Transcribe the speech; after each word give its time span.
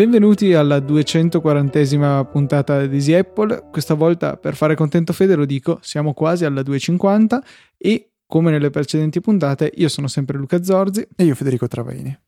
Benvenuti 0.00 0.54
alla 0.54 0.78
240esima 0.78 2.26
puntata 2.30 2.86
di 2.86 2.96
Easy 2.96 3.12
Apple. 3.12 3.68
Questa 3.70 3.92
volta 3.92 4.38
per 4.38 4.56
fare 4.56 4.74
contento 4.74 5.12
Fede 5.12 5.34
lo 5.34 5.44
dico, 5.44 5.78
siamo 5.82 6.14
quasi 6.14 6.46
alla 6.46 6.62
250 6.62 7.44
e 7.76 8.12
come 8.24 8.50
nelle 8.50 8.70
precedenti 8.70 9.20
puntate 9.20 9.70
io 9.74 9.90
sono 9.90 10.08
sempre 10.08 10.38
Luca 10.38 10.62
Zorzi 10.62 11.06
e 11.14 11.24
io 11.24 11.34
Federico 11.34 11.68
Travaini. 11.68 12.18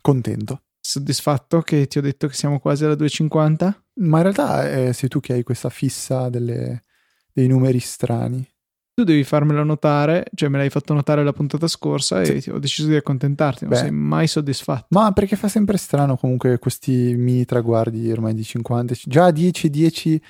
Contento. 0.00 0.62
Soddisfatto 0.78 1.62
che 1.62 1.88
ti 1.88 1.98
ho 1.98 2.00
detto 2.00 2.28
che 2.28 2.34
siamo 2.34 2.60
quasi 2.60 2.84
alla 2.84 2.94
250? 2.94 3.84
Ma 3.94 4.18
in 4.18 4.22
realtà 4.22 4.70
eh, 4.70 4.92
sei 4.92 5.08
tu 5.08 5.18
che 5.18 5.32
hai 5.32 5.42
questa 5.42 5.68
fissa 5.68 6.28
delle, 6.28 6.84
dei 7.32 7.48
numeri 7.48 7.80
strani 7.80 8.48
tu 8.96 9.04
devi 9.04 9.24
farmelo 9.24 9.62
notare, 9.62 10.24
cioè 10.34 10.48
me 10.48 10.56
l'hai 10.56 10.70
fatto 10.70 10.94
notare 10.94 11.22
la 11.22 11.34
puntata 11.34 11.68
scorsa 11.68 12.22
e 12.22 12.42
ho 12.50 12.58
deciso 12.58 12.88
di 12.88 12.96
accontentarti, 12.96 13.64
non 13.64 13.74
Beh, 13.74 13.78
sei 13.80 13.90
mai 13.90 14.26
soddisfatto. 14.26 14.86
Ma 14.88 15.12
perché 15.12 15.36
fa 15.36 15.48
sempre 15.48 15.76
strano 15.76 16.16
comunque 16.16 16.58
questi 16.58 17.14
mini 17.14 17.44
traguardi 17.44 18.10
ormai 18.10 18.32
di 18.32 18.42
50, 18.42 18.94
già 19.04 19.30
10 19.30 19.68
10 19.68 20.22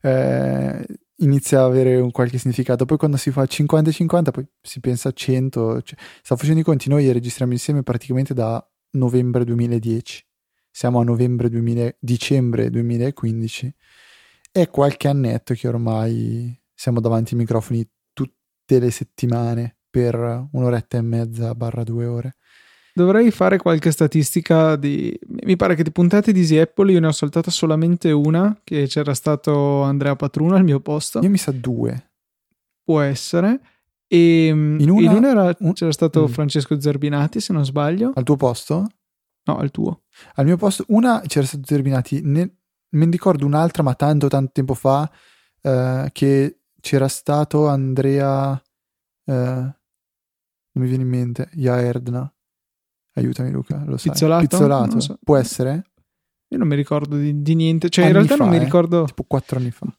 eh, 0.00 0.86
inizia 1.16 1.60
a 1.60 1.64
avere 1.66 2.00
un 2.00 2.10
qualche 2.10 2.38
significato, 2.38 2.86
poi 2.86 2.96
quando 2.96 3.18
si 3.18 3.30
fa 3.30 3.44
50 3.44 3.90
50 3.90 4.30
poi 4.30 4.46
si 4.62 4.80
pensa 4.80 5.10
a 5.10 5.12
100, 5.12 5.82
cioè, 5.82 5.98
sta 6.22 6.36
facendo 6.36 6.60
i 6.60 6.64
conti, 6.64 6.88
noi 6.88 7.12
registriamo 7.12 7.52
insieme 7.52 7.82
praticamente 7.82 8.32
da 8.32 8.66
novembre 8.92 9.44
2010, 9.44 10.26
siamo 10.70 11.00
a 11.00 11.04
novembre 11.04 11.50
2000, 11.50 11.96
dicembre 12.00 12.70
2015 12.70 13.74
e 14.52 14.68
qualche 14.68 15.06
annetto 15.06 15.52
che 15.52 15.68
ormai 15.68 16.58
siamo 16.72 17.00
davanti 17.00 17.34
ai 17.34 17.40
microfoni 17.40 17.86
le 18.66 18.90
settimane 18.90 19.76
per 19.88 20.48
un'oretta 20.52 20.98
e 20.98 21.02
mezza 21.02 21.54
barra 21.54 21.84
due 21.84 22.04
ore. 22.04 22.36
Dovrei 22.92 23.30
fare 23.30 23.58
qualche 23.58 23.90
statistica 23.90 24.74
di... 24.76 25.18
Mi 25.44 25.54
pare 25.56 25.74
che 25.74 25.82
di 25.82 25.92
puntate 25.92 26.32
di 26.32 26.40
Easy 26.40 26.56
Apple 26.56 26.92
io 26.92 27.00
ne 27.00 27.08
ho 27.08 27.12
saltata 27.12 27.50
solamente 27.50 28.10
una, 28.10 28.58
che 28.64 28.86
c'era 28.86 29.12
stato 29.12 29.82
Andrea 29.82 30.16
Patruno 30.16 30.56
al 30.56 30.64
mio 30.64 30.80
posto. 30.80 31.20
Io 31.20 31.28
mi 31.28 31.36
sa 31.36 31.52
due. 31.52 32.12
Può 32.82 33.00
essere. 33.00 33.60
E 34.06 34.50
mm, 34.50 34.80
in 34.80 34.88
una, 34.88 35.10
in 35.10 35.16
una 35.16 35.28
era, 35.28 35.56
un... 35.58 35.72
c'era 35.74 35.92
stato 35.92 36.22
mm. 36.22 36.32
Francesco 36.32 36.80
Zerbinati, 36.80 37.38
se 37.40 37.52
non 37.52 37.66
sbaglio. 37.66 38.12
Al 38.14 38.24
tuo 38.24 38.36
posto? 38.36 38.86
No, 39.44 39.58
al 39.58 39.70
tuo. 39.70 40.04
Al 40.36 40.46
mio 40.46 40.56
posto, 40.56 40.84
una 40.88 41.20
c'era 41.26 41.44
stato 41.44 41.64
Zerbinati, 41.66 42.22
ne, 42.22 42.50
me 42.90 43.04
ne 43.04 43.10
ricordo 43.10 43.44
un'altra, 43.44 43.82
ma 43.82 43.94
tanto 43.94 44.28
tanto 44.28 44.52
tempo 44.52 44.72
fa, 44.72 45.10
eh, 45.60 46.08
che 46.12 46.55
c'era 46.86 47.08
stato 47.08 47.66
Andrea, 47.66 48.52
eh, 49.24 49.34
non 49.34 49.74
mi 50.72 50.86
viene 50.86 51.02
in 51.02 51.08
mente, 51.08 51.48
Jaerdna. 51.52 52.32
Aiutami 53.14 53.50
Luca, 53.50 53.82
lo 53.84 53.96
sai. 53.96 54.12
Pizzolato? 54.12 54.46
Pizzolato. 54.46 55.00
So. 55.00 55.18
Può 55.20 55.36
essere? 55.36 55.90
Io 56.46 56.58
non 56.58 56.68
mi 56.68 56.76
ricordo 56.76 57.16
di, 57.16 57.42
di 57.42 57.56
niente, 57.56 57.88
cioè 57.88 58.04
anni 58.04 58.12
in 58.12 58.18
realtà 58.18 58.36
fa, 58.36 58.44
non 58.44 58.56
mi 58.56 58.62
ricordo... 58.62 59.02
Eh? 59.02 59.06
Tipo 59.06 59.24
quattro 59.24 59.58
anni 59.58 59.72
fa. 59.72 59.92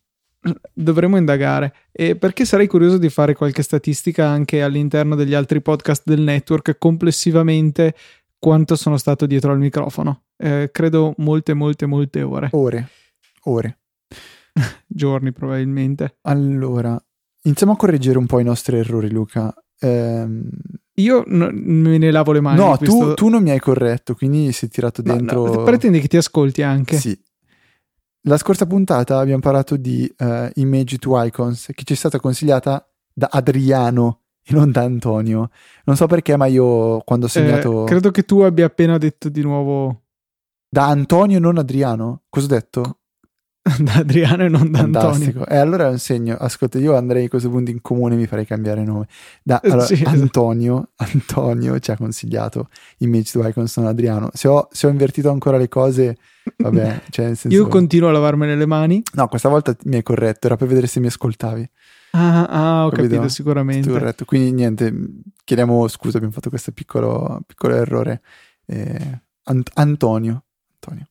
Dovremmo 0.72 1.18
indagare, 1.18 1.74
e 1.92 2.16
perché 2.16 2.46
sarei 2.46 2.68
curioso 2.68 2.98
di 2.98 3.10
fare 3.10 3.36
qualche 3.36 3.64
statistica 3.64 4.26
anche 4.26 4.64
all'interno 4.64 5.16
degli 5.16 5.34
altri 5.34 5.62
podcast 5.62 6.04
del 6.06 6.22
network 6.22 6.78
complessivamente 6.78 7.96
quanto 8.40 8.78
sono 8.78 8.96
stato 8.96 9.26
dietro 9.26 9.52
al 9.52 9.58
microfono. 9.58 10.28
Eh, 10.38 10.70
credo 10.72 11.14
molte, 11.18 11.54
molte, 11.54 11.86
molte 11.86 12.22
ore. 12.22 12.48
Ore, 12.54 12.90
ore. 13.44 13.80
giorni 14.88 15.32
probabilmente. 15.32 16.18
Allora, 16.22 17.02
iniziamo 17.44 17.74
a 17.74 17.76
correggere 17.76 18.18
un 18.18 18.26
po' 18.26 18.40
i 18.40 18.44
nostri 18.44 18.78
errori, 18.78 19.10
Luca. 19.10 19.54
Ehm... 19.80 20.50
Io 20.98 21.24
no, 21.28 21.50
me 21.52 22.00
ne 22.00 22.10
lavo 22.10 22.32
le 22.32 22.42
mani. 22.42 22.58
No, 22.58 22.76
tu, 22.78 23.14
tu, 23.14 23.28
non 23.28 23.44
mi 23.44 23.52
hai 23.52 23.60
corretto, 23.60 24.16
quindi 24.16 24.52
sei 24.52 24.68
tirato 24.68 25.04
dentro. 25.04 25.46
No, 25.46 25.54
no, 25.54 25.64
pretendi 25.64 26.00
che 26.00 26.08
ti 26.08 26.18
ascolti 26.18 26.64
anche. 26.64 26.98
Sì. 26.98 27.16
La 28.22 28.38
scorsa 28.38 28.66
puntata 28.66 29.20
abbiamo 29.20 29.40
parlato 29.40 29.78
di 29.78 30.12
uh, 30.18 30.50
Image 30.56 30.98
to 30.98 31.24
Icons, 31.24 31.68
che 31.76 31.84
ci 31.84 31.94
è 31.94 31.96
stata 31.96 32.20
consigliata 32.20 32.84
da 33.14 33.30
Adriano 33.32 34.22
e 34.44 34.54
non 34.54 34.72
da 34.72 34.82
Antonio. 34.82 35.52
Non 35.86 35.96
so 35.96 36.08
perché, 36.08 36.36
ma 36.36 36.48
io 36.48 37.00
quando 37.02 37.28
ho 37.28 37.30
segnato. 37.30 37.84
Eh, 37.84 37.88
credo 37.88 38.10
che 38.10 38.24
tu 38.24 38.40
abbia 38.40 38.66
appena 38.66 38.98
detto 38.98 39.30
di 39.30 39.42
nuovo. 39.42 40.02
Da 40.68 40.88
Antonio 40.88 41.38
e 41.38 41.40
non 41.40 41.60
Adriano? 41.60 42.24
Cosa 42.28 42.46
ho 42.46 42.50
detto? 42.50 43.00
da 43.80 43.94
Adriano 43.96 44.44
e 44.44 44.50
non 44.50 44.72
da 44.72 44.80
Fantastico. 44.80 45.40
Antonio. 45.40 45.48
E 45.48 45.58
allora 45.58 45.88
è 45.88 45.90
un 45.90 46.00
segno. 46.00 46.36
Ascolta, 46.36 46.78
io 46.78 46.96
andrei 46.96 47.26
a 47.26 47.30
questo 47.30 47.50
punto 47.50 47.72
in 47.72 47.82
comune 47.82 48.16
mi 48.16 48.28
farei 48.28 48.46
cambiare 48.46 48.84
nome. 48.84 49.08
Da, 49.44 49.60
allora, 49.64 49.86
sì, 49.86 49.94
esatto. 49.94 50.10
Antonio, 50.10 50.90
Antonio 50.96 51.80
ci 51.80 51.92
ha 51.92 51.98
consigliato 51.98 52.70
Image 53.00 53.32
to 53.32 53.48
Icon 53.48 53.68
sono 53.68 53.88
Adriano. 53.88 54.30
Se 54.34 54.48
ho, 54.48 54.68
se 54.72 54.88
ho, 54.88 54.90
invertito 54.90 55.30
ancora 55.30 55.58
le 55.58 55.68
cose, 55.68 56.18
vabbè. 56.58 57.02
Cioè 57.10 57.26
senso... 57.36 57.50
Io 57.50 57.68
continuo 57.68 58.10
a 58.10 58.12
lavarmene 58.12 58.56
le 58.56 58.66
mani. 58.66 59.02
No, 59.14 59.28
questa 59.28 59.50
volta 59.50 59.76
mi 59.84 59.96
hai 59.96 60.04
corretto, 60.04 60.48
era 60.48 60.56
per 60.56 60.68
vedere 60.68 60.88
se 60.88 61.00
mi 61.00 61.08
ascoltavi. 61.08 61.70
Ah, 62.12 62.46
ah 62.46 62.86
ho 62.86 62.90
capito, 62.90 63.10
capito 63.10 63.30
sicuramente. 63.30 63.90
Corretto. 63.90 64.26
Quindi 64.26 64.52
niente, 64.52 64.94
chiediamo 65.44 65.88
scusa, 65.88 66.18
abbiamo 66.18 66.34
fatto 66.34 66.50
questo 66.50 66.72
piccolo, 66.72 67.42
piccolo 67.46 67.76
errore. 67.76 68.22
Eh, 68.66 69.22
Ant- 69.44 69.72
Antonio. 69.76 70.44
Antonio. 70.80 71.08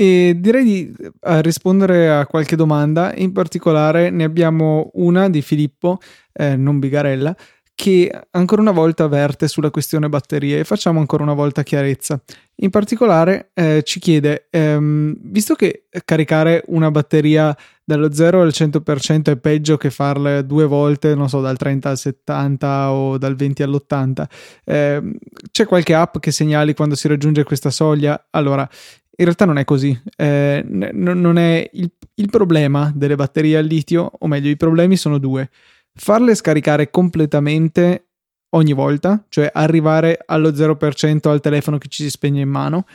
E 0.00 0.36
direi 0.38 0.62
di 0.62 0.94
eh, 1.22 1.42
rispondere 1.42 2.08
a 2.08 2.24
qualche 2.24 2.54
domanda, 2.54 3.12
in 3.16 3.32
particolare 3.32 4.10
ne 4.10 4.22
abbiamo 4.22 4.90
una 4.94 5.28
di 5.28 5.42
Filippo, 5.42 5.98
eh, 6.34 6.54
non 6.54 6.78
Bigarella, 6.78 7.34
che 7.74 8.08
ancora 8.30 8.60
una 8.60 8.70
volta 8.70 9.08
verte 9.08 9.48
sulla 9.48 9.70
questione 9.70 10.08
batterie 10.08 10.60
e 10.60 10.64
facciamo 10.64 11.00
ancora 11.00 11.24
una 11.24 11.34
volta 11.34 11.64
chiarezza. 11.64 12.20
In 12.60 12.70
particolare 12.70 13.50
eh, 13.54 13.82
ci 13.84 13.98
chiede, 13.98 14.46
ehm, 14.50 15.16
visto 15.20 15.56
che 15.56 15.86
caricare 16.04 16.62
una 16.66 16.92
batteria 16.92 17.56
dallo 17.82 18.12
0 18.12 18.42
al 18.42 18.52
100% 18.52 19.32
è 19.32 19.36
peggio 19.36 19.76
che 19.76 19.90
farle 19.90 20.46
due 20.46 20.66
volte, 20.66 21.16
non 21.16 21.28
so, 21.28 21.40
dal 21.40 21.56
30 21.56 21.90
al 21.90 21.98
70 21.98 22.92
o 22.92 23.18
dal 23.18 23.34
20 23.34 23.62
all'80, 23.64 24.28
eh, 24.64 25.02
c'è 25.50 25.66
qualche 25.66 25.94
app 25.94 26.18
che 26.18 26.30
segnali 26.30 26.74
quando 26.74 26.94
si 26.94 27.08
raggiunge 27.08 27.42
questa 27.42 27.70
soglia? 27.70 28.26
Allora, 28.30 28.68
in 29.18 29.24
realtà 29.24 29.44
non 29.44 29.58
è 29.58 29.64
così. 29.64 29.98
Eh, 30.16 30.64
n- 30.64 30.90
non 30.92 31.38
è 31.38 31.68
il, 31.72 31.90
il 32.14 32.30
problema 32.30 32.92
delle 32.94 33.16
batterie 33.16 33.58
al 33.58 33.66
litio, 33.66 34.10
o 34.18 34.26
meglio, 34.28 34.48
i 34.48 34.56
problemi 34.56 34.96
sono 34.96 35.18
due. 35.18 35.50
Farle 35.92 36.36
scaricare 36.36 36.90
completamente 36.90 38.10
ogni 38.50 38.72
volta, 38.72 39.24
cioè 39.28 39.50
arrivare 39.52 40.20
allo 40.24 40.50
0% 40.50 41.28
al 41.28 41.40
telefono 41.40 41.78
che 41.78 41.88
ci 41.88 42.04
si 42.04 42.10
spegne 42.10 42.42
in 42.42 42.48
mano, 42.48 42.86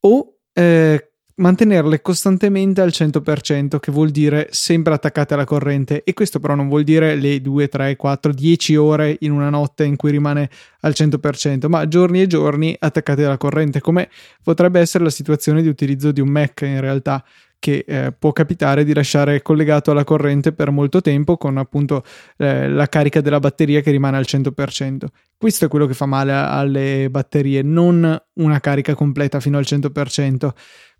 o 0.00 0.38
eh, 0.54 1.11
mantenerle 1.36 2.02
costantemente 2.02 2.80
al 2.80 2.90
100%, 2.90 3.78
che 3.78 3.92
vuol 3.92 4.10
dire 4.10 4.48
sempre 4.50 4.94
attaccate 4.94 5.34
alla 5.34 5.44
corrente. 5.44 6.02
E 6.04 6.12
questo 6.12 6.40
però 6.40 6.54
non 6.54 6.68
vuol 6.68 6.84
dire 6.84 7.14
le 7.14 7.40
2, 7.40 7.68
3, 7.68 7.96
4, 7.96 8.32
10 8.32 8.76
ore 8.76 9.16
in 9.20 9.32
una 9.32 9.50
notte 9.50 9.84
in 9.84 9.96
cui 9.96 10.10
rimane 10.10 10.50
al 10.80 10.92
100%, 10.94 11.68
ma 11.68 11.86
giorni 11.88 12.20
e 12.20 12.26
giorni 12.26 12.76
attaccate 12.78 13.24
alla 13.24 13.38
corrente, 13.38 13.80
come 13.80 14.08
potrebbe 14.42 14.80
essere 14.80 15.04
la 15.04 15.10
situazione 15.10 15.62
di 15.62 15.68
utilizzo 15.68 16.12
di 16.12 16.20
un 16.20 16.28
Mac 16.28 16.62
in 16.62 16.80
realtà 16.80 17.24
che 17.62 17.84
eh, 17.86 18.12
può 18.18 18.32
capitare 18.32 18.82
di 18.82 18.92
lasciare 18.92 19.40
collegato 19.40 19.92
alla 19.92 20.02
corrente 20.02 20.52
per 20.52 20.72
molto 20.72 21.00
tempo 21.00 21.36
con 21.36 21.58
appunto 21.58 22.02
eh, 22.36 22.68
la 22.68 22.88
carica 22.88 23.20
della 23.20 23.38
batteria 23.38 23.80
che 23.80 23.92
rimane 23.92 24.16
al 24.16 24.24
100%. 24.26 25.04
Questo 25.36 25.66
è 25.66 25.68
quello 25.68 25.86
che 25.86 25.94
fa 25.94 26.06
male 26.06 26.32
alle 26.32 27.06
batterie, 27.08 27.62
non 27.62 28.20
una 28.32 28.58
carica 28.58 28.96
completa 28.96 29.38
fino 29.38 29.58
al 29.58 29.64
100%. 29.64 30.50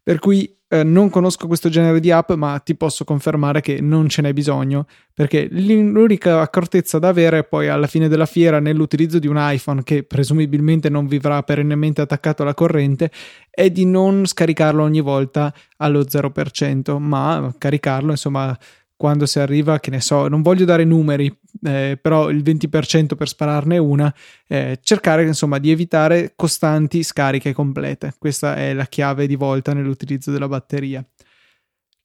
Per 0.03 0.19
cui 0.19 0.53
eh, 0.73 0.83
non 0.85 1.11
conosco 1.11 1.47
questo 1.47 1.69
genere 1.69 2.01
di 2.01 2.11
app, 2.11 2.33
ma 2.33 2.59
ti 2.59 2.75
posso 2.75 3.05
confermare 3.05 3.61
che 3.61 3.83
non 3.83 4.09
ce 4.09 4.23
n'è 4.23 4.33
bisogno, 4.33 4.87
perché 5.13 5.47
l'unica 5.51 6.41
accortezza 6.41 6.99
da 6.99 7.09
avere 7.09 7.45
poi 7.45 7.69
alla 7.69 7.87
fine 7.87 8.09
della 8.09 8.25
fiera 8.25 8.59
nell'utilizzo 8.59 9.19
di 9.19 9.27
un 9.27 9.37
iPhone 9.39 9.83
che 9.83 10.03
presumibilmente 10.03 10.89
non 10.89 11.07
vivrà 11.07 11.43
perennemente 11.43 12.01
attaccato 12.01 12.43
alla 12.43 12.55
corrente 12.55 13.11
è 13.51 13.69
di 13.69 13.85
non 13.85 14.25
scaricarlo 14.25 14.83
ogni 14.83 15.01
volta 15.01 15.53
allo 15.77 16.01
0%, 16.01 16.97
ma 16.97 17.55
caricarlo 17.59 18.11
insomma 18.13 18.59
quando 19.03 19.27
si 19.27 19.41
arriva, 19.41 19.81
che 19.81 19.91
ne 19.91 20.01
so, 20.01 20.29
non 20.29 20.43
voglio 20.43 20.65
dare 20.65 20.85
numeri, 20.85 21.27
eh, 21.65 21.99
però 22.01 22.31
il 22.31 22.41
20% 22.41 23.17
per 23.17 23.27
spararne 23.27 23.77
una, 23.77 24.15
eh, 24.47 24.79
cercare 24.81 25.25
insomma 25.25 25.59
di 25.59 25.73
evitare 25.73 26.35
costanti 26.37 27.03
scariche 27.03 27.53
complete. 27.53 28.15
Questa 28.17 28.55
è 28.55 28.73
la 28.73 28.87
chiave 28.87 29.27
di 29.27 29.35
volta 29.35 29.73
nell'utilizzo 29.73 30.31
della 30.31 30.47
batteria. 30.47 31.05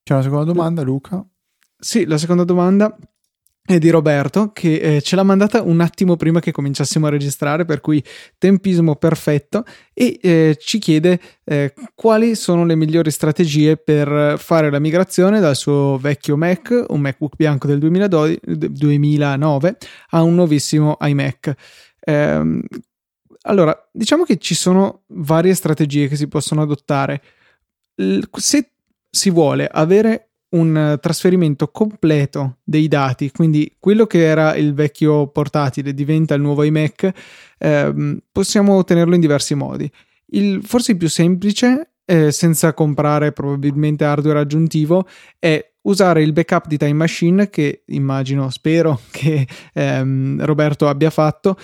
C'è 0.01 0.13
una 0.13 0.23
seconda 0.23 0.45
domanda, 0.45 0.81
Luca? 0.81 1.23
Sì, 1.77 2.07
la 2.07 2.17
seconda 2.17 2.43
domanda 2.43 2.97
di 3.75 3.89
Roberto 3.89 4.51
che 4.53 4.75
eh, 4.75 5.01
ce 5.01 5.17
l'ha 5.17 5.23
mandata 5.23 5.61
un 5.61 5.81
attimo 5.81 6.15
prima 6.15 6.39
che 6.39 6.51
cominciassimo 6.51 7.07
a 7.07 7.09
registrare, 7.09 7.65
per 7.65 7.81
cui 7.81 8.01
tempismo 8.37 8.95
perfetto 8.95 9.65
e 9.93 10.17
eh, 10.21 10.57
ci 10.59 10.79
chiede 10.79 11.19
eh, 11.43 11.73
quali 11.93 12.35
sono 12.35 12.65
le 12.65 12.75
migliori 12.75 13.11
strategie 13.11 13.75
per 13.75 14.35
fare 14.37 14.69
la 14.69 14.79
migrazione 14.79 15.41
dal 15.41 15.55
suo 15.55 15.97
vecchio 15.97 16.37
Mac, 16.37 16.85
un 16.87 17.01
MacBook 17.01 17.35
bianco 17.35 17.67
del 17.67 17.79
2012, 17.79 18.39
2009, 18.69 19.77
a 20.11 20.21
un 20.21 20.35
nuovissimo 20.35 20.97
iMac. 21.01 21.53
Ehm, 21.99 22.61
allora, 23.41 23.77
diciamo 23.91 24.23
che 24.23 24.37
ci 24.37 24.55
sono 24.55 25.03
varie 25.07 25.53
strategie 25.53 26.07
che 26.07 26.15
si 26.15 26.27
possono 26.27 26.61
adottare. 26.61 27.21
se 28.31 28.71
si 29.09 29.29
vuole 29.29 29.67
avere 29.67 30.26
un 30.49 30.97
trasferimento 31.01 31.67
completo 31.69 32.57
dei 32.63 32.87
dati, 32.87 33.31
quindi 33.31 33.75
quello 33.79 34.05
che 34.05 34.23
era 34.23 34.55
il 34.55 34.73
vecchio 34.73 35.27
portatile 35.27 35.93
diventa 35.93 36.35
il 36.35 36.41
nuovo 36.41 36.63
iMac, 36.63 37.11
ehm, 37.57 38.19
possiamo 38.31 38.75
ottenerlo 38.75 39.15
in 39.15 39.21
diversi 39.21 39.55
modi. 39.55 39.89
Il, 40.27 40.61
forse 40.63 40.91
il 40.91 40.97
più 40.97 41.09
semplice, 41.09 41.91
eh, 42.05 42.31
senza 42.31 42.73
comprare 42.73 43.33
probabilmente 43.33 44.05
hardware 44.05 44.39
aggiuntivo, 44.39 45.05
è 45.37 45.73
usare 45.81 46.21
il 46.21 46.33
backup 46.33 46.67
di 46.67 46.77
Time 46.77 46.93
Machine 46.93 47.49
che 47.49 47.83
immagino, 47.87 48.49
spero 48.49 49.01
che 49.11 49.47
ehm, 49.73 50.43
Roberto 50.45 50.87
abbia 50.87 51.09
fatto, 51.09 51.57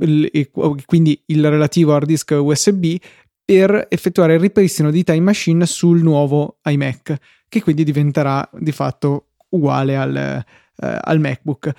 il, 0.00 0.50
quindi 0.86 1.22
il 1.26 1.48
relativo 1.48 1.94
hard 1.94 2.06
disk 2.06 2.34
USB 2.36 2.96
per 3.44 3.86
effettuare 3.90 4.34
il 4.34 4.40
ripristino 4.40 4.90
di 4.90 5.04
Time 5.04 5.20
Machine 5.20 5.66
sul 5.66 6.02
nuovo 6.02 6.58
iMac, 6.64 7.16
che 7.52 7.62
quindi 7.62 7.84
diventerà 7.84 8.48
di 8.50 8.72
fatto 8.72 9.26
uguale 9.50 9.94
al, 9.94 10.16
eh, 10.16 10.44
al 10.76 11.20
MacBook. 11.20 11.70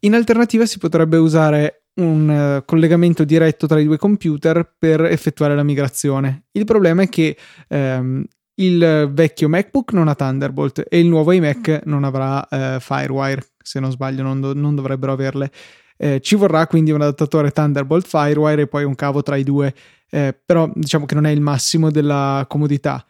In 0.00 0.12
alternativa 0.12 0.66
si 0.66 0.76
potrebbe 0.76 1.16
usare 1.16 1.84
un 1.94 2.28
uh, 2.28 2.64
collegamento 2.66 3.24
diretto 3.24 3.66
tra 3.66 3.80
i 3.80 3.86
due 3.86 3.96
computer 3.96 4.74
per 4.78 5.00
effettuare 5.06 5.54
la 5.54 5.62
migrazione. 5.62 6.44
Il 6.52 6.66
problema 6.66 7.00
è 7.00 7.08
che 7.08 7.34
um, 7.68 8.22
il 8.56 9.10
vecchio 9.10 9.48
MacBook 9.48 9.94
non 9.94 10.08
ha 10.08 10.14
Thunderbolt 10.14 10.84
e 10.86 10.98
il 10.98 11.06
nuovo 11.06 11.32
iMac 11.32 11.80
non 11.84 12.04
avrà 12.04 12.46
uh, 12.50 12.78
Firewire, 12.78 13.42
se 13.56 13.80
non 13.80 13.90
sbaglio, 13.90 14.22
non, 14.22 14.38
do- 14.42 14.52
non 14.52 14.74
dovrebbero 14.74 15.12
averle. 15.12 15.50
Eh, 15.96 16.20
ci 16.20 16.34
vorrà 16.34 16.66
quindi 16.66 16.90
un 16.90 17.00
adattatore 17.00 17.52
Thunderbolt 17.52 18.06
Firewire 18.06 18.62
e 18.62 18.66
poi 18.66 18.84
un 18.84 18.94
cavo 18.94 19.22
tra 19.22 19.36
i 19.36 19.44
due, 19.44 19.74
eh, 20.10 20.38
però 20.44 20.70
diciamo 20.74 21.06
che 21.06 21.14
non 21.14 21.24
è 21.24 21.30
il 21.30 21.40
massimo 21.40 21.90
della 21.90 22.44
comodità. 22.46 23.02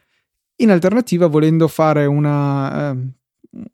In 0.57 0.71
alternativa, 0.71 1.27
volendo 1.27 1.67
fare 1.67 2.05
una 2.05 2.91
eh, 2.91 2.97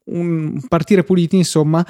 un 0.06 0.62
partire 0.68 1.04
puliti, 1.04 1.38
insomma, 1.38 1.86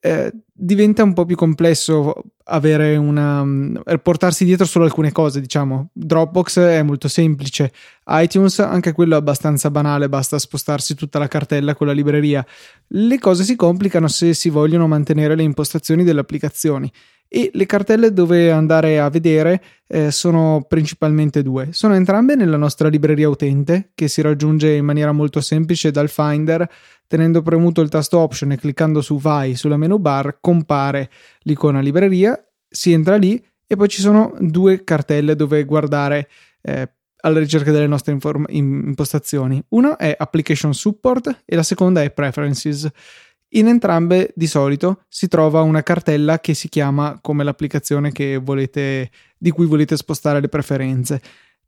eh, 0.00 0.32
diventa 0.52 1.02
un 1.02 1.12
po' 1.12 1.24
più 1.24 1.36
complesso 1.36 2.14
avere 2.44 2.96
una 2.96 3.44
eh, 3.84 3.98
portarsi 3.98 4.44
dietro 4.44 4.64
solo 4.64 4.84
alcune 4.84 5.12
cose, 5.12 5.40
diciamo. 5.40 5.90
Dropbox 5.92 6.58
è 6.60 6.82
molto 6.82 7.08
semplice, 7.08 7.72
iTunes 8.06 8.58
anche 8.60 8.92
quello 8.92 9.14
è 9.14 9.18
abbastanza 9.18 9.70
banale, 9.70 10.08
basta 10.08 10.38
spostarsi 10.38 10.94
tutta 10.94 11.18
la 11.18 11.28
cartella 11.28 11.74
con 11.74 11.86
la 11.86 11.92
libreria. 11.92 12.44
Le 12.88 13.18
cose 13.18 13.44
si 13.44 13.56
complicano 13.56 14.08
se 14.08 14.34
si 14.34 14.48
vogliono 14.48 14.86
mantenere 14.86 15.34
le 15.34 15.42
impostazioni 15.42 16.04
delle 16.04 16.20
applicazioni 16.20 16.90
e 17.28 17.50
le 17.52 17.66
cartelle 17.66 18.12
dove 18.12 18.50
andare 18.50 18.98
a 18.98 19.10
vedere 19.10 19.62
eh, 19.86 20.10
sono 20.10 20.64
principalmente 20.66 21.42
due. 21.42 21.68
Sono 21.72 21.94
entrambe 21.94 22.34
nella 22.34 22.56
nostra 22.56 22.88
libreria 22.88 23.28
utente 23.28 23.90
che 23.94 24.08
si 24.08 24.22
raggiunge 24.22 24.72
in 24.72 24.84
maniera 24.84 25.12
molto 25.12 25.40
semplice 25.40 25.90
dal 25.90 26.08
Finder 26.08 26.68
tenendo 27.08 27.42
premuto 27.42 27.80
il 27.80 27.88
tasto 27.88 28.18
Option 28.18 28.52
e 28.52 28.58
cliccando 28.58 29.00
su 29.00 29.18
Vai 29.18 29.56
sulla 29.56 29.76
menu 29.76 29.98
bar 29.98 30.38
compare 30.40 31.10
l'icona 31.40 31.80
libreria, 31.80 32.38
si 32.68 32.92
entra 32.92 33.16
lì 33.16 33.42
e 33.66 33.76
poi 33.76 33.88
ci 33.88 34.00
sono 34.00 34.34
due 34.38 34.84
cartelle 34.84 35.34
dove 35.34 35.64
guardare 35.64 36.28
eh, 36.62 36.90
alla 37.20 37.38
ricerca 37.38 37.72
delle 37.72 37.86
nostre 37.86 38.12
inform- 38.12 38.46
impostazioni. 38.48 39.62
Una 39.68 39.96
è 39.96 40.14
Application 40.16 40.74
Support 40.74 41.42
e 41.44 41.56
la 41.56 41.62
seconda 41.62 42.02
è 42.02 42.10
Preferences. 42.10 42.88
In 43.52 43.66
entrambe 43.66 44.30
di 44.34 44.46
solito 44.46 45.04
si 45.08 45.26
trova 45.26 45.62
una 45.62 45.82
cartella 45.82 46.38
che 46.38 46.52
si 46.52 46.68
chiama 46.68 47.18
come 47.20 47.44
l'applicazione 47.44 48.12
volete, 48.36 49.10
di 49.38 49.50
cui 49.50 49.64
volete 49.64 49.96
spostare 49.96 50.40
le 50.40 50.48
preferenze. 50.48 51.20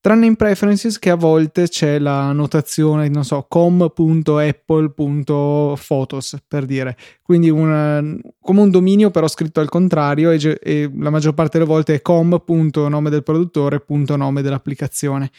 Tranne 0.02 0.24
in 0.24 0.36
preferences 0.36 0.98
che 0.98 1.10
a 1.10 1.14
volte 1.14 1.68
c'è 1.68 1.98
la 1.98 2.32
notazione, 2.32 3.08
non 3.08 3.24
so, 3.24 3.44
com.apple.photos 3.46 6.38
per 6.48 6.64
dire, 6.64 6.96
quindi 7.20 7.50
una, 7.50 8.02
come 8.40 8.60
un 8.60 8.70
dominio 8.70 9.10
però 9.10 9.28
scritto 9.28 9.60
al 9.60 9.68
contrario 9.68 10.30
e, 10.30 10.58
e 10.62 10.90
la 10.98 11.10
maggior 11.10 11.34
parte 11.34 11.58
delle 11.58 11.70
volte 11.70 11.96
è 11.96 12.00
com.nome 12.00 13.10
del 13.10 13.22
produttore, 13.22 13.84
nome 14.16 14.40
dell'applicazione. 14.40 15.30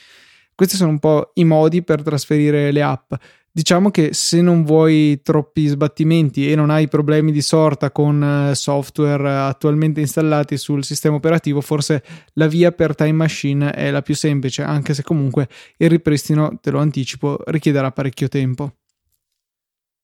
Questi 0.54 0.76
sono 0.76 0.92
un 0.92 1.00
po' 1.00 1.32
i 1.36 1.44
modi 1.44 1.82
per 1.82 2.04
trasferire 2.04 2.72
le 2.72 2.84
app. 2.84 3.14
Diciamo 3.54 3.92
che 3.92 4.14
se 4.14 4.40
non 4.42 4.64
vuoi 4.64 5.20
troppi 5.22 5.68
sbattimenti 5.68 6.50
e 6.50 6.56
non 6.56 6.70
hai 6.70 6.88
problemi 6.88 7.34
di 7.34 7.42
sorta 7.42 7.92
con 7.92 8.24
eh, 8.24 8.56
software 8.56 9.30
attualmente 9.30 10.00
installati 10.00 10.56
sul 10.56 10.86
sistema 10.86 11.18
operativo, 11.18 11.60
forse 11.60 12.02
la 12.36 12.48
via 12.48 12.72
per 12.72 12.96
Time 12.96 13.12
Machine 13.12 13.72
è 13.72 13.92
la 13.92 14.02
più 14.02 14.16
semplice, 14.16 14.62
anche 14.64 14.94
se 14.94 15.04
comunque 15.04 15.50
il 15.78 15.90
ripristino, 15.90 16.60
te 16.62 16.72
lo 16.72 16.80
anticipo, 16.80 17.40
richiederà 17.48 17.92
parecchio 17.92 18.30
tempo. 18.30 18.76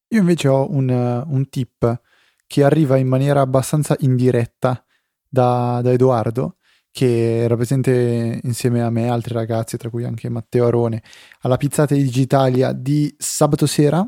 Io 0.09 0.19
invece 0.19 0.49
ho 0.49 0.69
un, 0.69 0.89
un 1.25 1.49
tip 1.49 2.01
che 2.45 2.63
arriva 2.65 2.97
in 2.97 3.07
maniera 3.07 3.39
abbastanza 3.39 3.95
indiretta 3.99 4.83
da, 5.25 5.79
da 5.81 5.91
Edoardo 5.93 6.56
che 6.97 7.43
era 7.43 7.55
presente 7.55 8.39
insieme 8.41 8.81
a 8.81 8.89
me 8.89 9.07
altri 9.07 9.35
ragazzi, 9.35 9.77
tra 9.77 9.91
cui 9.91 10.03
anche 10.03 10.29
Matteo 10.29 10.65
Arone, 10.65 11.03
alla 11.41 11.55
pizzata 11.55 11.93
di 11.93 12.01
Digitalia 12.01 12.71
di 12.71 13.13
sabato 13.19 13.67
sera, 13.67 14.03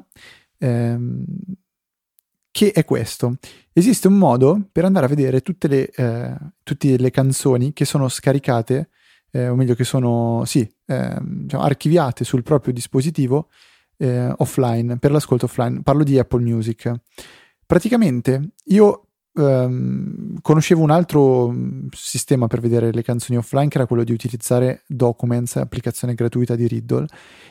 ehm, 0.58 1.24
che 2.50 2.72
è 2.72 2.86
questo. 2.86 3.36
Esiste 3.74 4.08
un 4.08 4.18
modo 4.18 4.70
per 4.72 4.86
andare 4.86 5.06
a 5.06 5.10
vedere 5.10 5.42
tutte 5.42 5.68
le, 5.68 5.88
eh, 5.92 6.36
tutte 6.64 6.98
le 6.98 7.12
canzoni 7.12 7.74
che 7.74 7.86
sono 7.86 8.10
scaricate, 8.10 8.90
eh, 9.30 9.50
o 9.50 9.56
meglio 9.56 9.76
che 9.76 9.84
sono, 9.84 10.42
sì, 10.46 10.68
eh, 10.88 11.18
diciamo, 11.22 11.62
archiviate 11.62 12.24
sul 12.24 12.42
proprio 12.42 12.74
dispositivo 12.74 13.50
eh, 13.98 14.34
offline, 14.38 14.98
per 14.98 15.12
l'ascolto 15.12 15.46
offline. 15.46 15.84
Parlo 15.84 16.04
di 16.04 16.18
Apple 16.18 16.42
Music. 16.42 16.92
Praticamente 17.68 18.54
io 18.64 19.09
Um, 19.40 20.42
conoscevo 20.42 20.82
un 20.82 20.90
altro 20.90 21.50
mm, 21.50 21.88
sistema 21.92 22.48
per 22.48 22.60
vedere 22.60 22.92
le 22.92 23.02
canzoni 23.02 23.38
offline 23.38 23.70
che 23.70 23.78
era 23.78 23.88
quello 23.88 24.04
di 24.04 24.12
utilizzare 24.12 24.84
Documents, 24.86 25.56
applicazione 25.56 26.14
gratuita 26.14 26.58
di 26.58 26.68
Riddle 26.68 27.06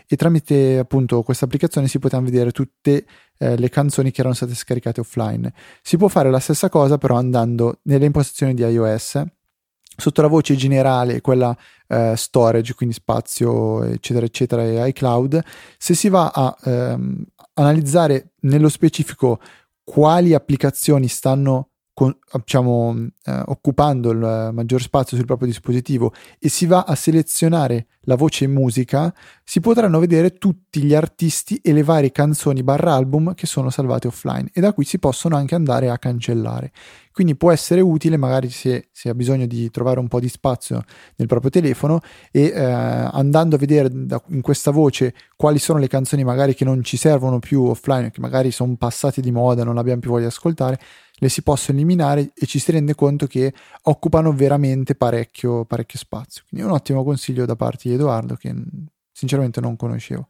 e 0.07 0.17
tramite 0.17 0.77
appunto 0.77 1.23
questa 1.23 1.47
applicazione 1.47 1.89
si 1.89 1.99
potevano 1.99 2.29
vedere 2.29 2.51
tutte 2.51 3.07
eh, 3.39 3.57
le 3.57 3.69
canzoni 3.71 4.11
che 4.11 4.21
erano 4.21 4.35
state 4.35 4.55
scaricate 4.55 5.01
offline. 5.01 5.51
Si 5.81 5.97
può 5.97 6.09
fare 6.09 6.31
la 6.31 6.41
stessa 6.41 6.69
cosa 6.69 6.99
però 6.99 7.17
andando 7.17 7.79
nelle 7.85 8.05
impostazioni 8.05 8.53
di 8.53 8.63
iOS 8.65 9.23
sotto 9.97 10.21
la 10.21 10.29
voce 10.29 10.57
generale, 10.57 11.23
quella 11.23 11.57
eh, 11.87 12.13
storage, 12.17 12.75
quindi 12.75 12.95
spazio, 12.95 13.83
eccetera, 13.83 14.27
eccetera, 14.27 14.63
e 14.63 14.89
iCloud, 14.89 15.43
se 15.79 15.95
si 15.95 16.09
va 16.11 16.31
a 16.33 16.57
ehm, 16.65 17.25
analizzare 17.55 18.35
nello 18.41 18.69
specifico 18.69 19.41
quali 19.83 20.35
applicazioni 20.35 21.09
stanno 21.09 21.68
con, 21.99 22.17
diciamo, 22.33 23.09
eh, 23.25 23.43
occupando 23.47 24.11
il 24.13 24.51
maggior 24.53 24.81
spazio 24.81 25.17
sul 25.17 25.27
proprio 25.27 25.49
dispositivo 25.49 26.13
e 26.39 26.49
si 26.49 26.65
va 26.65 26.85
a 26.85 26.95
selezionare 26.95 27.89
la 28.03 28.15
voce 28.15 28.47
musica, 28.47 29.13
si 29.43 29.59
potranno 29.59 29.99
vedere 29.99 30.39
tutti 30.39 30.81
gli 30.81 30.95
artisti 30.95 31.61
e 31.61 31.73
le 31.73 31.83
varie 31.83 32.13
canzoni 32.13 32.63
barra 32.63 32.95
album 32.95 33.35
che 33.35 33.47
sono 33.47 33.69
salvate 33.69 34.07
offline 34.07 34.49
e 34.53 34.61
da 34.61 34.73
qui 34.73 34.85
si 34.85 35.01
possono 35.01 35.35
anche 35.35 35.57
andare 35.57 35.91
a 35.91 35.99
cancellare. 35.99 36.71
Quindi 37.11 37.35
può 37.35 37.51
essere 37.51 37.81
utile 37.81 38.17
magari 38.17 38.49
se 38.49 38.91
si 38.93 39.09
ha 39.09 39.15
bisogno 39.15 39.47
di 39.47 39.69
trovare 39.71 39.99
un 39.99 40.07
po' 40.07 40.21
di 40.21 40.29
spazio 40.29 40.85
nel 41.17 41.27
proprio 41.27 41.51
telefono 41.51 41.99
e 42.31 42.53
eh, 42.55 42.63
andando 42.63 43.57
a 43.57 43.59
vedere 43.59 43.89
da, 43.91 44.23
in 44.29 44.41
questa 44.41 44.71
voce 44.71 45.15
quali 45.35 45.59
sono 45.59 45.81
le 45.81 45.89
canzoni 45.89 46.23
magari 46.23 46.55
che 46.55 46.65
non 46.65 46.85
ci 46.85 46.97
servono 46.97 47.41
più 47.41 47.65
offline, 47.65 48.13
che 48.13 48.21
magari 48.21 48.53
sono 48.53 48.77
passate 48.77 49.21
di 49.21 49.33
moda, 49.33 49.65
non 49.65 49.79
abbiamo 49.79 50.01
più 50.01 50.11
voglia 50.11 50.29
di 50.29 50.29
ascoltare, 50.29 50.79
le 51.19 51.29
si 51.29 51.43
possono 51.43 51.79
eliminare 51.79 52.31
e 52.35 52.47
ci 52.47 52.59
si 52.59 52.73
rende 52.73 52.95
conto 52.95 53.27
che 53.27 53.53
occupano 53.83 54.33
veramente 54.33 54.95
parecchio, 54.95 55.65
parecchio 55.65 55.99
spazio. 55.99 56.43
Quindi 56.49 56.67
è 56.67 56.69
un 56.69 56.75
ottimo 56.75 57.05
consiglio 57.05 57.45
da 57.45 57.57
parte 57.57 57.89
di 57.89 57.95
Edoardo 57.95 58.35
che 58.35 58.55
sinceramente 59.13 59.61
non 59.61 59.77
conoscevo. 59.77 60.29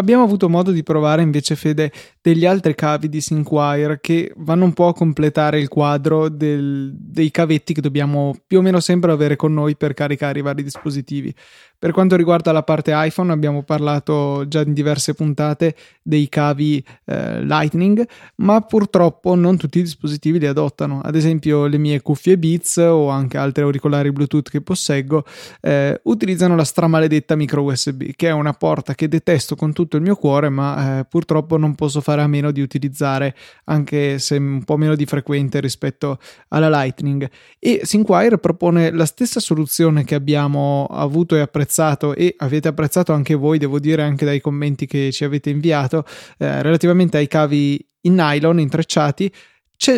Abbiamo 0.00 0.22
avuto 0.22 0.48
modo 0.48 0.70
di 0.70 0.82
provare 0.82 1.20
invece, 1.20 1.56
Fede, 1.56 1.92
degli 2.22 2.46
altri 2.46 2.74
cavi 2.74 3.10
di 3.10 3.20
Synquire 3.20 4.00
che 4.00 4.32
vanno 4.38 4.64
un 4.64 4.72
po' 4.72 4.88
a 4.88 4.94
completare 4.94 5.60
il 5.60 5.68
quadro 5.68 6.30
del, 6.30 6.94
dei 6.96 7.30
cavetti 7.30 7.74
che 7.74 7.82
dobbiamo 7.82 8.34
più 8.46 8.60
o 8.60 8.62
meno 8.62 8.80
sempre 8.80 9.12
avere 9.12 9.36
con 9.36 9.52
noi 9.52 9.76
per 9.76 9.92
caricare 9.92 10.38
i 10.38 10.42
vari 10.42 10.62
dispositivi. 10.62 11.34
Per 11.80 11.92
quanto 11.92 12.14
riguarda 12.14 12.52
la 12.52 12.62
parte 12.62 12.92
iPhone, 12.94 13.32
abbiamo 13.32 13.62
parlato 13.62 14.46
già 14.46 14.60
in 14.60 14.74
diverse 14.74 15.14
puntate 15.14 15.74
dei 16.02 16.28
cavi 16.28 16.84
eh, 17.06 17.42
Lightning, 17.42 18.06
ma 18.36 18.60
purtroppo 18.60 19.34
non 19.34 19.56
tutti 19.56 19.78
i 19.78 19.82
dispositivi 19.82 20.38
li 20.38 20.46
adottano. 20.46 21.00
Ad 21.02 21.16
esempio, 21.16 21.64
le 21.64 21.78
mie 21.78 22.02
cuffie 22.02 22.36
Beats 22.36 22.76
o 22.76 23.08
anche 23.08 23.38
altri 23.38 23.62
auricolari 23.62 24.12
Bluetooth 24.12 24.50
che 24.50 24.60
posseggo 24.60 25.24
eh, 25.62 25.98
utilizzano 26.04 26.54
la 26.54 26.64
stramaledetta 26.64 27.34
micro 27.34 27.62
USB, 27.62 28.10
che 28.14 28.28
è 28.28 28.32
una 28.32 28.52
porta 28.52 28.94
che 28.94 29.08
detesto 29.08 29.56
con 29.56 29.72
tutto 29.72 29.96
il 29.96 30.02
mio 30.02 30.16
cuore, 30.16 30.50
ma 30.50 30.98
eh, 30.98 31.04
purtroppo 31.06 31.56
non 31.56 31.74
posso 31.76 32.02
fare 32.02 32.20
a 32.20 32.26
meno 32.26 32.50
di 32.50 32.60
utilizzare 32.60 33.34
anche 33.64 34.18
se 34.18 34.36
un 34.36 34.64
po' 34.64 34.76
meno 34.76 34.94
di 34.94 35.06
frequente 35.06 35.60
rispetto 35.60 36.18
alla 36.48 36.68
Lightning. 36.68 37.26
E 37.58 37.80
Sinquire 37.84 38.36
propone 38.36 38.90
la 38.90 39.06
stessa 39.06 39.40
soluzione 39.40 40.04
che 40.04 40.14
abbiamo 40.14 40.84
avuto 40.90 41.36
e 41.36 41.40
apprezzato 41.40 41.68
e 42.14 42.34
avete 42.38 42.68
apprezzato 42.68 43.12
anche 43.12 43.34
voi, 43.34 43.58
devo 43.58 43.78
dire 43.78 44.02
anche 44.02 44.24
dai 44.24 44.40
commenti 44.40 44.86
che 44.86 45.10
ci 45.12 45.24
avete 45.24 45.50
inviato 45.50 46.04
eh, 46.38 46.62
relativamente 46.62 47.16
ai 47.16 47.28
cavi 47.28 47.84
in 48.02 48.14
nylon 48.14 48.60
intrecciati 48.60 49.32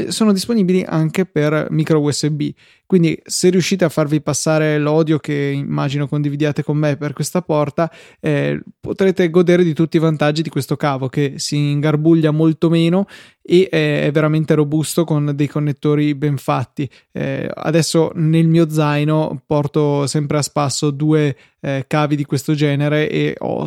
sono 0.09 0.33
disponibili 0.33 0.85
anche 0.87 1.27
per 1.27 1.67
micro 1.71 2.01
USB. 2.01 2.51
Quindi, 2.87 3.21
se 3.25 3.49
riuscite 3.49 3.85
a 3.85 3.89
farvi 3.89 4.21
passare 4.21 4.79
l'odio 4.79 5.19
che 5.19 5.33
immagino 5.33 6.07
condividiate 6.07 6.63
con 6.63 6.77
me 6.77 6.97
per 6.97 7.15
questa 7.15 7.43
porta, 7.43 7.91
eh, 8.21 8.63
potrete 8.79 9.29
godere 9.31 9.65
di 9.65 9.73
tutti 9.73 9.97
i 9.97 10.01
vantaggi 10.01 10.43
di 10.43 10.51
questo 10.51 10.77
cavo 10.77 11.09
che 11.09 11.35
si 11.37 11.57
ingarbuglia 11.57 12.31
molto 12.31 12.69
meno 12.69 13.07
e 13.43 13.67
è 13.69 14.11
veramente 14.13 14.55
robusto 14.55 15.05
con 15.05 15.33
dei 15.35 15.49
connettori 15.49 16.15
ben 16.15 16.37
fatti. 16.37 16.89
Eh, 17.11 17.51
adesso 17.53 18.13
nel 18.15 18.47
mio 18.47 18.71
zaino 18.71 19.43
porto 19.47 20.07
sempre 20.07 20.39
a 20.39 20.43
spasso 20.43 20.91
due 20.91 21.37
eh, 21.61 21.87
cavi 21.89 22.15
di 22.15 22.25
questo 22.25 22.55
genere 22.55 23.09
e 23.09 23.35
ho, 23.39 23.67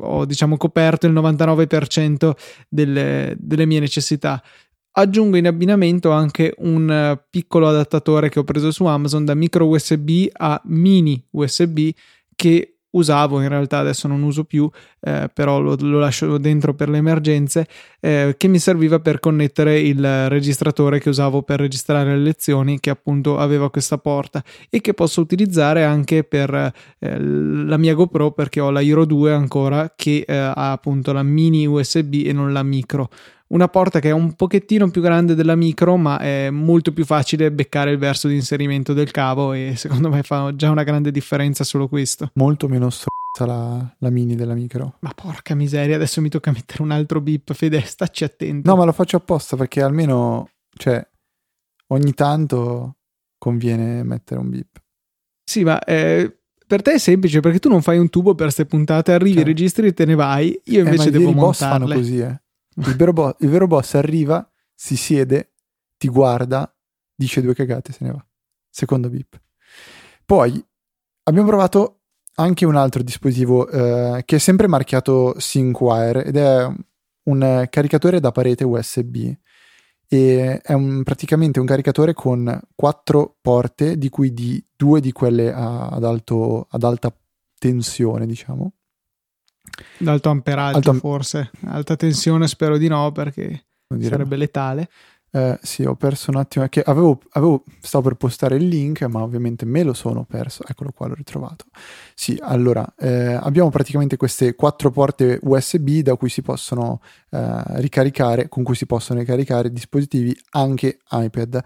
ho 0.00 0.24
diciamo 0.26 0.56
coperto 0.56 1.06
il 1.06 1.14
99% 1.14 2.32
delle, 2.68 3.34
delle 3.38 3.66
mie 3.66 3.80
necessità. 3.80 4.42
Aggiungo 4.96 5.36
in 5.36 5.48
abbinamento 5.48 6.12
anche 6.12 6.54
un 6.58 6.88
eh, 6.88 7.20
piccolo 7.28 7.66
adattatore 7.66 8.28
che 8.28 8.38
ho 8.38 8.44
preso 8.44 8.70
su 8.70 8.84
Amazon 8.84 9.24
da 9.24 9.34
micro 9.34 9.66
USB 9.66 10.28
a 10.32 10.60
mini 10.66 11.20
USB 11.30 11.90
che 12.36 12.76
usavo 12.90 13.40
in 13.40 13.48
realtà 13.48 13.78
adesso 13.78 14.06
non 14.06 14.22
uso 14.22 14.44
più 14.44 14.70
eh, 15.00 15.28
però 15.34 15.58
lo, 15.58 15.76
lo, 15.80 15.98
lascio 15.98 16.38
dentro 16.38 16.74
per 16.74 16.88
le 16.88 16.98
emergenze 16.98 17.66
eh, 17.98 18.36
che 18.38 18.46
mi 18.46 18.60
serviva 18.60 19.00
per 19.00 19.18
connettere 19.18 19.80
il 19.80 20.28
registratore 20.28 21.00
che 21.00 21.08
usavo 21.08 21.42
per 21.42 21.58
registrare 21.58 22.10
le 22.16 22.22
lezioni 22.22 22.78
che 22.78 22.90
appunto 22.90 23.38
aveva 23.38 23.70
questa 23.70 23.98
porta 23.98 24.44
e 24.70 24.80
che 24.80 24.94
posso 24.94 25.20
utilizzare 25.20 25.82
anche 25.82 26.22
per 26.22 26.54
eh, 26.54 27.18
la 27.18 27.76
mia 27.78 27.94
GoPro 27.94 28.30
perché 28.30 28.60
ho 28.60 28.70
la 28.70 28.80
Hero 28.80 29.04
2 29.04 29.32
ancora 29.32 29.92
che 29.96 30.24
eh, 30.24 30.36
ha 30.36 30.70
appunto 30.70 31.12
la 31.12 31.24
mini 31.24 31.66
USB 31.66 32.22
e 32.24 32.32
non 32.32 32.52
la 32.52 32.62
micro 32.62 33.10
una 33.54 33.68
porta 33.68 34.00
che 34.00 34.08
è 34.08 34.12
un 34.12 34.34
pochettino 34.34 34.90
più 34.90 35.00
grande 35.00 35.34
della 35.34 35.54
micro, 35.54 35.96
ma 35.96 36.18
è 36.18 36.50
molto 36.50 36.92
più 36.92 37.04
facile 37.04 37.52
beccare 37.52 37.92
il 37.92 37.98
verso 37.98 38.26
di 38.26 38.34
inserimento 38.34 38.92
del 38.92 39.12
cavo 39.12 39.52
e 39.52 39.74
secondo 39.76 40.08
me 40.10 40.22
fa 40.22 40.54
già 40.54 40.70
una 40.70 40.82
grande 40.82 41.12
differenza 41.12 41.62
solo 41.62 41.88
questo. 41.88 42.30
Molto 42.34 42.66
meno 42.68 42.90
stronza 42.90 43.46
la, 43.46 43.94
la 43.98 44.10
mini 44.10 44.34
della 44.34 44.54
micro. 44.54 44.96
Ma 45.00 45.12
porca 45.14 45.54
miseria, 45.54 45.94
adesso 45.94 46.20
mi 46.20 46.28
tocca 46.28 46.50
mettere 46.50 46.82
un 46.82 46.90
altro 46.90 47.20
bip, 47.20 47.54
Fede, 47.54 47.80
stacci 47.80 48.24
attento. 48.24 48.68
No, 48.68 48.76
ma 48.76 48.84
lo 48.84 48.92
faccio 48.92 49.16
apposta 49.16 49.56
perché 49.56 49.80
almeno, 49.82 50.50
cioè, 50.76 51.06
ogni 51.88 52.12
tanto 52.12 52.96
conviene 53.38 54.02
mettere 54.02 54.40
un 54.40 54.50
bip. 54.50 54.82
Sì, 55.44 55.62
ma 55.62 55.78
eh, 55.84 56.38
per 56.66 56.82
te 56.82 56.94
è 56.94 56.98
semplice 56.98 57.38
perché 57.38 57.60
tu 57.60 57.68
non 57.68 57.82
fai 57.82 57.98
un 57.98 58.10
tubo 58.10 58.34
per 58.34 58.46
queste 58.46 58.66
puntate, 58.66 59.12
arrivi, 59.12 59.36
cioè. 59.36 59.44
registri 59.44 59.86
e 59.86 59.94
te 59.94 60.06
ne 60.06 60.16
vai. 60.16 60.60
Io 60.64 60.80
invece 60.80 61.08
eh, 61.08 61.12
devo 61.12 61.30
montarle. 61.30 61.86
fanno 61.86 61.94
così, 61.94 62.18
eh. 62.18 62.42
Il 62.76 62.96
vero, 62.96 63.12
bo- 63.12 63.36
il 63.38 63.48
vero 63.48 63.66
boss 63.66 63.94
arriva, 63.94 64.48
si 64.74 64.96
siede, 64.96 65.52
ti 65.96 66.08
guarda, 66.08 66.72
dice 67.14 67.40
due 67.40 67.54
cagate 67.54 67.90
e 67.90 67.94
se 67.94 68.04
ne 68.04 68.12
va. 68.12 68.26
Secondo 68.68 69.08
VIP. 69.08 69.40
Poi 70.24 70.64
abbiamo 71.24 71.48
provato 71.48 72.00
anche 72.36 72.64
un 72.64 72.76
altro 72.76 73.02
dispositivo 73.02 73.68
eh, 73.68 74.22
che 74.24 74.36
è 74.36 74.38
sempre 74.38 74.66
marchiato 74.66 75.38
Synquire 75.38 76.24
ed 76.24 76.36
è 76.36 76.66
un 77.24 77.66
caricatore 77.70 78.20
da 78.20 78.32
parete 78.32 78.64
USB 78.64 79.32
e 80.08 80.60
è 80.60 80.72
un, 80.72 81.02
praticamente 81.02 81.60
un 81.60 81.66
caricatore 81.66 82.12
con 82.12 82.60
quattro 82.74 83.36
porte 83.40 83.96
di 83.96 84.08
cui 84.08 84.32
di 84.32 84.62
due 84.76 85.00
di 85.00 85.12
quelle 85.12 85.52
a, 85.52 85.88
ad, 85.88 86.04
alto, 86.04 86.66
ad 86.70 86.82
alta 86.82 87.14
tensione 87.58 88.26
diciamo 88.26 88.72
D'alto 89.98 90.28
amperaggio 90.28 90.76
Alto... 90.76 90.94
forse, 90.94 91.50
alta 91.64 91.96
tensione 91.96 92.46
spero 92.46 92.76
di 92.76 92.88
no 92.88 93.12
perché 93.12 93.64
sarebbe 94.00 94.36
letale. 94.36 94.88
Eh, 95.34 95.58
sì, 95.62 95.82
ho 95.82 95.96
perso 95.96 96.30
un 96.30 96.36
attimo, 96.36 96.68
che 96.68 96.80
avevo, 96.80 97.20
avevo, 97.30 97.64
stavo 97.80 98.04
per 98.04 98.14
postare 98.14 98.54
il 98.54 98.68
link, 98.68 99.02
ma 99.02 99.20
ovviamente 99.20 99.64
me 99.64 99.82
lo 99.82 99.92
sono 99.92 100.22
perso, 100.22 100.62
eccolo 100.64 100.92
qua, 100.92 101.08
l'ho 101.08 101.14
ritrovato. 101.14 101.64
Sì, 102.14 102.38
allora, 102.40 102.94
eh, 102.96 103.32
abbiamo 103.34 103.68
praticamente 103.68 104.16
queste 104.16 104.54
quattro 104.54 104.92
porte 104.92 105.40
USB 105.42 105.88
da 106.02 106.14
cui 106.14 106.28
si 106.28 106.40
possono 106.40 107.00
eh, 107.30 107.62
ricaricare, 107.80 108.48
con 108.48 108.62
cui 108.62 108.76
si 108.76 108.86
possono 108.86 109.18
ricaricare 109.18 109.72
dispositivi 109.72 110.38
anche 110.50 110.98
iPad. 111.10 111.64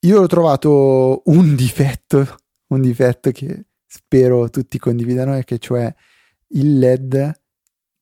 Io 0.00 0.20
ho 0.20 0.26
trovato 0.26 1.22
un 1.24 1.54
difetto, 1.54 2.36
un 2.66 2.82
difetto 2.82 3.30
che 3.30 3.64
spero 3.86 4.50
tutti 4.50 4.78
condividano, 4.78 5.38
e 5.38 5.44
che 5.44 5.58
cioè 5.58 5.90
il 6.48 6.78
LED 6.78 7.40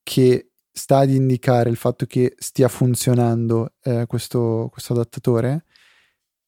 che 0.03 0.51
sta 0.71 0.99
ad 0.99 1.11
indicare 1.11 1.71
il 1.71 1.77
fatto 1.77 2.05
che 2.05 2.35
stia 2.39 2.69
funzionando 2.69 3.75
eh, 3.83 4.07
questo, 4.07 4.69
questo 4.73 4.93
adattatore 4.93 5.65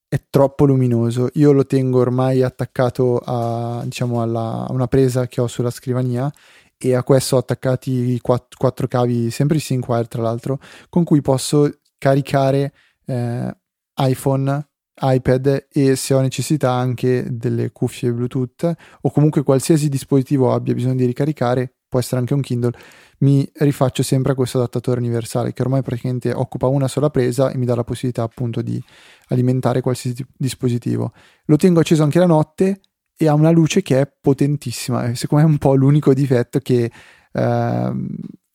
è 0.08 0.20
troppo 0.30 0.66
luminoso. 0.66 1.28
Io 1.34 1.52
lo 1.52 1.64
tengo 1.64 2.00
ormai 2.00 2.42
attaccato 2.42 3.20
a, 3.24 3.82
diciamo, 3.84 4.22
alla, 4.22 4.66
a 4.68 4.72
una 4.72 4.86
presa 4.86 5.26
che 5.26 5.40
ho 5.40 5.46
sulla 5.46 5.70
scrivania 5.70 6.30
e 6.78 6.94
a 6.94 7.02
questo 7.02 7.36
ho 7.36 7.38
attaccati 7.38 8.18
quattro, 8.20 8.58
quattro 8.58 8.86
cavi, 8.86 9.30
sempre 9.30 9.58
SyncWire 9.58 10.06
tra 10.06 10.22
l'altro, 10.22 10.58
con 10.88 11.04
cui 11.04 11.20
posso 11.22 11.70
caricare 11.98 12.72
eh, 13.06 13.56
iPhone, 13.94 14.68
iPad 14.98 15.66
e 15.70 15.96
se 15.96 16.14
ho 16.14 16.20
necessità 16.20 16.72
anche 16.72 17.26
delle 17.30 17.70
cuffie 17.70 18.12
Bluetooth 18.12 18.74
o 19.02 19.10
comunque 19.10 19.42
qualsiasi 19.42 19.88
dispositivo 19.88 20.52
abbia 20.52 20.74
bisogno 20.74 20.96
di 20.96 21.04
ricaricare 21.04 21.75
può 21.96 21.98
essere 21.98 22.20
anche 22.20 22.34
un 22.34 22.42
Kindle, 22.42 22.72
mi 23.18 23.48
rifaccio 23.54 24.02
sempre 24.02 24.32
a 24.32 24.34
questo 24.34 24.58
adattatore 24.58 25.00
universale 25.00 25.52
che 25.52 25.62
ormai 25.62 25.82
praticamente 25.82 26.32
occupa 26.32 26.66
una 26.66 26.88
sola 26.88 27.08
presa 27.08 27.50
e 27.50 27.56
mi 27.56 27.64
dà 27.64 27.74
la 27.74 27.84
possibilità 27.84 28.22
appunto 28.22 28.60
di 28.60 28.82
alimentare 29.28 29.80
qualsiasi 29.80 30.24
dispositivo. 30.36 31.12
Lo 31.46 31.56
tengo 31.56 31.80
acceso 31.80 32.02
anche 32.02 32.18
la 32.18 32.26
notte 32.26 32.80
e 33.16 33.28
ha 33.28 33.34
una 33.34 33.50
luce 33.50 33.80
che 33.80 34.00
è 34.00 34.12
potentissima, 34.20 35.14
secondo 35.14 35.44
me 35.44 35.50
è 35.50 35.52
un 35.52 35.58
po' 35.58 35.74
l'unico 35.74 36.12
difetto 36.12 36.58
che 36.58 36.90
eh, 37.32 37.92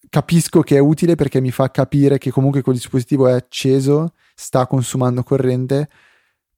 capisco 0.10 0.62
che 0.62 0.76
è 0.76 0.80
utile 0.80 1.16
perché 1.16 1.42
mi 1.42 1.52
fa 1.52 1.72
capire 1.72 2.20
che 2.20 2.30
comunque 2.30 2.62
quel 2.62 2.76
dispositivo 2.76 3.28
è 3.28 3.32
acceso, 3.32 4.14
sta 4.36 4.68
consumando 4.68 5.24
corrente 5.24 5.90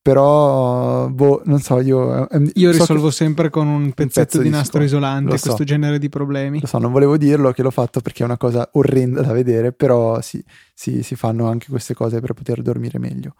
però 0.03 1.07
boh, 1.07 1.41
non 1.45 1.59
so 1.61 1.79
io 1.79 2.29
ehm, 2.29 2.51
io 2.55 2.73
so 2.73 2.79
risolvo 2.79 3.07
che... 3.07 3.13
sempre 3.13 3.49
con 3.49 3.67
un 3.67 3.93
pezzetto 3.93 4.35
un 4.35 4.43
di, 4.43 4.49
di 4.49 4.55
nastro 4.55 4.83
isolante 4.83 5.37
so. 5.37 5.45
questo 5.45 5.63
genere 5.63 5.97
di 5.97 6.09
problemi. 6.09 6.59
Lo 6.59 6.67
so 6.67 6.77
non 6.77 6.91
volevo 6.91 7.15
dirlo 7.15 7.53
che 7.53 7.63
l'ho 7.63 7.71
fatto 7.71 8.01
perché 8.01 8.23
è 8.23 8.25
una 8.25 8.35
cosa 8.35 8.67
orrenda 8.73 9.21
da 9.21 9.31
vedere 9.31 9.71
però 9.71 10.19
sì, 10.19 10.43
sì 10.73 11.03
si 11.03 11.15
fanno 11.15 11.47
anche 11.47 11.67
queste 11.69 11.93
cose 11.93 12.19
per 12.19 12.33
poter 12.33 12.61
dormire 12.61 12.99
meglio. 12.99 13.35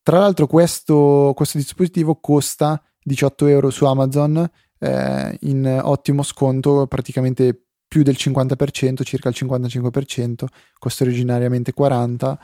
Tra 0.00 0.20
l'altro 0.20 0.46
questo, 0.46 1.32
questo 1.34 1.58
dispositivo 1.58 2.20
costa 2.20 2.80
18 3.02 3.46
euro 3.48 3.70
su 3.70 3.84
Amazon 3.84 4.48
eh, 4.78 5.36
in 5.40 5.80
ottimo 5.82 6.22
sconto 6.22 6.86
praticamente 6.86 7.60
più 7.88 8.04
del 8.04 8.16
50% 8.16 9.02
circa 9.02 9.30
il 9.30 9.36
55% 9.36 10.44
costa 10.78 11.02
originariamente 11.02 11.72
40 11.72 12.38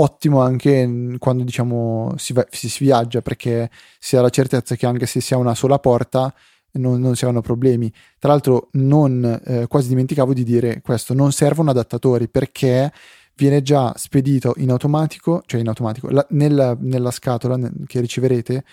ottimo 0.00 0.40
anche 0.40 1.16
quando 1.18 1.44
diciamo 1.44 2.14
si, 2.16 2.32
va, 2.32 2.46
si, 2.50 2.68
si, 2.68 2.84
viaggia 2.84 3.20
perché 3.20 3.70
si 3.98 4.16
ha 4.16 4.20
la 4.20 4.30
certezza 4.30 4.74
che 4.74 4.86
anche 4.86 5.06
se 5.06 5.20
si 5.20 5.34
ha 5.34 5.36
una 5.36 5.54
sola 5.54 5.78
porta 5.78 6.32
non, 6.72 7.00
non 7.00 7.16
si 7.16 7.24
hanno 7.24 7.40
problemi. 7.40 7.92
Tra 8.18 8.30
l'altro 8.30 8.68
non 8.72 9.40
eh, 9.44 9.66
quasi 9.66 9.88
dimenticavo 9.88 10.32
di 10.32 10.44
dire 10.44 10.80
questo, 10.80 11.14
non 11.14 11.32
servono 11.32 11.70
adattatori 11.70 12.28
perché 12.28 12.92
viene 13.34 13.62
già 13.62 13.92
spedito 13.96 14.54
in 14.56 14.70
automatico, 14.70 15.42
cioè 15.46 15.60
in 15.60 15.68
automatico, 15.68 16.08
la, 16.10 16.26
nella, 16.30 16.76
nella 16.78 17.10
scatola 17.10 17.58
che 17.86 18.00
riceverete 18.00 18.64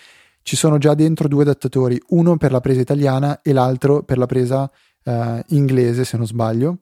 ci 0.41 0.55
sono 0.55 0.77
già 0.77 0.93
dentro 0.93 1.27
due 1.27 1.41
adattatori, 1.41 1.99
uno 2.09 2.37
per 2.37 2.51
la 2.51 2.61
presa 2.61 2.79
italiana 2.79 3.41
e 3.41 3.51
l'altro 3.51 4.03
per 4.03 4.19
la 4.19 4.27
presa 4.27 4.69
eh, 5.03 5.43
inglese 5.49 6.05
se 6.05 6.17
non 6.17 6.27
sbaglio. 6.27 6.77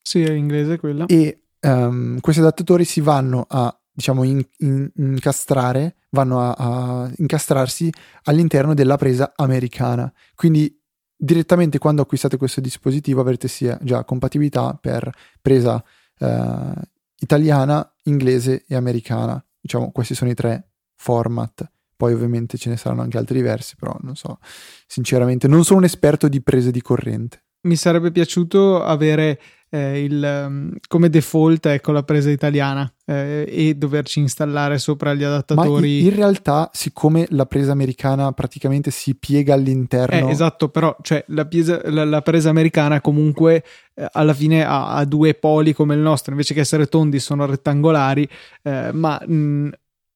Sì, 0.00 0.22
è 0.22 0.30
inglese 0.30 0.78
quella. 0.78 1.06
E 1.06 1.40
um, 1.60 2.20
questi 2.20 2.40
adattatori 2.40 2.84
si 2.84 3.00
vanno 3.00 3.46
a 3.48 3.76
diciamo, 4.00 4.24
in, 4.24 4.42
in, 4.58 4.90
incastrare, 4.96 5.96
vanno 6.10 6.40
a, 6.40 6.54
a, 6.56 7.10
incastrarsi 7.18 7.92
all'interno 8.24 8.72
della 8.72 8.96
presa 8.96 9.34
americana. 9.36 10.10
Quindi 10.34 10.74
direttamente 11.14 11.78
quando 11.78 12.00
acquistate 12.00 12.38
questo 12.38 12.62
dispositivo 12.62 13.20
avrete 13.20 13.46
sia 13.46 13.78
già 13.82 14.04
compatibilità 14.04 14.76
per 14.80 15.10
presa 15.42 15.84
eh, 16.18 16.72
italiana, 17.18 17.94
inglese 18.04 18.64
e 18.66 18.74
americana. 18.74 19.42
Diciamo, 19.60 19.92
questi 19.92 20.14
sono 20.14 20.30
i 20.30 20.34
tre 20.34 20.70
format. 20.94 21.70
Poi 21.94 22.14
ovviamente 22.14 22.56
ce 22.56 22.70
ne 22.70 22.78
saranno 22.78 23.02
anche 23.02 23.18
altri 23.18 23.36
diversi, 23.36 23.76
però 23.76 23.94
non 24.00 24.16
so, 24.16 24.38
sinceramente 24.86 25.46
non 25.46 25.64
sono 25.64 25.80
un 25.80 25.84
esperto 25.84 26.28
di 26.28 26.40
prese 26.40 26.70
di 26.70 26.80
corrente 26.80 27.42
mi 27.62 27.76
sarebbe 27.76 28.10
piaciuto 28.10 28.82
avere 28.82 29.40
eh, 29.70 30.02
il, 30.02 30.44
um, 30.46 30.76
come 30.88 31.08
default 31.08 31.66
ecco 31.66 31.92
la 31.92 32.02
presa 32.02 32.28
italiana 32.28 32.92
eh, 33.06 33.44
e 33.48 33.74
doverci 33.74 34.18
installare 34.18 34.78
sopra 34.78 35.14
gli 35.14 35.22
adattatori. 35.22 36.00
Ma 36.00 36.08
in 36.08 36.14
realtà, 36.14 36.70
siccome 36.72 37.26
la 37.30 37.46
presa 37.46 37.70
americana 37.70 38.32
praticamente 38.32 38.90
si 38.90 39.14
piega 39.14 39.54
all'interno. 39.54 40.28
Eh, 40.28 40.30
esatto, 40.30 40.68
però 40.68 40.96
cioè, 41.02 41.24
la, 41.28 41.46
piesa, 41.46 41.80
la, 41.84 42.04
la 42.04 42.20
presa 42.20 42.50
americana 42.50 43.00
comunque 43.00 43.64
eh, 43.94 44.08
alla 44.12 44.34
fine 44.34 44.64
ha, 44.64 44.94
ha, 44.94 45.04
due 45.04 45.34
poli 45.34 45.72
come 45.72 45.94
il 45.94 46.00
nostro, 46.00 46.32
invece 46.32 46.52
che 46.52 46.60
essere 46.60 46.86
tondi 46.86 47.20
sono 47.20 47.46
rettangolari, 47.46 48.28
eh, 48.62 48.90
ma 48.92 49.22
mh, 49.24 49.70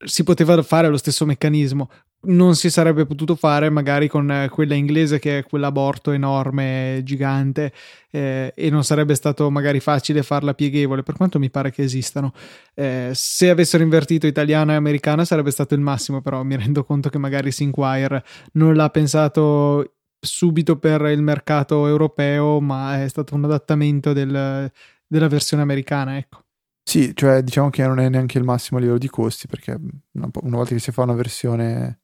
si 0.05 0.25
poteva 0.25 0.61
fare 0.63 0.89
lo 0.89 0.97
stesso 0.97 1.25
meccanismo 1.25 1.89
non 2.27 2.55
si 2.55 2.71
sarebbe 2.71 3.07
potuto 3.07 3.35
fare 3.35 3.71
magari 3.71 4.09
con 4.09 4.31
eh, 4.31 4.49
quella 4.49 4.75
inglese 4.75 5.19
che 5.19 5.39
è 5.39 5.45
quell'aborto 5.45 6.11
enorme, 6.11 7.01
gigante 7.05 7.73
eh, 8.11 8.53
e 8.55 8.71
non 8.71 8.85
sarebbe 8.85 9.15
stato 9.15 9.51
magari 9.51 9.81
facile 9.81 10.23
farla 10.23 10.55
pieghevole 10.55 11.03
per 11.03 11.17
quanto 11.17 11.39
mi 11.39 11.51
pare 11.51 11.71
che 11.71 11.83
esistano. 11.83 12.33
Eh, 12.75 13.11
se 13.13 13.51
avessero 13.51 13.83
invertito 13.83 14.27
italiana 14.27 14.73
e 14.73 14.77
americana 14.77 15.25
sarebbe 15.25 15.51
stato 15.51 15.75
il 15.75 15.81
massimo 15.81 16.21
però 16.21 16.43
mi 16.43 16.57
rendo 16.57 16.85
conto 16.85 17.09
che 17.09 17.19
magari 17.19 17.51
Sinquire 17.51 18.25
non 18.53 18.75
l'ha 18.75 18.91
pensato 18.91 19.95
subito 20.21 20.79
per 20.79 21.03
il 21.03 21.23
mercato 21.23 21.87
europeo 21.87 22.61
ma 22.61 23.03
è 23.03 23.09
stato 23.09 23.35
un 23.35 23.45
adattamento 23.45 24.13
del, 24.13 24.71
della 25.07 25.29
versione 25.29 25.63
americana 25.63 26.17
ecco. 26.17 26.43
Sì, 26.87 27.13
cioè 27.15 27.43
diciamo 27.43 27.71
che 27.71 27.87
non 27.87 27.99
è 27.99 28.09
neanche 28.09 28.39
il 28.39 28.45
massimo 28.45 28.79
livello 28.79 28.99
di 28.99 29.09
costi 29.09 29.47
perché 29.47 29.73
una, 30.13 30.29
volta 30.33 30.75
che 30.75 30.79
si 30.79 30.93
fa 30.93 31.03
una 31.03 31.15
versione 31.15 32.04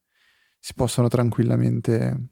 si 0.61 0.75
possono 0.75 1.09
tranquillamente 1.09 2.29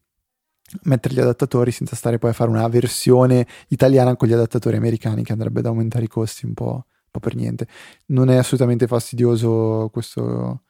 mettere 0.83 1.15
gli 1.15 1.21
adattatori 1.21 1.71
senza 1.71 1.97
stare 1.97 2.19
poi 2.19 2.31
a 2.31 2.35
fare 2.35 2.51
una 2.51 2.69
versione 2.69 3.47
italiana 3.69 4.17
con 4.17 4.29
gli 4.29 4.33
adattatori 4.33 4.77
americani 4.77 5.25
che 5.25 5.33
andrebbe 5.33 5.61
ad 5.61 5.67
aumentare 5.67 6.05
i 6.05 6.09
costi 6.09 6.45
un 6.45 6.55
po', 6.55 6.73
un 6.73 7.11
po 7.11 7.21
per 7.21 7.35
niente. 7.35 7.67
Non 8.07 8.31
è 8.31 8.37
assolutamente 8.37 8.87
fastidioso 8.87 9.89
questo, 9.93 10.63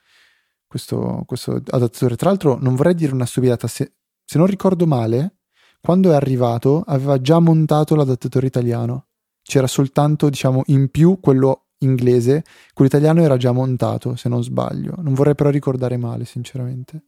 questo, 0.67 1.25
questo 1.27 1.53
adattatore. 1.53 2.17
Tra 2.17 2.29
l'altro 2.29 2.59
non 2.61 2.77
vorrei 2.77 2.95
dire 2.95 3.13
una 3.13 3.27
stupidata, 3.27 3.67
se, 3.67 3.93
se 4.25 4.39
non 4.39 4.47
ricordo 4.47 4.87
male, 4.87 5.39
quando 5.81 6.13
è 6.13 6.15
arrivato 6.15 6.83
aveva 6.87 7.21
già 7.21 7.39
montato 7.39 7.95
l'adattatore 7.95 8.47
italiano. 8.47 9.07
C'era 9.43 9.67
soltanto, 9.67 10.29
diciamo, 10.29 10.63
in 10.67 10.91
più 10.91 11.19
quello 11.21 11.69
inglese, 11.79 12.45
quello 12.75 12.91
italiano 12.91 13.23
era 13.23 13.37
già 13.37 13.51
montato, 13.53 14.15
se 14.15 14.29
non 14.29 14.43
sbaglio. 14.43 14.95
Non 14.99 15.15
vorrei 15.15 15.35
però 15.35 15.49
ricordare 15.49 15.97
male, 15.97 16.27
sinceramente. 16.27 17.03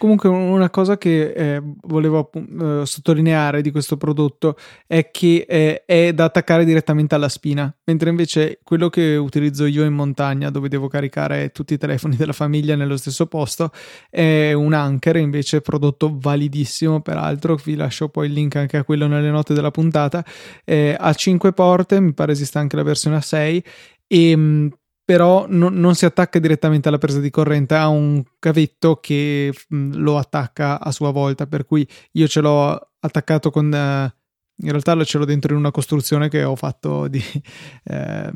Comunque 0.00 0.30
una 0.30 0.70
cosa 0.70 0.96
che 0.96 1.30
eh, 1.30 1.62
volevo 1.82 2.30
eh, 2.32 2.86
sottolineare 2.86 3.60
di 3.60 3.70
questo 3.70 3.98
prodotto 3.98 4.56
è 4.86 5.10
che 5.10 5.44
eh, 5.46 5.82
è 5.84 6.14
da 6.14 6.24
attaccare 6.24 6.64
direttamente 6.64 7.14
alla 7.14 7.28
spina, 7.28 7.70
mentre 7.84 8.08
invece 8.08 8.60
quello 8.64 8.88
che 8.88 9.16
utilizzo 9.16 9.66
io 9.66 9.84
in 9.84 9.92
montagna, 9.92 10.48
dove 10.48 10.70
devo 10.70 10.88
caricare 10.88 11.50
tutti 11.52 11.74
i 11.74 11.76
telefoni 11.76 12.16
della 12.16 12.32
famiglia 12.32 12.76
nello 12.76 12.96
stesso 12.96 13.26
posto, 13.26 13.72
è 14.08 14.54
un 14.54 14.72
Anker, 14.72 15.16
invece 15.16 15.60
prodotto 15.60 16.16
validissimo, 16.18 17.02
peraltro. 17.02 17.56
Vi 17.62 17.74
lascio 17.74 18.08
poi 18.08 18.28
il 18.28 18.32
link 18.32 18.56
anche 18.56 18.78
a 18.78 18.84
quello 18.84 19.06
nelle 19.06 19.30
note 19.30 19.52
della 19.52 19.70
puntata, 19.70 20.24
ha 20.64 21.12
5 21.12 21.52
porte, 21.52 22.00
mi 22.00 22.14
pare 22.14 22.32
esista 22.32 22.58
anche 22.58 22.76
la 22.76 22.84
versione 22.84 23.16
a 23.16 23.20
6 23.20 23.64
e 24.12 24.34
mm, 24.34 24.66
però 25.10 25.46
no, 25.48 25.70
non 25.70 25.96
si 25.96 26.04
attacca 26.04 26.38
direttamente 26.38 26.86
alla 26.86 26.98
presa 26.98 27.18
di 27.18 27.30
corrente, 27.30 27.74
ha 27.74 27.88
un 27.88 28.22
cavetto 28.38 29.00
che 29.00 29.52
mm, 29.74 29.94
lo 29.94 30.16
attacca 30.16 30.78
a 30.78 30.92
sua 30.92 31.10
volta, 31.10 31.48
per 31.48 31.64
cui 31.64 31.84
io 32.12 32.28
ce 32.28 32.40
l'ho 32.40 32.90
attaccato 33.00 33.50
con... 33.50 33.64
Uh, 33.64 34.18
in 34.62 34.70
realtà 34.70 35.02
ce 35.02 35.18
l'ho 35.18 35.24
dentro 35.24 35.52
in 35.52 35.58
una 35.58 35.72
costruzione 35.72 36.28
che 36.28 36.44
ho 36.44 36.54
fatto 36.54 37.08
di, 37.08 37.20
eh, 37.90 38.30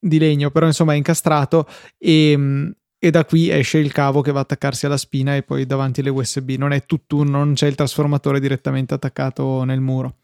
di 0.00 0.18
legno, 0.18 0.50
però 0.50 0.64
insomma 0.64 0.94
è 0.94 0.96
incastrato 0.96 1.68
e, 1.98 2.34
mm, 2.34 2.70
e, 2.98 3.10
da 3.10 3.26
qui 3.26 3.50
esce 3.50 3.76
il 3.76 3.92
cavo 3.92 4.22
che 4.22 4.32
va 4.32 4.38
a 4.38 4.42
attaccarsi 4.44 4.86
alla 4.86 4.96
spina 4.96 5.36
e 5.36 5.42
poi 5.42 5.66
davanti 5.66 6.00
le 6.00 6.08
USB. 6.08 6.52
Non 6.52 6.72
è 6.72 6.86
tutt'uno, 6.86 7.32
non 7.32 7.52
c'è 7.52 7.66
il 7.66 7.74
trasformatore 7.74 8.40
direttamente 8.40 8.94
attaccato 8.94 9.62
nel 9.64 9.80
muro. 9.80 10.16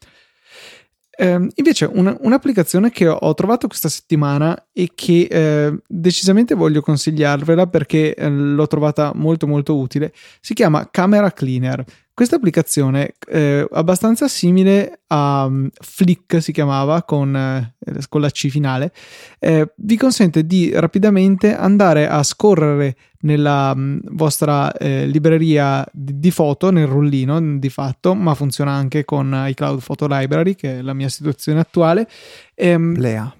Eh, 1.13 1.47
invece 1.55 1.85
un, 1.85 2.17
un'applicazione 2.21 2.89
che 2.89 3.07
ho 3.07 3.33
trovato 3.33 3.67
questa 3.67 3.89
settimana 3.89 4.67
e 4.71 4.91
che 4.95 5.27
eh, 5.29 5.77
decisamente 5.85 6.55
voglio 6.55 6.81
consigliarvela 6.81 7.67
perché 7.67 8.15
eh, 8.15 8.29
l'ho 8.29 8.65
trovata 8.67 9.11
molto 9.13 9.45
molto 9.45 9.77
utile 9.77 10.13
si 10.39 10.53
chiama 10.53 10.89
Camera 10.89 11.31
Cleaner. 11.31 11.83
Questa 12.21 12.37
applicazione 12.37 13.15
è 13.25 13.65
abbastanza 13.71 14.27
simile 14.27 14.99
a 15.07 15.45
um, 15.45 15.69
Flick 15.73 16.39
si 16.39 16.51
chiamava 16.51 17.01
con, 17.01 17.35
eh, 17.35 17.73
con 18.09 18.21
la 18.21 18.29
C 18.29 18.47
finale 18.49 18.93
eh, 19.39 19.73
vi 19.77 19.97
consente 19.97 20.45
di 20.45 20.69
rapidamente 20.71 21.55
andare 21.55 22.07
a 22.07 22.21
scorrere 22.21 22.95
nella 23.21 23.73
mm, 23.75 24.01
vostra 24.11 24.71
eh, 24.73 25.07
libreria 25.07 25.83
di, 25.91 26.19
di, 26.19 26.29
foto 26.29 26.69
nel 26.69 26.85
rullino 26.85 27.57
di 27.57 27.69
fatto 27.69 28.13
ma 28.13 28.35
funziona 28.35 28.71
anche 28.71 29.03
con 29.03 29.35
iCloud 29.47 29.81
Photo 29.83 30.05
Library 30.07 30.53
che 30.53 30.77
è 30.77 30.81
la 30.83 30.93
mia 30.93 31.09
situazione 31.09 31.59
attuale. 31.59 32.07
Ehm, 32.53 32.99
Lea 32.99 33.33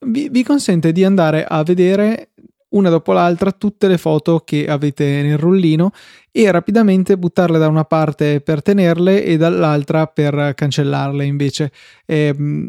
vi, 0.00 0.28
vi 0.30 0.42
consente 0.42 0.92
di 0.92 1.04
andare 1.04 1.44
a 1.44 1.62
vedere 1.62 2.30
una 2.76 2.90
dopo 2.90 3.12
l'altra 3.12 3.52
tutte 3.52 3.88
le 3.88 3.98
foto 3.98 4.40
che 4.40 4.66
avete 4.66 5.22
nel 5.22 5.38
rullino 5.38 5.90
e 6.30 6.50
rapidamente 6.50 7.16
buttarle 7.16 7.58
da 7.58 7.68
una 7.68 7.84
parte 7.84 8.40
per 8.40 8.62
tenerle 8.62 9.24
e 9.24 9.36
dall'altra 9.36 10.06
per 10.06 10.52
cancellarle 10.54 11.24
invece. 11.24 11.72
Eh, 12.04 12.68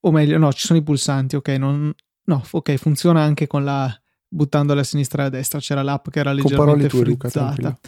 o 0.00 0.10
meglio, 0.10 0.38
no, 0.38 0.52
ci 0.52 0.66
sono 0.66 0.78
i 0.78 0.82
pulsanti, 0.82 1.36
ok, 1.36 1.48
non, 1.50 1.92
no, 2.24 2.44
ok, 2.50 2.74
funziona 2.74 3.22
anche 3.22 3.46
con 3.46 3.64
la 3.64 3.90
buttandole 4.28 4.80
a 4.80 4.84
sinistra 4.84 5.22
e 5.22 5.26
a 5.26 5.30
destra, 5.30 5.60
c'era 5.60 5.82
l'app 5.82 6.08
che 6.10 6.18
era 6.18 6.32
leggermente 6.32 6.88
frizzata. 6.88 7.78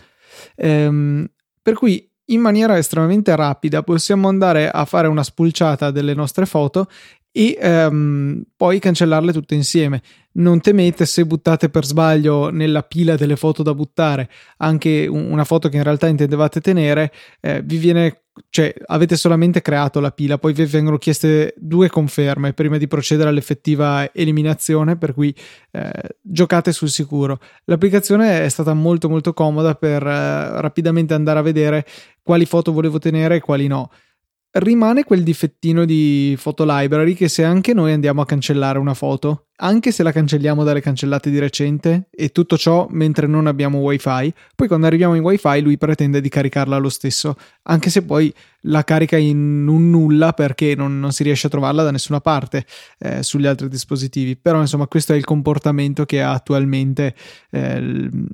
Eh, 0.54 1.28
per 1.60 1.74
cui 1.74 2.08
in 2.26 2.40
maniera 2.40 2.76
estremamente 2.76 3.34
rapida 3.36 3.82
possiamo 3.82 4.28
andare 4.28 4.70
a 4.70 4.84
fare 4.84 5.08
una 5.08 5.22
spulciata 5.22 5.90
delle 5.90 6.14
nostre 6.14 6.46
foto 6.46 6.88
e 7.36 7.58
ehm, 7.60 8.44
poi 8.56 8.78
cancellarle 8.78 9.30
tutte 9.30 9.54
insieme. 9.54 10.00
Non 10.36 10.60
temete 10.62 11.04
se 11.04 11.26
buttate 11.26 11.68
per 11.68 11.84
sbaglio 11.84 12.48
nella 12.48 12.82
pila 12.82 13.14
delle 13.14 13.36
foto 13.36 13.62
da 13.62 13.74
buttare 13.74 14.30
anche 14.58 15.06
una 15.06 15.44
foto 15.44 15.68
che 15.68 15.76
in 15.76 15.82
realtà 15.82 16.06
intendevate 16.06 16.62
tenere, 16.62 17.12
eh, 17.42 17.60
vi 17.62 17.76
viene 17.76 18.22
cioè 18.50 18.74
avete 18.86 19.16
solamente 19.16 19.62
creato 19.62 19.98
la 19.98 20.10
pila, 20.10 20.36
poi 20.36 20.52
vi 20.52 20.66
vengono 20.66 20.98
chieste 20.98 21.54
due 21.56 21.88
conferme 21.88 22.52
prima 22.52 22.76
di 22.76 22.86
procedere 22.86 23.30
all'effettiva 23.30 24.12
eliminazione, 24.12 24.98
per 24.98 25.14
cui 25.14 25.34
eh, 25.70 25.90
giocate 26.20 26.72
sul 26.72 26.90
sicuro. 26.90 27.38
L'applicazione 27.64 28.44
è 28.44 28.48
stata 28.50 28.74
molto 28.74 29.08
molto 29.08 29.32
comoda 29.32 29.74
per 29.74 30.06
eh, 30.06 30.60
rapidamente 30.60 31.14
andare 31.14 31.38
a 31.38 31.42
vedere 31.42 31.86
quali 32.22 32.44
foto 32.44 32.72
volevo 32.72 32.98
tenere 32.98 33.36
e 33.36 33.40
quali 33.40 33.66
no 33.68 33.90
rimane 34.52 35.04
quel 35.04 35.22
difettino 35.22 35.84
di 35.84 36.38
photo 36.40 36.64
library 36.66 37.14
che 37.14 37.28
se 37.28 37.44
anche 37.44 37.74
noi 37.74 37.92
andiamo 37.92 38.20
a 38.20 38.26
cancellare 38.26 38.78
una 38.78 38.94
foto, 38.94 39.45
anche 39.56 39.90
se 39.90 40.02
la 40.02 40.12
cancelliamo 40.12 40.64
dalle 40.64 40.80
cancellate 40.80 41.30
di 41.30 41.38
recente 41.38 42.08
e 42.10 42.30
tutto 42.30 42.56
ciò 42.56 42.86
mentre 42.90 43.26
non 43.26 43.46
abbiamo 43.46 43.78
wifi, 43.78 44.32
poi 44.54 44.68
quando 44.68 44.86
arriviamo 44.86 45.14
in 45.14 45.22
wifi 45.22 45.60
lui 45.60 45.78
pretende 45.78 46.20
di 46.20 46.28
caricarla 46.28 46.76
lo 46.76 46.88
stesso, 46.88 47.36
anche 47.62 47.90
se 47.90 48.02
poi 48.02 48.32
la 48.66 48.84
carica 48.84 49.16
in 49.16 49.66
un 49.68 49.90
nulla 49.90 50.32
perché 50.32 50.74
non, 50.74 50.98
non 50.98 51.12
si 51.12 51.22
riesce 51.22 51.46
a 51.46 51.50
trovarla 51.50 51.82
da 51.82 51.90
nessuna 51.90 52.20
parte 52.20 52.64
eh, 52.98 53.22
sugli 53.22 53.46
altri 53.46 53.68
dispositivi. 53.68 54.36
Però 54.36 54.60
insomma 54.60 54.86
questo 54.86 55.12
è 55.12 55.16
il 55.16 55.24
comportamento 55.24 56.04
che 56.04 56.22
ha 56.22 56.32
attualmente 56.32 57.14
eh, 57.50 57.76
il 57.76 58.28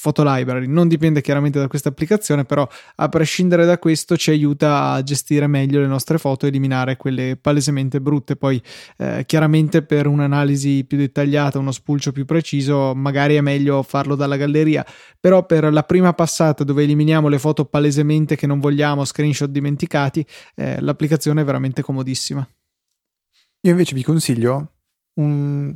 Photo 0.00 0.22
Library. 0.24 0.66
Non 0.66 0.88
dipende 0.88 1.20
chiaramente 1.20 1.58
da 1.58 1.68
questa 1.68 1.90
applicazione, 1.90 2.44
però 2.44 2.66
a 2.96 3.08
prescindere 3.08 3.64
da 3.64 3.78
questo 3.78 4.16
ci 4.16 4.30
aiuta 4.30 4.90
a 4.90 5.02
gestire 5.02 5.46
meglio 5.46 5.80
le 5.80 5.86
nostre 5.86 6.18
foto 6.18 6.46
eliminare 6.46 6.96
quelle 6.96 7.36
palesemente 7.40 8.00
brutte. 8.00 8.36
Poi 8.36 8.60
eh, 8.96 9.24
chiaramente 9.26 9.82
per 9.82 10.06
un'analisi 10.06 10.63
più 10.86 10.96
dettagliata, 10.96 11.58
uno 11.58 11.72
spulcio 11.72 12.12
più 12.12 12.24
preciso, 12.24 12.94
magari 12.94 13.34
è 13.34 13.40
meglio 13.40 13.82
farlo 13.82 14.14
dalla 14.14 14.36
galleria, 14.36 14.84
però 15.20 15.44
per 15.44 15.72
la 15.72 15.82
prima 15.82 16.12
passata 16.14 16.64
dove 16.64 16.82
eliminiamo 16.84 17.28
le 17.28 17.38
foto 17.38 17.64
palesemente 17.64 18.36
che 18.36 18.46
non 18.46 18.60
vogliamo, 18.60 19.04
screenshot 19.04 19.50
dimenticati, 19.50 20.26
eh, 20.56 20.80
l'applicazione 20.80 21.42
è 21.42 21.44
veramente 21.44 21.82
comodissima. 21.82 22.46
Io 23.60 23.70
invece 23.70 23.94
vi 23.94 24.02
consiglio 24.02 24.72
un, 25.14 25.74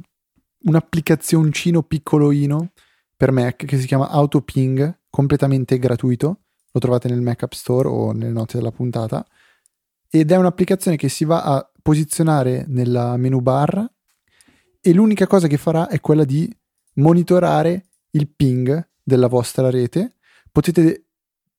un 0.59 0.75
applicazioncino 0.75 1.83
piccolino 1.83 2.73
per 3.17 3.33
Mac 3.33 3.65
che 3.65 3.79
si 3.79 3.87
chiama 3.87 4.09
AutoPing, 4.09 5.01
completamente 5.11 5.79
gratuito, 5.79 6.41
lo 6.71 6.81
trovate 6.81 7.09
nel 7.09 7.21
Mac 7.21 7.43
App 7.43 7.53
Store 7.53 7.89
o 7.89 8.13
nelle 8.13 8.33
note 8.33 8.57
della 8.57 8.71
puntata, 8.71 9.27
ed 10.11 10.31
è 10.31 10.37
un'applicazione 10.37 10.97
che 10.97 11.09
si 11.09 11.25
va 11.25 11.43
a 11.43 11.71
posizionare 11.83 12.65
nella 12.69 13.17
menu 13.17 13.41
bar 13.41 13.91
e 14.81 14.93
l'unica 14.93 15.27
cosa 15.27 15.47
che 15.47 15.57
farà 15.57 15.89
è 15.89 16.01
quella 16.01 16.25
di 16.25 16.55
monitorare 16.95 17.87
il 18.11 18.29
ping 18.29 18.89
della 19.03 19.29
vostra 19.29 19.71
rete. 19.71 20.17
Potete 20.51 21.07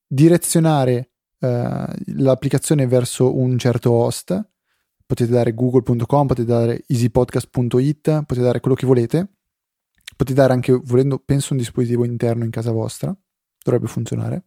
direzionare 0.05 1.11
eh, 1.39 1.85
l'applicazione 2.15 2.87
verso 2.87 3.37
un 3.37 3.57
certo 3.57 3.91
host 3.91 4.47
potete 5.09 5.31
dare 5.31 5.55
google.com, 5.55 6.27
potete 6.27 6.45
dare 6.47 6.83
easypodcast.it, 6.85 8.25
potete 8.25 8.41
dare 8.41 8.59
quello 8.59 8.75
che 8.75 8.85
volete, 8.85 9.27
potete 10.15 10.39
dare 10.39 10.53
anche, 10.53 10.71
volendo, 10.71 11.17
penso 11.17 11.53
un 11.53 11.57
dispositivo 11.57 12.05
interno 12.05 12.43
in 12.43 12.51
casa 12.51 12.71
vostra, 12.71 13.11
dovrebbe 13.63 13.87
funzionare. 13.87 14.43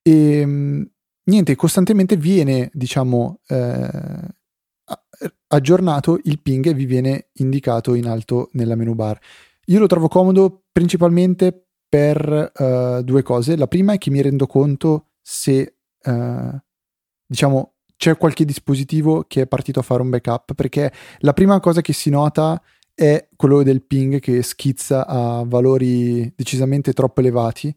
E 0.00 0.38
ehm, 0.38 0.90
niente, 1.24 1.54
costantemente 1.54 2.16
viene, 2.16 2.70
diciamo, 2.72 3.42
eh, 3.48 4.28
aggiornato 5.48 6.18
il 6.24 6.40
ping 6.40 6.72
vi 6.74 6.84
viene 6.84 7.28
indicato 7.34 7.94
in 7.94 8.06
alto 8.06 8.50
nella 8.52 8.74
menu 8.74 8.94
bar. 8.94 9.18
Io 9.66 9.78
lo 9.78 9.86
trovo 9.86 10.08
comodo 10.08 10.64
principalmente 10.70 11.66
per 11.88 12.52
uh, 12.54 13.02
due 13.02 13.22
cose. 13.22 13.56
La 13.56 13.68
prima 13.68 13.92
è 13.92 13.98
che 13.98 14.10
mi 14.10 14.20
rendo 14.20 14.46
conto 14.46 15.10
se, 15.20 15.76
uh, 16.04 16.58
diciamo, 17.26 17.74
c'è 17.96 18.16
qualche 18.16 18.44
dispositivo 18.44 19.24
che 19.26 19.42
è 19.42 19.46
partito 19.46 19.80
a 19.80 19.82
fare 19.82 20.02
un 20.02 20.10
backup, 20.10 20.54
perché 20.54 20.92
la 21.20 21.32
prima 21.32 21.58
cosa 21.60 21.80
che 21.80 21.92
si 21.92 22.10
nota 22.10 22.60
è 22.92 23.28
quello 23.36 23.62
del 23.62 23.84
ping 23.84 24.20
che 24.20 24.42
schizza 24.42 25.06
a 25.06 25.44
valori 25.46 26.32
decisamente 26.36 26.92
troppo 26.92 27.20
elevati 27.20 27.74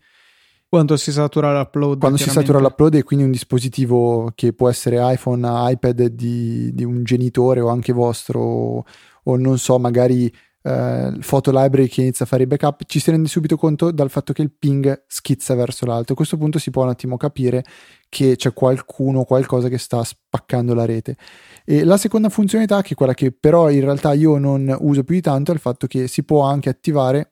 quando 0.69 0.97
si 0.97 1.11
satura 1.11 1.57
l'upload. 1.57 1.99
Quando 1.99 2.17
si 2.17 2.29
satura 2.29 2.59
l'upload 2.59 2.95
e 2.95 3.03
quindi 3.03 3.25
un 3.25 3.31
dispositivo 3.31 4.31
che 4.35 4.53
può 4.53 4.69
essere 4.69 4.97
iPhone, 5.13 5.47
iPad 5.71 6.05
di, 6.07 6.73
di 6.73 6.83
un 6.83 7.03
genitore 7.03 7.61
o 7.61 7.69
anche 7.69 7.93
vostro 7.93 8.41
o, 8.41 8.85
o 9.23 9.37
non 9.37 9.57
so, 9.57 9.79
magari 9.79 10.31
eh, 10.67 11.17
Photo 11.25 11.51
Library 11.51 11.87
che 11.87 12.01
inizia 12.01 12.25
a 12.25 12.27
fare 12.27 12.43
i 12.43 12.47
backup, 12.47 12.81
ci 12.85 12.99
si 12.99 13.09
rende 13.09 13.29
subito 13.29 13.55
conto 13.55 13.91
dal 13.91 14.09
fatto 14.09 14.33
che 14.33 14.41
il 14.41 14.51
ping 14.51 15.05
schizza 15.07 15.55
verso 15.55 15.85
l'alto. 15.85 16.11
A 16.11 16.15
questo 16.15 16.35
punto 16.35 16.59
si 16.59 16.69
può 16.69 16.83
un 16.83 16.89
attimo 16.89 17.15
capire 17.15 17.63
che 18.09 18.35
c'è 18.35 18.51
qualcuno 18.51 19.19
o 19.19 19.25
qualcosa 19.25 19.69
che 19.69 19.77
sta 19.77 20.03
spaccando 20.03 20.73
la 20.73 20.85
rete. 20.85 21.15
E 21.63 21.85
la 21.85 21.97
seconda 21.97 22.27
funzionalità, 22.27 22.81
che 22.81 22.93
è 22.93 22.95
quella 22.95 23.13
che 23.13 23.31
però 23.31 23.69
in 23.69 23.81
realtà 23.81 24.13
io 24.13 24.37
non 24.37 24.75
uso 24.81 25.03
più 25.05 25.15
di 25.15 25.21
tanto, 25.21 25.51
è 25.51 25.53
il 25.53 25.61
fatto 25.61 25.87
che 25.87 26.07
si 26.07 26.23
può 26.23 26.41
anche 26.41 26.67
attivare 26.67 27.29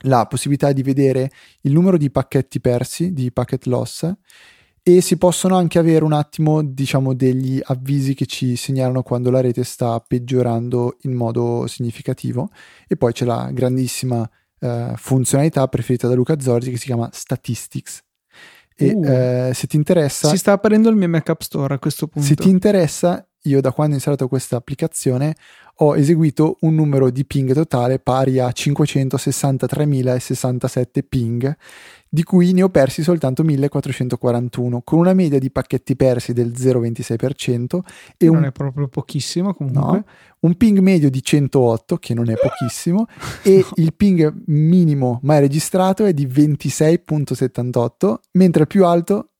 la 0.00 0.26
possibilità 0.26 0.72
di 0.72 0.82
vedere 0.82 1.30
il 1.62 1.72
numero 1.72 1.96
di 1.96 2.10
pacchetti 2.10 2.60
persi, 2.60 3.12
di 3.12 3.32
packet 3.32 3.66
loss, 3.66 4.12
e 4.88 5.00
si 5.00 5.16
possono 5.16 5.56
anche 5.56 5.80
avere 5.80 6.04
un 6.04 6.12
attimo, 6.12 6.62
diciamo, 6.62 7.12
degli 7.12 7.60
avvisi 7.60 8.14
che 8.14 8.26
ci 8.26 8.54
segnalano 8.54 9.02
quando 9.02 9.32
la 9.32 9.40
rete 9.40 9.64
sta 9.64 9.98
peggiorando 9.98 10.98
in 11.02 11.14
modo 11.14 11.66
significativo. 11.66 12.50
E 12.86 12.96
poi 12.96 13.12
c'è 13.12 13.24
la 13.24 13.50
grandissima 13.52 14.28
eh, 14.60 14.92
funzionalità 14.94 15.66
preferita 15.66 16.06
da 16.06 16.14
Luca 16.14 16.38
Zorzi 16.38 16.70
che 16.70 16.76
si 16.76 16.86
chiama 16.86 17.10
Statistics. 17.12 18.00
E 18.76 18.92
uh, 18.92 19.04
eh, 19.04 19.50
se 19.54 19.66
ti 19.66 19.74
interessa... 19.74 20.28
Si 20.28 20.36
sta 20.36 20.52
aprendo 20.52 20.88
il 20.88 20.94
mio 20.94 21.08
Mac 21.08 21.30
App 21.30 21.40
Store 21.40 21.74
a 21.74 21.78
questo 21.80 22.06
punto. 22.06 22.28
Se 22.28 22.36
ti 22.36 22.48
interessa, 22.48 23.26
io 23.42 23.60
da 23.60 23.72
quando 23.72 23.92
ho 23.92 23.96
installato 23.96 24.28
questa 24.28 24.54
applicazione 24.54 25.34
ho 25.78 25.96
eseguito 25.96 26.58
un 26.60 26.74
numero 26.74 27.10
di 27.10 27.26
ping 27.26 27.52
totale 27.52 27.98
pari 27.98 28.38
a 28.38 28.48
563.067 28.48 31.04
ping, 31.06 31.54
di 32.08 32.22
cui 32.22 32.52
ne 32.52 32.62
ho 32.62 32.70
persi 32.70 33.02
soltanto 33.02 33.42
1441, 33.42 34.80
con 34.82 35.00
una 35.00 35.12
media 35.12 35.38
di 35.38 35.50
pacchetti 35.50 35.94
persi 35.96 36.32
del 36.32 36.52
0,26% 36.56 37.80
e 38.16 38.24
non 38.26 38.36
un, 38.36 38.44
è 38.44 38.52
proprio 38.52 38.88
pochissimo 38.88 39.52
comunque. 39.52 39.98
No, 39.98 40.04
un 40.40 40.56
ping 40.56 40.78
medio 40.78 41.10
di 41.10 41.22
108, 41.22 41.98
che 41.98 42.14
non 42.14 42.30
è 42.30 42.36
pochissimo, 42.36 43.04
e 43.42 43.58
no. 43.60 43.68
il 43.74 43.92
ping 43.94 44.44
minimo 44.46 45.20
mai 45.24 45.40
registrato 45.40 46.06
è 46.06 46.14
di 46.14 46.26
26.78, 46.26 48.14
mentre 48.32 48.62
il 48.62 48.68
più 48.68 48.86
alto 48.86 49.32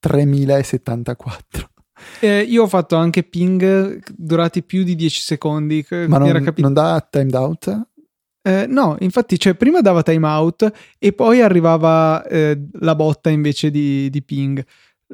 3074. 0.00 1.71
Eh, 2.20 2.42
io 2.42 2.64
ho 2.64 2.68
fatto 2.68 2.96
anche 2.96 3.22
ping 3.22 4.02
durati 4.16 4.62
più 4.62 4.82
di 4.82 4.94
10 4.94 5.20
secondi. 5.20 5.84
Ma 5.90 6.18
non, 6.18 6.42
capi- 6.42 6.62
non 6.62 6.72
dà 6.72 7.06
timed 7.08 7.34
out? 7.34 7.86
Eh, 8.44 8.66
no, 8.66 8.96
infatti, 8.98 9.38
cioè, 9.38 9.54
prima 9.54 9.80
dava 9.80 10.02
timeout 10.02 10.70
e 10.98 11.12
poi 11.12 11.40
arrivava 11.40 12.26
eh, 12.26 12.60
la 12.80 12.94
botta 12.96 13.30
invece 13.30 13.70
di, 13.70 14.10
di 14.10 14.22
ping. 14.22 14.64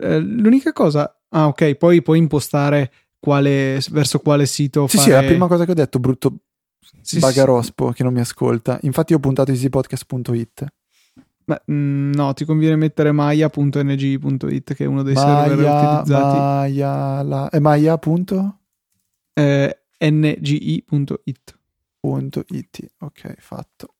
Eh, 0.00 0.18
l'unica 0.18 0.72
cosa, 0.72 1.14
ah, 1.28 1.46
ok, 1.48 1.74
poi 1.74 2.00
puoi 2.00 2.18
impostare 2.18 2.90
quale, 3.20 3.80
verso 3.90 4.20
quale 4.20 4.46
sito. 4.46 4.86
Sì, 4.86 4.96
fare... 4.96 5.08
sì, 5.08 5.14
è 5.14 5.20
la 5.20 5.26
prima 5.26 5.46
cosa 5.46 5.66
che 5.66 5.72
ho 5.72 5.74
detto, 5.74 5.98
brutto 5.98 6.38
sì, 7.02 7.18
bagarospo 7.18 7.88
sì. 7.88 7.94
che 7.94 8.02
non 8.02 8.14
mi 8.14 8.20
ascolta. 8.20 8.78
Infatti, 8.82 9.12
ho 9.12 9.18
puntato 9.18 9.50
easypodcast.it. 9.50 10.66
Beh, 11.48 11.62
mm, 11.72 12.12
no, 12.12 12.34
ti 12.34 12.44
conviene 12.44 12.76
mettere 12.76 13.10
maya.ng.it 13.10 14.74
che 14.74 14.84
è 14.84 14.86
uno 14.86 15.02
dei 15.02 15.14
Maya, 15.14 15.46
server 15.46 15.66
utilizzati. 15.66 16.38
Maya, 16.38 17.22
la... 17.22 17.48
è 17.48 17.58
Maya. 17.58 17.96
Punto? 17.96 18.58
Eh, 19.32 19.78
ngo.it. 19.98 21.58
Punto 22.00 22.44
.it. 22.48 22.92
Ok, 22.98 23.34
fatto. 23.38 23.94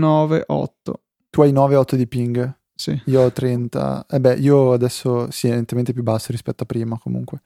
9.8. 0.00 0.92
Tu 1.28 1.42
hai 1.42 1.52
9.8 1.52 1.94
di 1.94 2.06
ping? 2.06 2.58
Sì. 2.74 2.98
Io 3.04 3.20
ho 3.20 3.30
30. 3.30 4.06
Eh 4.08 4.20
beh, 4.20 4.34
io 4.36 4.72
adesso 4.72 5.30
sì, 5.30 5.48
è 5.48 5.54
nettamente 5.54 5.92
più 5.92 6.02
basso 6.02 6.32
rispetto 6.32 6.62
a 6.62 6.66
prima 6.66 6.98
comunque. 6.98 7.42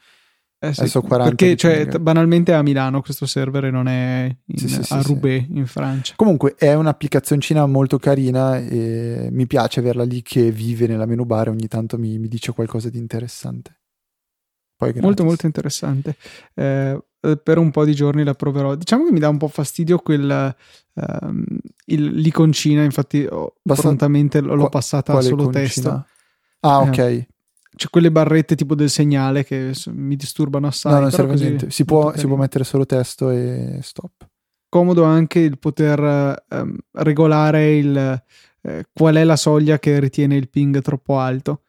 Eh 0.68 0.74
sì, 0.74 0.80
Adesso 0.80 1.00
40 1.00 1.34
perché 1.34 1.56
cioè, 1.56 1.86
banalmente 1.98 2.52
a 2.52 2.62
Milano 2.62 3.00
questo 3.02 3.26
server 3.26 3.70
non 3.70 3.88
è 3.88 4.34
in, 4.44 4.58
sì, 4.58 4.68
sì, 4.68 4.92
a 4.92 5.02
Roubaix 5.02 5.46
in 5.48 5.66
Francia. 5.66 6.14
Comunque 6.16 6.54
è 6.56 6.74
un'applicazioncina 6.74 7.66
molto 7.66 7.98
carina 7.98 8.58
e 8.58 9.28
mi 9.30 9.46
piace 9.46 9.80
averla 9.80 10.04
lì 10.04 10.22
che 10.22 10.50
vive 10.50 10.86
nella 10.86 11.06
menu 11.06 11.24
bar 11.24 11.48
e 11.48 11.50
ogni 11.50 11.68
tanto 11.68 11.98
mi, 11.98 12.18
mi 12.18 12.28
dice 12.28 12.52
qualcosa 12.52 12.88
di 12.88 12.98
interessante. 12.98 13.80
Molto 15.00 15.24
molto 15.24 15.46
interessante. 15.46 16.16
Eh, 16.54 17.02
per 17.42 17.58
un 17.58 17.70
po' 17.70 17.84
di 17.84 17.94
giorni 17.94 18.22
la 18.24 18.34
proverò. 18.34 18.74
Diciamo 18.74 19.04
che 19.04 19.12
mi 19.12 19.18
dà 19.18 19.28
un 19.28 19.38
po' 19.38 19.48
fastidio 19.48 19.98
quel 19.98 20.54
um, 20.92 21.44
il, 21.86 22.04
l'iconcina, 22.14 22.82
infatti 22.82 23.26
ho, 23.28 23.54
Basta... 23.62 23.82
prontamente 23.82 24.40
l'ho 24.40 24.68
passata 24.68 25.20
solo 25.20 25.42
iconcina? 25.42 25.64
testo. 25.64 26.06
Ah, 26.60 26.80
ok. 26.80 26.98
Eh, 26.98 27.28
c'è 27.76 27.88
quelle 27.90 28.10
barrette 28.10 28.56
tipo 28.56 28.74
del 28.74 28.88
segnale 28.88 29.44
che 29.44 29.72
mi 29.88 30.16
disturbano 30.16 30.66
assai. 30.66 30.94
No, 30.94 31.00
non 31.00 31.10
serve 31.10 31.34
a 31.34 31.36
niente. 31.36 31.70
Si 31.70 31.84
può, 31.84 32.16
si 32.16 32.26
può, 32.26 32.36
mettere 32.36 32.64
solo 32.64 32.86
testo 32.86 33.30
e 33.30 33.80
stop. 33.82 34.26
Comodo 34.68 35.04
anche 35.04 35.40
il 35.40 35.58
poter 35.58 36.44
um, 36.48 36.76
regolare 36.92 37.76
il, 37.76 38.24
eh, 38.62 38.84
qual 38.92 39.16
è 39.16 39.24
la 39.24 39.36
soglia 39.36 39.78
che 39.78 40.00
ritiene 40.00 40.36
il 40.36 40.48
ping 40.48 40.80
troppo 40.80 41.18
alto. 41.18 41.64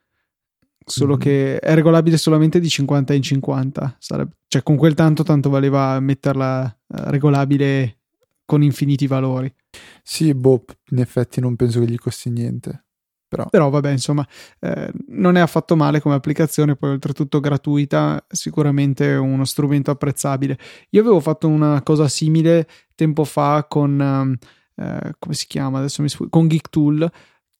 Solo 0.85 1.15
mm. 1.15 1.19
che 1.19 1.59
è 1.59 1.75
regolabile 1.75 2.15
solamente 2.15 2.61
di 2.61 2.69
50 2.69 3.13
in 3.13 3.21
50. 3.21 3.97
Sarebbe, 3.99 4.37
cioè, 4.47 4.63
con 4.63 4.77
quel 4.77 4.93
tanto, 4.93 5.23
tanto 5.23 5.49
valeva 5.49 5.99
metterla 5.99 6.63
uh, 6.87 6.95
regolabile 7.09 7.97
con 8.45 8.63
infiniti 8.63 9.07
valori. 9.07 9.53
Sì, 10.01 10.33
boh, 10.33 10.63
in 10.91 10.99
effetti 10.99 11.41
non 11.41 11.57
penso 11.57 11.81
che 11.81 11.87
gli 11.87 11.97
costi 11.97 12.29
niente. 12.29 12.85
Però. 13.27 13.45
Però 13.49 13.69
vabbè, 13.69 13.91
insomma, 13.91 14.25
eh, 14.59 14.91
non 15.09 15.35
è 15.35 15.41
affatto 15.41 15.75
male 15.75 15.99
come 15.99 16.15
applicazione, 16.15 16.75
poi 16.75 16.91
oltretutto 16.91 17.39
gratuita, 17.39 18.25
sicuramente 18.29 19.13
uno 19.13 19.43
strumento 19.43 19.91
apprezzabile. 19.91 20.57
Io 20.91 21.01
avevo 21.01 21.19
fatto 21.19 21.47
una 21.47 21.81
cosa 21.83 22.07
simile 22.07 22.67
tempo 22.95 23.25
fa 23.25 23.65
con, 23.67 23.99
ehm, 23.99 24.37
eh, 24.75 25.15
come 25.19 25.35
si 25.35 25.47
chiama 25.47 25.79
adesso 25.79 26.01
mi 26.01 26.09
sfugge, 26.09 26.29
con 26.29 26.47
Geek 26.47 26.69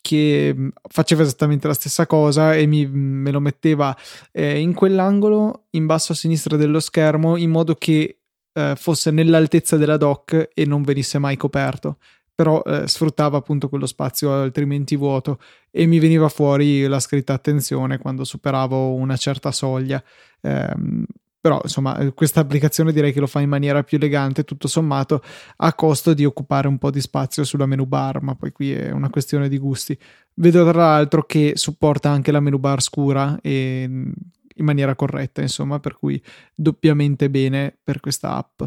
che 0.02 0.54
mm, 0.56 0.70
faceva 0.88 1.24
esattamente 1.24 1.68
la 1.68 1.74
stessa 1.74 2.06
cosa 2.08 2.56
e 2.56 2.66
mi, 2.66 2.88
me 2.88 3.32
lo 3.32 3.40
metteva 3.42 3.96
eh, 4.32 4.60
in 4.60 4.74
quell'angolo 4.74 5.66
in 5.72 5.86
basso 5.86 6.14
a 6.14 6.16
sinistra 6.16 6.56
dello 6.56 6.80
schermo 6.80 7.36
in 7.36 7.50
modo 7.50 7.76
che 7.76 8.20
eh, 8.54 8.74
fosse 8.78 9.12
nell'altezza 9.12 9.76
della 9.76 9.98
dock 9.98 10.50
e 10.54 10.66
non 10.66 10.84
venisse 10.84 11.18
mai 11.20 11.36
coperto 11.36 11.98
però 12.38 12.62
eh, 12.62 12.88
sfruttava 12.88 13.38
appunto 13.38 13.68
quello 13.68 13.88
spazio 13.88 14.32
altrimenti 14.32 14.96
vuoto 14.96 15.40
e 15.72 15.88
mi 15.88 15.98
veniva 15.98 16.30
fuori 16.30 16.86
la 16.86 17.00
scritta 17.00 17.34
attenzione 17.34 17.98
quando 17.98 18.24
superavo 18.24 18.94
una 18.94 19.18
certa 19.18 19.52
soglia. 19.52 20.04
Eh, 20.40 20.76
però 21.42 21.60
insomma 21.64 21.98
eh, 21.98 22.14
questa 22.14 22.42
applicazione 22.42 22.94
direi 22.94 23.12
che 23.12 23.20
lo 23.20 23.26
fa 23.26 23.40
in 23.40 23.50
maniera 23.50 23.82
più 23.82 23.98
elegante 23.98 24.44
tutto 24.44 24.68
sommato 24.68 25.24
a 25.56 25.74
costo 25.74 26.14
di 26.14 26.26
occupare 26.26 26.68
un 26.68 26.78
po' 26.78 26.92
di 26.92 27.02
spazio 27.02 27.44
sulla 27.44 27.66
menu 27.66 27.86
bar 27.88 28.22
ma 28.22 28.36
poi 28.36 28.52
qui 28.52 28.72
è 28.72 28.92
una 28.92 29.10
questione 29.10 29.50
di 29.50 29.58
gusti 29.58 29.98
vedo 30.36 30.70
tra 30.70 30.90
l'altro 30.90 31.24
che 31.24 31.54
supporta 31.56 32.12
anche 32.12 32.32
la 32.32 32.40
menu 32.40 32.60
bar 32.60 32.84
scura 32.84 33.40
e 33.42 33.82
in 33.84 34.66
maniera 34.66 34.94
corretta 34.94 35.42
insomma 35.42 35.80
per 35.80 35.98
cui 35.98 36.22
doppiamente 36.54 37.32
bene 37.32 37.76
per 37.84 38.00
questa 38.00 38.36
app 38.36 38.62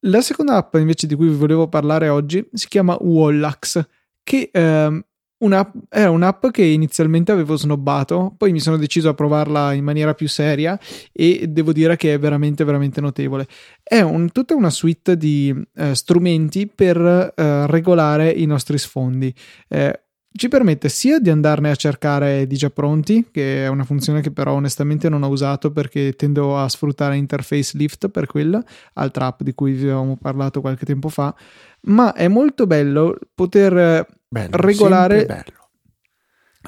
la 0.00 0.20
seconda 0.20 0.56
app 0.56 0.74
invece 0.74 1.06
di 1.06 1.14
cui 1.14 1.28
vi 1.28 1.36
volevo 1.36 1.68
parlare 1.68 2.08
oggi 2.08 2.46
si 2.52 2.68
chiama 2.68 2.96
Wallax, 3.00 3.86
che 4.22 4.50
ehm, 4.52 5.04
una, 5.40 5.72
era 5.88 6.10
un'app 6.10 6.48
che 6.48 6.62
inizialmente 6.62 7.32
avevo 7.32 7.56
snobbato, 7.56 8.34
poi 8.36 8.52
mi 8.52 8.60
sono 8.60 8.76
deciso 8.76 9.08
a 9.08 9.14
provarla 9.14 9.72
in 9.72 9.84
maniera 9.84 10.14
più 10.14 10.28
seria 10.28 10.78
e 11.12 11.46
devo 11.48 11.72
dire 11.72 11.96
che 11.96 12.14
è 12.14 12.18
veramente 12.18 12.64
veramente 12.64 13.00
notevole. 13.00 13.46
È 13.82 14.00
un, 14.00 14.30
tutta 14.32 14.54
una 14.54 14.70
suite 14.70 15.16
di 15.16 15.54
eh, 15.76 15.94
strumenti 15.94 16.66
per 16.66 16.98
eh, 17.34 17.66
regolare 17.66 18.30
i 18.30 18.44
nostri 18.44 18.78
sfondi. 18.78 19.32
Eh, 19.68 20.00
ci 20.32 20.48
permette 20.48 20.88
sia 20.88 21.18
di 21.18 21.28
andarne 21.28 21.70
a 21.70 21.74
cercare 21.74 22.46
di 22.46 22.56
già 22.56 22.70
pronti, 22.70 23.28
che 23.30 23.64
è 23.64 23.68
una 23.68 23.84
funzione 23.84 24.20
che 24.20 24.30
però 24.30 24.52
onestamente 24.52 25.08
non 25.08 25.22
ho 25.22 25.28
usato 25.28 25.72
perché 25.72 26.12
tendo 26.12 26.56
a 26.56 26.68
sfruttare 26.68 27.16
Interface 27.16 27.76
Lift 27.76 28.08
per 28.08 28.26
quella, 28.26 28.62
altra 28.94 29.26
app 29.26 29.42
di 29.42 29.52
cui 29.54 29.72
vi 29.72 29.84
avevamo 29.84 30.16
parlato 30.16 30.60
qualche 30.60 30.86
tempo 30.86 31.08
fa, 31.08 31.34
ma 31.82 32.12
è 32.12 32.28
molto 32.28 32.66
bello 32.66 33.18
poter 33.34 34.06
bello, 34.28 34.56
regolare... 34.56 35.26
Bello. 35.26 35.58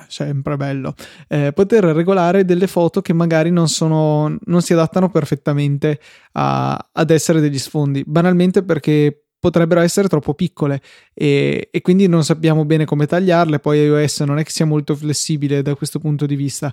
Sempre 0.09 0.57
bello 0.57 0.95
eh, 1.29 1.53
poter 1.53 1.85
regolare 1.85 2.47
delle 2.47 2.67
foto 2.67 3.03
che 3.03 3.13
magari 3.13 3.51
non, 3.51 3.69
sono, 3.69 4.39
non 4.45 4.63
si 4.63 4.73
adattano 4.73 5.11
perfettamente 5.11 6.01
a, 6.33 6.89
ad 6.93 7.11
essere 7.11 7.41
degli 7.41 7.59
sfondi, 7.59 8.03
banalmente 8.07 8.63
perché 8.63 9.25
potrebbero 9.43 9.81
essere 9.81 10.07
troppo 10.07 10.35
piccole 10.35 10.81
e, 11.13 11.69
e, 11.73 11.81
quindi 11.81 12.07
non 12.07 12.23
sappiamo 12.23 12.65
bene 12.65 12.85
come 12.85 13.07
tagliarle. 13.07 13.59
Poi 13.59 13.81
iOS 13.81 14.21
non 14.21 14.39
è 14.39 14.45
che 14.45 14.53
sia 14.53 14.65
molto 14.65 14.95
flessibile 14.95 15.63
da 15.63 15.75
questo 15.75 15.99
punto 15.99 16.27
di 16.27 16.37
vista 16.37 16.73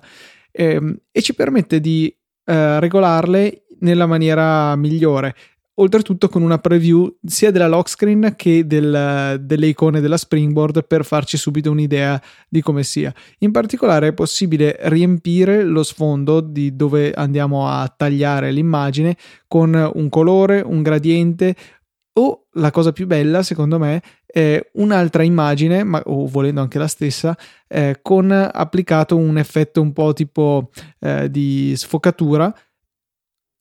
e, 0.52 0.64
ehm, 0.64 0.96
e 1.10 1.20
ci 1.20 1.34
permette 1.34 1.80
di 1.80 2.16
eh, 2.44 2.78
regolarle 2.78 3.64
nella 3.80 4.06
maniera 4.06 4.76
migliore. 4.76 5.34
Oltretutto 5.80 6.28
con 6.28 6.42
una 6.42 6.58
preview 6.58 7.12
sia 7.24 7.50
della 7.50 7.66
lock 7.66 7.88
screen 7.88 8.34
che 8.36 8.66
del, 8.66 9.40
delle 9.40 9.66
icone 9.66 10.00
della 10.00 10.18
Springboard 10.18 10.84
per 10.86 11.04
farci 11.04 11.36
subito 11.36 11.72
un'idea 11.72 12.22
di 12.48 12.60
come 12.60 12.84
sia. 12.84 13.12
In 13.38 13.50
particolare 13.50 14.08
è 14.08 14.12
possibile 14.12 14.76
riempire 14.82 15.64
lo 15.64 15.82
sfondo 15.82 16.40
di 16.40 16.76
dove 16.76 17.12
andiamo 17.12 17.66
a 17.66 17.92
tagliare 17.96 18.52
l'immagine 18.52 19.16
con 19.48 19.90
un 19.94 20.08
colore, 20.10 20.60
un 20.64 20.82
gradiente, 20.82 21.56
o 22.20 22.46
la 22.52 22.70
cosa 22.70 22.92
più 22.92 23.06
bella, 23.06 23.42
secondo 23.42 23.78
me, 23.78 24.02
è 24.26 24.60
un'altra 24.74 25.22
immagine, 25.22 25.82
ma, 25.84 26.02
o 26.04 26.26
volendo 26.26 26.60
anche 26.60 26.78
la 26.78 26.86
stessa, 26.86 27.36
eh, 27.66 27.98
con 28.02 28.30
applicato 28.30 29.16
un 29.16 29.38
effetto 29.38 29.80
un 29.80 29.92
po' 29.92 30.12
tipo 30.12 30.70
eh, 31.00 31.30
di 31.30 31.74
sfocatura. 31.76 32.54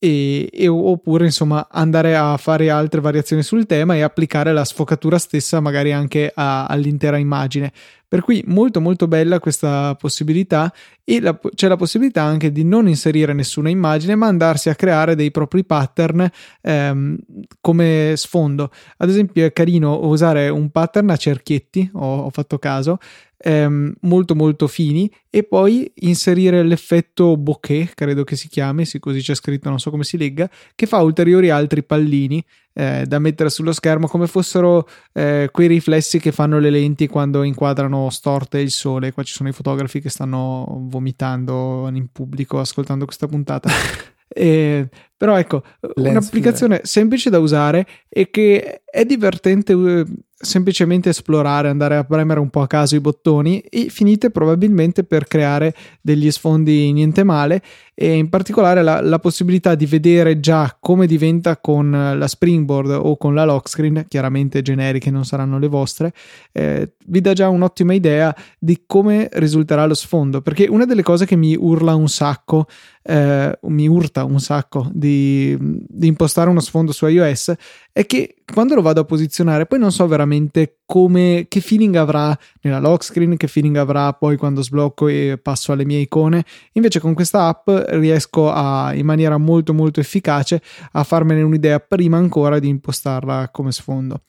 E, 0.02 0.50
e, 0.54 0.68
oppure 0.70 1.26
insomma 1.26 1.68
andare 1.70 2.16
a 2.16 2.38
fare 2.38 2.70
altre 2.70 3.02
variazioni 3.02 3.44
sul 3.44 3.66
tema 3.66 3.96
e 3.96 4.02
applicare 4.02 4.54
la 4.54 4.64
sfocatura 4.64 5.18
stessa 5.18 5.60
magari 5.60 5.92
anche 5.92 6.32
a, 6.34 6.68
all'intera 6.68 7.18
immagine 7.18 7.74
per 8.10 8.22
cui 8.22 8.44
molto 8.48 8.82
molto 8.82 9.08
bella 9.08 9.40
questa 9.40 9.96
possibilità 9.96 10.74
e 11.04 11.22
la, 11.22 11.40
c'è 11.54 11.68
la 11.68 11.76
possibilità 11.76 12.24
anche 12.24 12.52
di 12.52 12.64
non 12.64 12.88
inserire 12.88 13.34
nessuna 13.34 13.70
immagine 13.70 14.16
ma 14.16 14.26
andarsi 14.26 14.70
a 14.70 14.76
creare 14.76 15.14
dei 15.16 15.30
propri 15.30 15.64
pattern 15.64 16.28
ehm, 16.62 17.18
come 17.62 18.14
sfondo. 18.16 18.72
Ad 18.98 19.10
esempio 19.10 19.46
è 19.46 19.54
carino 19.54 20.08
usare 20.08 20.50
un 20.50 20.72
pattern 20.72 21.12
a 21.12 21.18
cerchietti, 21.18 21.88
ho, 21.94 22.24
ho 22.24 22.30
fatto 22.32 22.58
caso, 22.58 22.98
ehm, 23.38 23.94
molto 24.02 24.36
molto 24.36 24.68
fini 24.68 25.12
e 25.30 25.44
poi 25.44 25.92
inserire 26.00 26.64
l'effetto 26.64 27.38
bokeh, 27.38 27.92
credo 27.94 28.24
che 28.24 28.36
si 28.36 28.48
chiami, 28.48 28.86
sì, 28.86 28.98
così 28.98 29.22
c'è 29.22 29.36
scritto, 29.36 29.70
non 29.70 29.80
so 29.80 29.92
come 29.92 30.04
si 30.04 30.18
legga, 30.18 30.50
che 30.74 30.88
fa 30.88 31.02
ulteriori 31.02 31.52
altri 31.52 31.84
pallini 31.84 32.44
eh, 32.74 33.06
da 33.06 33.20
mettere 33.20 33.50
sullo 33.50 33.72
schermo 33.72 34.08
come 34.08 34.28
fossero 34.28 34.88
eh, 35.14 35.50
quei 35.52 35.68
riflessi 35.68 36.20
che 36.20 36.32
fanno 36.32 36.60
le 36.60 36.70
lenti 36.70 37.08
quando 37.08 37.44
inquadrano 37.44 38.10
storte 38.10 38.60
il 38.60 38.72
sole. 38.72 39.12
Qua 39.12 39.24
ci 39.24 39.34
sono 39.34 39.50
i 39.50 39.54
fotografi 39.54 40.00
che 40.00 40.10
stanno 40.10 40.66
vomitando 40.88 41.90
in 41.92 42.08
pubblico 42.12 42.60
ascoltando 42.60 43.06
questa 43.06 43.28
puntata. 43.28 43.70
Eh, 44.32 44.88
però 45.18 45.38
ecco, 45.40 45.64
Lens 45.96 46.12
un'applicazione 46.12 46.82
semplice 46.84 47.32
da 47.32 47.40
usare 47.40 47.86
e 48.08 48.30
che 48.30 48.84
è 48.86 49.04
divertente 49.04 49.74
uh, 49.74 50.06
semplicemente 50.34 51.10
esplorare, 51.10 51.68
andare 51.68 51.98
a 51.98 52.06
premere 52.06 52.40
un 52.40 52.50
po' 52.50 52.62
a 52.62 52.68
caso 52.68 52.96
i 52.96 53.02
bottoni 53.02 53.60
e 53.60 53.90
finite 53.90 54.30
probabilmente 54.30 55.04
per 55.04 55.26
creare 55.26 55.74
degli 56.00 56.32
sfondi 56.32 56.94
niente 56.94 57.24
male 57.24 57.62
e 58.02 58.14
in 58.14 58.30
particolare 58.30 58.82
la, 58.82 59.02
la 59.02 59.20
possibilità 59.20 59.76
di 59.76 59.86
vedere 59.86 60.40
già 60.40 60.78
come 60.80 61.06
diventa 61.06 61.58
con 61.58 61.92
la 61.92 62.28
springboard 62.28 62.92
o 62.92 63.18
con 63.18 63.34
la 63.34 63.44
lock 63.44 63.68
screen, 63.68 64.06
chiaramente 64.08 64.62
generiche 64.62 65.12
non 65.12 65.26
saranno 65.26 65.60
le 65.60 65.68
vostre, 65.68 66.14
eh, 66.54 66.94
vi 67.08 67.22
dà 67.22 67.34
già 67.34 67.50
un'ottima 67.50 67.94
idea 67.94 68.34
di 68.58 68.84
come 68.86 69.28
risulterà 69.34 69.86
lo 69.86 69.96
sfondo 69.96 70.42
perché 70.42 70.68
una 70.70 70.86
delle 70.86 71.04
cose 71.04 71.26
che 71.26 71.36
mi 71.36 71.56
urla 71.56 71.96
un 71.96 72.08
sacco, 72.08 72.68
eh, 73.04 73.58
mi 73.62 73.88
urta 73.88 74.24
un 74.24 74.40
sacco 74.40 74.90
di 74.94 75.40
di, 75.40 76.08
impostare 76.08 76.50
uno 76.50 76.60
sfondo 76.60 76.92
su 76.92 77.06
iOS 77.08 77.54
è 77.92 78.06
che 78.06 78.36
quando 78.52 78.76
lo 78.76 78.82
vado 78.82 79.02
a 79.02 79.06
posizionare 79.06 79.66
poi 79.66 79.80
non 79.80 79.92
so 79.92 80.08
veramente 80.08 80.80
come, 80.86 81.46
che 81.48 81.62
feeling 81.62 81.96
avrà 81.96 82.38
nella 82.62 82.80
lock 82.80 83.04
screen, 83.04 83.38
che 83.38 83.48
feeling 83.48 83.76
avrà 83.76 84.12
poi 84.14 84.38
quando 84.38 84.62
sblocco 84.62 85.08
e 85.08 85.40
passo 85.42 85.72
alle 85.72 85.86
mie 85.86 86.00
icone. 86.00 86.44
Invece 86.74 87.00
con 87.00 87.14
questa 87.14 87.48
app 87.48 87.70
riesco 87.92 88.52
a, 88.52 88.94
in 88.94 89.06
maniera 89.06 89.38
molto 89.38 89.74
molto 89.74 90.00
efficace 90.00 90.62
a 90.92 91.04
farmene 91.04 91.42
un'idea 91.42 91.80
prima 91.80 92.18
ancora 92.18 92.60
di 92.60 92.68
impostarla 92.68 93.50
come 93.52 93.72
sfondo. 93.72 94.22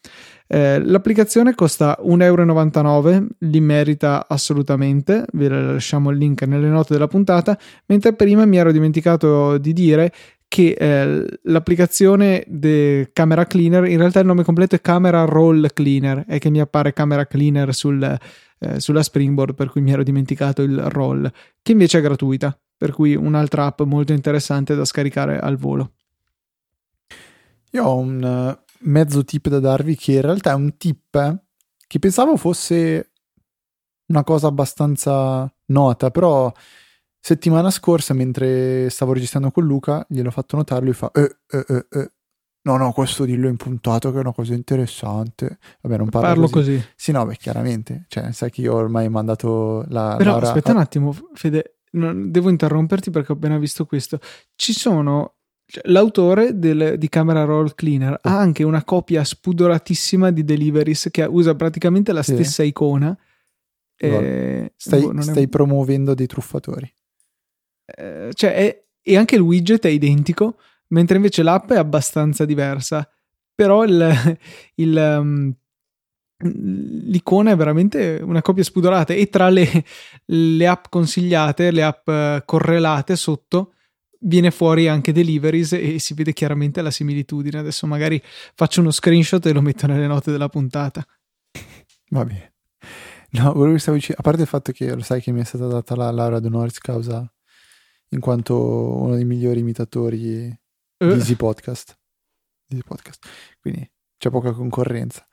Eh, 0.52 0.82
l'applicazione 0.84 1.54
costa 1.54 1.96
1,99 2.02 2.22
euro, 2.24 3.26
li 3.38 3.60
merita 3.60 4.26
assolutamente, 4.28 5.24
vi 5.34 5.46
lasciamo 5.46 6.10
il 6.10 6.18
link 6.18 6.42
nelle 6.42 6.66
note 6.66 6.92
della 6.92 7.06
puntata, 7.06 7.56
mentre 7.86 8.14
prima 8.14 8.44
mi 8.46 8.56
ero 8.56 8.72
dimenticato 8.72 9.58
di 9.58 9.72
dire 9.72 10.12
che 10.48 10.76
eh, 10.76 11.38
l'applicazione 11.44 12.42
di 12.48 13.08
Camera 13.12 13.46
Cleaner, 13.46 13.84
in 13.84 13.98
realtà 13.98 14.18
il 14.18 14.26
nome 14.26 14.42
completo 14.42 14.74
è 14.74 14.80
Camera 14.80 15.24
Roll 15.24 15.68
Cleaner, 15.72 16.24
è 16.26 16.40
che 16.40 16.50
mi 16.50 16.58
appare 16.58 16.92
Camera 16.92 17.24
Cleaner 17.24 17.72
sul, 17.72 18.02
eh, 18.02 18.80
sulla 18.80 19.04
Springboard, 19.04 19.54
per 19.54 19.70
cui 19.70 19.80
mi 19.80 19.92
ero 19.92 20.02
dimenticato 20.02 20.62
il 20.62 20.76
roll, 20.88 21.30
che 21.62 21.70
invece 21.70 21.98
è 21.98 22.02
gratuita, 22.02 22.58
per 22.80 22.92
cui 22.92 23.14
un'altra 23.14 23.66
app 23.66 23.82
molto 23.82 24.14
interessante 24.14 24.74
da 24.74 24.86
scaricare 24.86 25.38
al 25.38 25.58
volo. 25.58 25.92
Io 27.72 27.84
ho 27.84 27.98
un 27.98 28.22
uh, 28.22 28.74
mezzo 28.88 29.22
tip 29.22 29.48
da 29.48 29.60
darvi 29.60 29.96
che 29.96 30.12
in 30.12 30.22
realtà 30.22 30.52
è 30.52 30.54
un 30.54 30.78
tip 30.78 31.14
eh, 31.14 31.42
che 31.86 31.98
pensavo 31.98 32.38
fosse 32.38 33.10
una 34.06 34.24
cosa 34.24 34.46
abbastanza 34.46 35.52
nota, 35.66 36.10
però 36.10 36.50
Settimana 37.22 37.70
scorsa, 37.70 38.14
mentre 38.14 38.88
stavo 38.88 39.12
registrando 39.12 39.50
con 39.50 39.66
Luca, 39.66 40.06
gliel'ho 40.08 40.30
fatto 40.30 40.56
notare, 40.56 40.84
lui 40.84 40.94
fa, 40.94 41.10
eh, 41.12 41.36
eh, 41.50 41.64
eh, 41.68 41.86
eh. 41.90 42.10
No, 42.62 42.78
no, 42.78 42.92
questo 42.92 43.26
dillo 43.26 43.46
impuntato 43.46 44.10
che 44.10 44.16
è 44.16 44.20
una 44.20 44.32
cosa 44.32 44.54
interessante. 44.54 45.58
Vabbè, 45.82 45.98
non 45.98 46.08
parlo, 46.08 46.28
parlo 46.28 46.48
così. 46.48 46.76
così. 46.76 46.88
Sì, 46.96 47.12
no, 47.12 47.26
beh, 47.26 47.36
chiaramente. 47.36 48.06
Cioè, 48.08 48.32
sai 48.32 48.50
che 48.50 48.62
io 48.62 48.74
ormai 48.74 49.04
ho 49.06 49.10
mandato 49.10 49.84
la... 49.88 50.14
Però 50.16 50.32
Laura... 50.32 50.46
aspetta 50.46 50.72
un 50.72 50.78
attimo, 50.78 51.14
Fede, 51.34 51.79
devo 51.90 52.48
interromperti 52.48 53.10
perché 53.10 53.32
ho 53.32 53.34
appena 53.34 53.58
visto 53.58 53.86
questo. 53.86 54.20
Ci 54.54 54.72
sono... 54.72 55.34
Cioè, 55.70 55.82
l'autore 55.86 56.58
del, 56.58 56.98
di 56.98 57.08
Camera 57.08 57.44
Roll 57.44 57.74
Cleaner 57.76 58.18
ha 58.22 58.38
anche 58.38 58.64
una 58.64 58.82
copia 58.82 59.22
spudoratissima 59.22 60.32
di 60.32 60.42
Deliveries 60.42 61.08
che 61.12 61.22
usa 61.22 61.54
praticamente 61.54 62.12
la 62.12 62.24
sì. 62.24 62.34
stessa 62.34 62.64
icona. 62.64 63.16
Eh, 63.96 64.72
stai, 64.74 65.00
boh, 65.02 65.20
stai 65.20 65.44
è... 65.44 65.48
promuovendo 65.48 66.14
dei 66.14 66.26
truffatori. 66.26 66.92
Eh, 67.84 68.30
cioè 68.32 68.54
è, 68.54 68.84
e 69.02 69.16
anche 69.16 69.36
il 69.36 69.42
widget 69.42 69.84
è 69.84 69.90
identico, 69.90 70.56
mentre 70.88 71.16
invece 71.16 71.42
l'app 71.42 71.70
è 71.70 71.76
abbastanza 71.76 72.44
diversa. 72.44 73.08
Però 73.54 73.84
il, 73.84 74.38
il, 74.76 75.18
um, 75.20 75.54
l'icona 76.42 77.50
è 77.50 77.56
veramente 77.56 78.20
una 78.22 78.42
copia 78.42 78.62
spudorata 78.62 79.12
e 79.12 79.28
tra 79.28 79.48
le, 79.48 79.84
le 80.26 80.66
app 80.66 80.84
consigliate, 80.88 81.70
le 81.70 81.82
app 81.82 82.08
eh, 82.08 82.42
correlate 82.44 83.16
sotto, 83.16 83.74
viene 84.20 84.50
fuori 84.50 84.88
anche 84.88 85.12
deliveries 85.12 85.72
e 85.72 85.98
si 85.98 86.14
vede 86.14 86.32
chiaramente 86.32 86.82
la 86.82 86.90
similitudine. 86.90 87.58
Adesso 87.58 87.86
magari 87.86 88.20
faccio 88.54 88.80
uno 88.80 88.90
screenshot 88.90 89.44
e 89.46 89.52
lo 89.52 89.60
metto 89.60 89.86
nelle 89.86 90.06
note 90.06 90.30
della 90.30 90.48
puntata. 90.48 91.04
Va 92.10 92.24
bene. 92.24 92.54
No, 93.32 93.52
stavo 93.78 93.96
dicendo, 93.96 94.20
a 94.20 94.22
parte 94.22 94.42
il 94.42 94.48
fatto 94.48 94.72
che 94.72 94.92
lo 94.94 95.02
sai 95.02 95.20
che 95.20 95.30
mi 95.30 95.40
è 95.40 95.44
stata 95.44 95.66
data 95.66 95.94
la 95.94 96.10
laurea 96.10 96.40
d'onoris 96.40 96.78
causa 96.78 97.32
in 98.08 98.18
quanto 98.18 98.56
uno 98.96 99.14
dei 99.14 99.24
migliori 99.24 99.60
imitatori 99.60 100.48
uh. 100.48 101.06
di 101.06 101.12
Easy 101.12 101.36
Podcast. 101.36 101.96
Easy 102.68 102.82
Podcast. 102.82 103.28
Quindi 103.60 103.88
c'è 104.20 104.28
poca 104.28 104.52
concorrenza. 104.52 105.26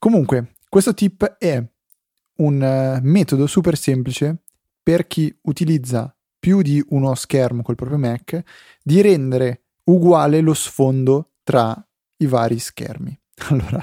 Comunque, 0.00 0.54
questo 0.68 0.94
tip 0.94 1.36
è 1.38 1.64
un 2.38 2.54
uh, 2.60 2.98
metodo 3.06 3.46
super 3.46 3.76
semplice 3.76 4.42
per 4.82 5.06
chi 5.06 5.32
utilizza 5.42 6.12
più 6.40 6.60
di 6.60 6.84
uno 6.88 7.14
schermo 7.14 7.62
col 7.62 7.76
proprio 7.76 7.98
Mac 7.98 8.42
di 8.82 9.00
rendere 9.00 9.66
uguale 9.84 10.40
lo 10.40 10.54
sfondo 10.54 11.34
tra 11.44 11.72
i 12.16 12.26
vari 12.26 12.58
schermi. 12.58 13.16
Allora, 13.50 13.78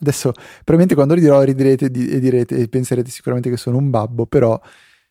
adesso 0.00 0.32
probabilmente 0.32 0.94
quando 0.94 1.14
ridirò 1.14 1.42
riderete 1.42 1.86
e 1.86 2.20
direte 2.20 2.56
e 2.56 2.68
penserete 2.68 3.10
sicuramente 3.10 3.48
che 3.48 3.56
sono 3.56 3.78
un 3.78 3.88
babbo, 3.88 4.26
però 4.26 4.60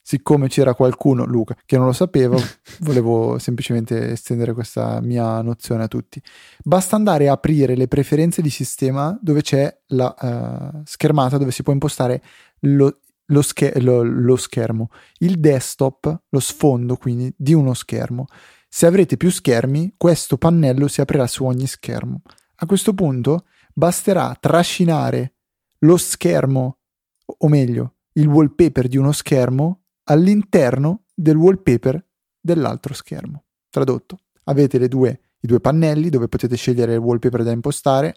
siccome 0.01 0.47
c'era 0.47 0.73
qualcuno, 0.73 1.25
Luca, 1.25 1.55
che 1.65 1.77
non 1.77 1.85
lo 1.85 1.93
sapeva, 1.93 2.37
volevo 2.81 3.37
semplicemente 3.39 4.11
estendere 4.11 4.53
questa 4.53 4.99
mia 5.01 5.41
nozione 5.41 5.83
a 5.83 5.87
tutti. 5.87 6.21
Basta 6.63 6.95
andare 6.95 7.29
a 7.29 7.33
aprire 7.33 7.75
le 7.75 7.87
preferenze 7.87 8.41
di 8.41 8.49
sistema 8.49 9.17
dove 9.21 9.41
c'è 9.41 9.75
la 9.87 10.13
uh, 10.19 10.81
schermata 10.83 11.37
dove 11.37 11.51
si 11.51 11.63
può 11.63 11.73
impostare 11.73 12.21
lo, 12.61 12.99
lo, 13.25 13.41
scher- 13.41 13.81
lo, 13.81 14.03
lo 14.03 14.35
schermo, 14.35 14.89
il 15.19 15.39
desktop, 15.39 16.23
lo 16.29 16.39
sfondo 16.39 16.97
quindi 16.97 17.33
di 17.37 17.53
uno 17.53 17.73
schermo. 17.73 18.25
Se 18.67 18.85
avrete 18.85 19.17
più 19.17 19.29
schermi, 19.29 19.95
questo 19.97 20.37
pannello 20.37 20.87
si 20.87 21.01
aprirà 21.01 21.27
su 21.27 21.45
ogni 21.45 21.67
schermo. 21.67 22.21
A 22.55 22.65
questo 22.65 22.93
punto 22.93 23.45
basterà 23.73 24.35
trascinare 24.39 25.33
lo 25.79 25.97
schermo, 25.97 26.77
o 27.25 27.47
meglio, 27.47 27.95
il 28.13 28.27
wallpaper 28.27 28.87
di 28.87 28.97
uno 28.97 29.11
schermo 29.11 29.80
all'interno 30.05 31.03
del 31.13 31.35
wallpaper 31.35 32.03
dell'altro 32.39 32.93
schermo. 32.93 33.43
Tradotto, 33.69 34.19
avete 34.45 34.87
due, 34.87 35.19
i 35.39 35.47
due 35.47 35.59
pannelli 35.59 36.09
dove 36.09 36.27
potete 36.27 36.55
scegliere 36.55 36.93
il 36.93 36.99
wallpaper 36.99 37.43
da 37.43 37.51
impostare. 37.51 38.15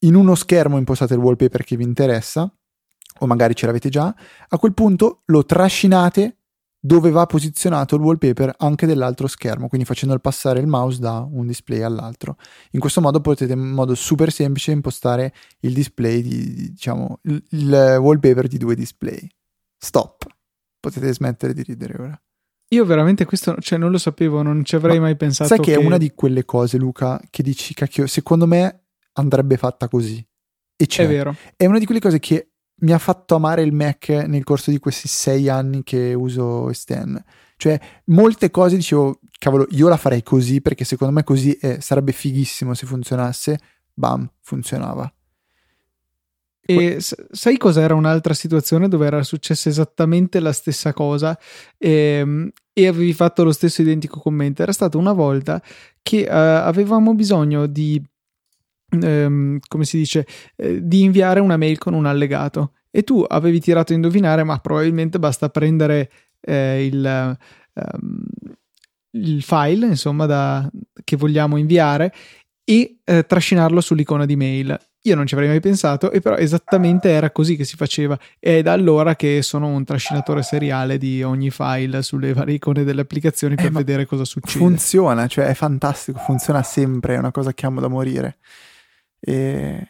In 0.00 0.14
uno 0.14 0.34
schermo 0.34 0.78
impostate 0.78 1.14
il 1.14 1.20
wallpaper 1.20 1.64
che 1.64 1.76
vi 1.76 1.84
interessa, 1.84 2.50
o 3.20 3.26
magari 3.26 3.54
ce 3.54 3.66
l'avete 3.66 3.88
già. 3.88 4.14
A 4.48 4.58
quel 4.58 4.74
punto 4.74 5.22
lo 5.26 5.44
trascinate 5.44 6.38
dove 6.84 7.10
va 7.10 7.24
posizionato 7.24 7.94
il 7.96 8.02
wallpaper 8.02 8.56
anche 8.58 8.84
dell'altro 8.84 9.26
schermo, 9.26 9.68
quindi 9.68 9.86
facendo 9.86 10.18
passare 10.18 10.60
il 10.60 10.66
mouse 10.66 11.00
da 11.00 11.26
un 11.26 11.46
display 11.46 11.80
all'altro. 11.80 12.36
In 12.72 12.80
questo 12.80 13.00
modo 13.00 13.22
potete 13.22 13.54
in 13.54 13.60
modo 13.60 13.94
super 13.94 14.30
semplice 14.30 14.70
impostare 14.72 15.32
il 15.60 15.72
display 15.72 16.20
di, 16.20 16.72
diciamo, 16.72 17.20
il, 17.22 17.42
il 17.50 17.96
wallpaper 17.98 18.48
di 18.48 18.58
due 18.58 18.74
display. 18.74 19.26
Stop. 19.78 20.26
Potete 20.84 21.14
smettere 21.14 21.54
di 21.54 21.62
ridere 21.62 21.94
ora. 21.98 22.22
Io 22.68 22.84
veramente 22.84 23.24
questo, 23.24 23.56
cioè 23.60 23.78
non 23.78 23.90
lo 23.90 23.96
sapevo, 23.96 24.42
non 24.42 24.64
ci 24.66 24.74
avrei 24.74 24.96
Ma 24.96 25.04
mai 25.04 25.16
pensato. 25.16 25.48
Sai 25.48 25.58
che, 25.60 25.72
che, 25.72 25.80
è 25.80 25.82
una 25.82 25.96
di 25.96 26.12
quelle 26.14 26.44
cose, 26.44 26.76
Luca, 26.76 27.18
che 27.30 27.42
dici, 27.42 27.72
cacchio, 27.72 28.06
secondo 28.06 28.46
me 28.46 28.88
andrebbe 29.12 29.56
fatta 29.56 29.88
così. 29.88 30.22
E 30.76 30.86
c'è. 30.86 31.04
È 31.04 31.08
vero. 31.08 31.34
È 31.56 31.64
una 31.64 31.78
di 31.78 31.86
quelle 31.86 32.00
cose 32.00 32.18
che 32.18 32.50
mi 32.80 32.92
ha 32.92 32.98
fatto 32.98 33.34
amare 33.34 33.62
il 33.62 33.72
Mac 33.72 34.10
nel 34.10 34.44
corso 34.44 34.70
di 34.70 34.78
questi 34.78 35.08
sei 35.08 35.48
anni 35.48 35.82
che 35.82 36.12
uso 36.12 36.70
Stan. 36.74 37.22
Cioè, 37.56 37.80
molte 38.06 38.50
cose 38.50 38.76
dicevo, 38.76 39.20
cavolo, 39.38 39.66
io 39.70 39.88
la 39.88 39.96
farei 39.96 40.22
così 40.22 40.60
perché 40.60 40.84
secondo 40.84 41.14
me 41.14 41.24
così 41.24 41.52
eh, 41.54 41.80
sarebbe 41.80 42.12
fighissimo 42.12 42.74
se 42.74 42.84
funzionasse. 42.84 43.58
Bam, 43.94 44.28
funzionava. 44.42 45.10
E 46.66 46.98
sai 47.00 47.58
cos'era 47.58 47.94
un'altra 47.94 48.32
situazione 48.32 48.88
dove 48.88 49.06
era 49.06 49.22
successa 49.22 49.68
esattamente 49.68 50.40
la 50.40 50.52
stessa 50.52 50.92
cosa 50.92 51.38
e, 51.76 51.90
ehm, 51.90 52.50
e 52.72 52.86
avevi 52.86 53.12
fatto 53.12 53.44
lo 53.44 53.52
stesso 53.52 53.82
identico 53.82 54.18
commento? 54.20 54.62
Era 54.62 54.72
stata 54.72 54.96
una 54.96 55.12
volta 55.12 55.62
che 56.02 56.22
uh, 56.22 56.32
avevamo 56.32 57.14
bisogno 57.14 57.66
di 57.66 58.02
ehm, 59.02 59.58
come 59.66 59.84
si 59.84 59.98
dice, 59.98 60.26
eh, 60.56 60.86
di 60.86 61.02
inviare 61.02 61.40
una 61.40 61.56
mail 61.56 61.78
con 61.78 61.94
un 61.94 62.06
allegato 62.06 62.72
e 62.90 63.02
tu 63.02 63.24
avevi 63.26 63.60
tirato 63.60 63.92
a 63.92 63.96
indovinare, 63.96 64.44
ma 64.44 64.58
probabilmente 64.58 65.18
basta 65.18 65.48
prendere 65.48 66.10
eh, 66.40 66.86
il, 66.86 67.38
um, 67.72 68.24
il, 69.10 69.42
file, 69.42 69.86
insomma, 69.86 70.26
da, 70.26 70.70
che 71.02 71.16
vogliamo 71.16 71.56
inviare 71.56 72.14
e 72.62 72.98
eh, 73.02 73.26
trascinarlo 73.26 73.80
sull'icona 73.80 74.26
di 74.26 74.36
mail. 74.36 74.78
Io 75.06 75.14
non 75.14 75.26
ci 75.26 75.34
avrei 75.34 75.48
mai 75.48 75.60
pensato, 75.60 76.10
e 76.10 76.20
però 76.20 76.36
esattamente 76.36 77.10
era 77.10 77.30
così 77.30 77.56
che 77.56 77.64
si 77.64 77.76
faceva. 77.76 78.18
E 78.38 78.58
è 78.58 78.62
da 78.62 78.72
allora 78.72 79.16
che 79.16 79.42
sono 79.42 79.66
un 79.66 79.84
trascinatore 79.84 80.42
seriale 80.42 80.96
di 80.96 81.22
ogni 81.22 81.50
file 81.50 82.02
sulle 82.02 82.32
varie 82.34 82.54
icone 82.54 82.84
delle 82.84 83.02
applicazioni 83.02 83.54
per 83.54 83.66
eh, 83.66 83.70
vedere 83.70 84.06
cosa 84.06 84.24
succede. 84.24 84.58
Funziona, 84.58 85.26
cioè 85.26 85.46
è 85.46 85.54
fantastico, 85.54 86.18
funziona 86.18 86.62
sempre, 86.62 87.16
è 87.16 87.18
una 87.18 87.32
cosa 87.32 87.52
che 87.52 87.66
amo 87.66 87.80
da 87.80 87.88
morire. 87.88 88.38
E 89.20 89.88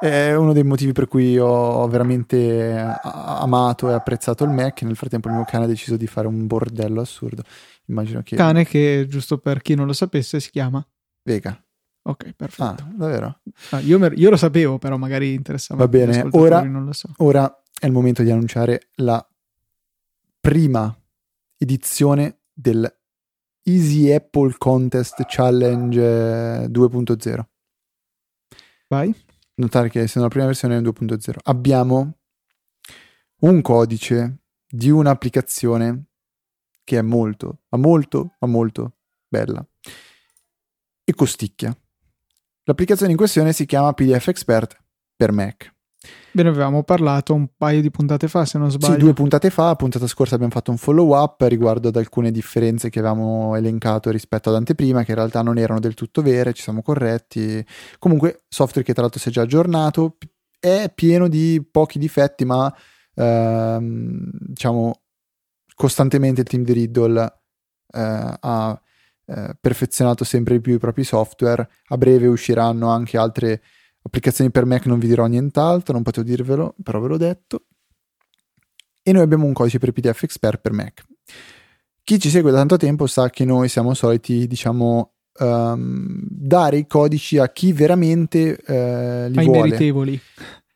è 0.00 0.34
uno 0.34 0.54
dei 0.54 0.64
motivi 0.64 0.92
per 0.92 1.06
cui 1.06 1.38
ho 1.38 1.86
veramente 1.86 2.98
amato 3.02 3.90
e 3.90 3.92
apprezzato 3.92 4.44
il 4.44 4.50
Mac. 4.50 4.80
Nel 4.82 4.96
frattempo, 4.96 5.28
il 5.28 5.34
mio 5.34 5.44
cane 5.44 5.64
ha 5.64 5.68
deciso 5.68 5.98
di 5.98 6.06
fare 6.06 6.26
un 6.26 6.46
bordello 6.46 7.02
assurdo. 7.02 7.42
Immagino 7.86 8.22
che. 8.22 8.36
Cane 8.36 8.64
che, 8.64 9.04
giusto 9.06 9.36
per 9.36 9.60
chi 9.60 9.74
non 9.74 9.86
lo 9.86 9.92
sapesse, 9.92 10.40
si 10.40 10.50
chiama 10.50 10.82
Vega. 11.22 11.62
Ok, 12.02 12.32
perfetto. 12.32 12.82
Ah, 12.82 12.92
davvero? 12.94 13.40
Ah, 13.70 13.80
io, 13.80 13.98
me, 13.98 14.10
io, 14.14 14.30
lo 14.30 14.36
sapevo, 14.36 14.78
però 14.78 14.96
magari 14.96 15.34
interessava. 15.34 15.84
Va 15.84 15.88
bene, 15.88 16.26
ora, 16.32 16.92
so. 16.92 17.12
ora 17.18 17.62
è 17.78 17.86
il 17.86 17.92
momento 17.92 18.22
di 18.22 18.30
annunciare 18.30 18.88
la 18.96 19.24
prima 20.40 20.96
edizione 21.58 22.40
del 22.52 22.90
Easy 23.62 24.10
Apple 24.10 24.54
Contest 24.56 25.24
Challenge 25.26 26.66
2.0. 26.68 27.44
Vai. 28.88 29.14
Notare 29.54 29.90
che 29.90 30.00
essendo 30.00 30.26
la 30.26 30.32
prima 30.32 30.46
versione 30.46 30.78
è 30.78 30.80
2.0. 30.80 31.36
Abbiamo 31.42 32.18
un 33.40 33.60
codice 33.60 34.38
di 34.66 34.90
un'applicazione 34.90 36.06
che 36.82 36.98
è 36.98 37.02
molto, 37.02 37.60
ma 37.68 37.78
molto, 37.78 38.36
ma 38.38 38.48
molto 38.48 38.96
bella 39.28 39.64
e 41.04 41.14
costicchia. 41.14 41.76
L'applicazione 42.70 43.10
in 43.10 43.18
questione 43.18 43.52
si 43.52 43.66
chiama 43.66 43.92
PDF 43.92 44.28
Expert 44.28 44.76
per 45.16 45.32
Mac. 45.32 45.74
Ve 46.30 46.44
ne 46.44 46.50
avevamo 46.50 46.84
parlato 46.84 47.34
un 47.34 47.48
paio 47.56 47.80
di 47.80 47.90
puntate 47.90 48.28
fa, 48.28 48.44
se 48.44 48.58
non 48.58 48.70
sbaglio. 48.70 48.92
Sì, 48.92 49.00
due 49.00 49.12
puntate 49.12 49.50
fa, 49.50 49.74
puntata 49.74 50.06
scorsa 50.06 50.36
abbiamo 50.36 50.52
fatto 50.52 50.70
un 50.70 50.76
follow 50.76 51.12
up 51.20 51.40
riguardo 51.48 51.88
ad 51.88 51.96
alcune 51.96 52.30
differenze 52.30 52.88
che 52.88 53.00
avevamo 53.00 53.56
elencato 53.56 54.10
rispetto 54.10 54.50
ad 54.50 54.54
anteprima, 54.54 55.02
che 55.02 55.10
in 55.10 55.16
realtà 55.16 55.42
non 55.42 55.58
erano 55.58 55.80
del 55.80 55.94
tutto 55.94 56.22
vere, 56.22 56.52
ci 56.52 56.62
siamo 56.62 56.80
corretti. 56.80 57.66
Comunque, 57.98 58.44
software 58.46 58.86
che 58.86 58.92
tra 58.92 59.02
l'altro 59.02 59.18
si 59.18 59.30
è 59.30 59.32
già 59.32 59.42
aggiornato, 59.42 60.16
è 60.60 60.92
pieno 60.94 61.26
di 61.26 61.66
pochi 61.68 61.98
difetti, 61.98 62.44
ma 62.44 62.72
ehm, 63.16 64.30
diciamo 64.32 64.94
costantemente 65.74 66.42
il 66.42 66.46
team 66.46 66.62
di 66.62 66.72
Riddle 66.72 67.24
eh, 67.94 68.36
ha 68.40 68.80
eh, 69.30 69.56
perfezionato 69.60 70.24
sempre 70.24 70.54
di 70.54 70.60
più 70.60 70.74
i 70.74 70.78
propri 70.78 71.04
software. 71.04 71.68
A 71.88 71.96
breve 71.96 72.26
usciranno 72.26 72.88
anche 72.88 73.16
altre 73.16 73.62
Applicazioni 74.02 74.50
per 74.50 74.64
Mac 74.64 74.86
non 74.86 74.98
vi 74.98 75.08
dirò 75.08 75.26
nient'altro, 75.26 75.92
non 75.92 76.02
potevo 76.02 76.26
dirvelo, 76.26 76.74
però 76.82 77.00
ve 77.00 77.08
l'ho 77.08 77.16
detto. 77.18 77.66
E 79.02 79.12
noi 79.12 79.22
abbiamo 79.22 79.44
un 79.44 79.52
codice 79.52 79.78
per 79.78 79.92
PDF 79.92 80.22
Expert 80.22 80.60
per 80.60 80.72
Mac. 80.72 81.04
Chi 82.02 82.18
ci 82.18 82.30
segue 82.30 82.50
da 82.50 82.58
tanto 82.58 82.76
tempo 82.78 83.06
sa 83.06 83.28
che 83.28 83.44
noi 83.44 83.68
siamo 83.68 83.92
soliti, 83.92 84.46
diciamo, 84.46 85.12
um, 85.38 86.18
dare 86.22 86.78
i 86.78 86.86
codici 86.86 87.36
a 87.36 87.50
chi 87.50 87.72
veramente 87.72 88.58
uh, 88.66 89.30
li 89.30 89.38
Ai 89.38 89.44
vuole. 89.44 89.62
meritevoli. 89.62 90.20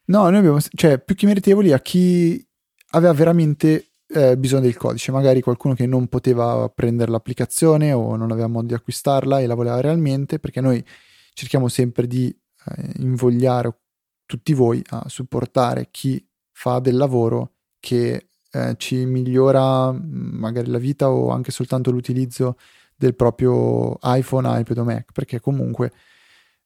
No, 0.06 0.28
noi 0.28 0.36
abbiamo, 0.36 0.58
cioè, 0.60 0.98
più 0.98 1.14
che 1.14 1.26
meritevoli 1.26 1.72
a 1.72 1.80
chi 1.80 2.46
aveva 2.90 3.14
veramente 3.14 3.92
eh, 4.14 4.38
bisogno 4.38 4.62
del 4.62 4.76
codice, 4.76 5.10
magari 5.10 5.40
qualcuno 5.40 5.74
che 5.74 5.86
non 5.86 6.06
poteva 6.06 6.68
prendere 6.68 7.10
l'applicazione 7.10 7.92
o 7.92 8.16
non 8.16 8.30
aveva 8.30 8.46
modo 8.46 8.68
di 8.68 8.74
acquistarla 8.74 9.40
e 9.40 9.46
la 9.46 9.54
voleva 9.54 9.80
realmente, 9.80 10.38
perché 10.38 10.60
noi 10.60 10.84
cerchiamo 11.32 11.68
sempre 11.68 12.06
di 12.06 12.28
eh, 12.28 12.92
invogliare 12.98 13.76
tutti 14.24 14.54
voi 14.54 14.82
a 14.90 15.04
supportare 15.08 15.88
chi 15.90 16.24
fa 16.52 16.78
del 16.78 16.96
lavoro 16.96 17.54
che 17.80 18.28
eh, 18.52 18.74
ci 18.78 19.04
migliora 19.04 19.92
mm, 19.92 20.38
magari 20.38 20.70
la 20.70 20.78
vita 20.78 21.10
o 21.10 21.30
anche 21.30 21.50
soltanto 21.50 21.90
l'utilizzo 21.90 22.56
del 22.96 23.16
proprio 23.16 23.98
iPhone, 24.02 24.60
iPad 24.60 24.78
o 24.78 24.84
Mac, 24.84 25.12
perché 25.12 25.40
comunque 25.40 25.92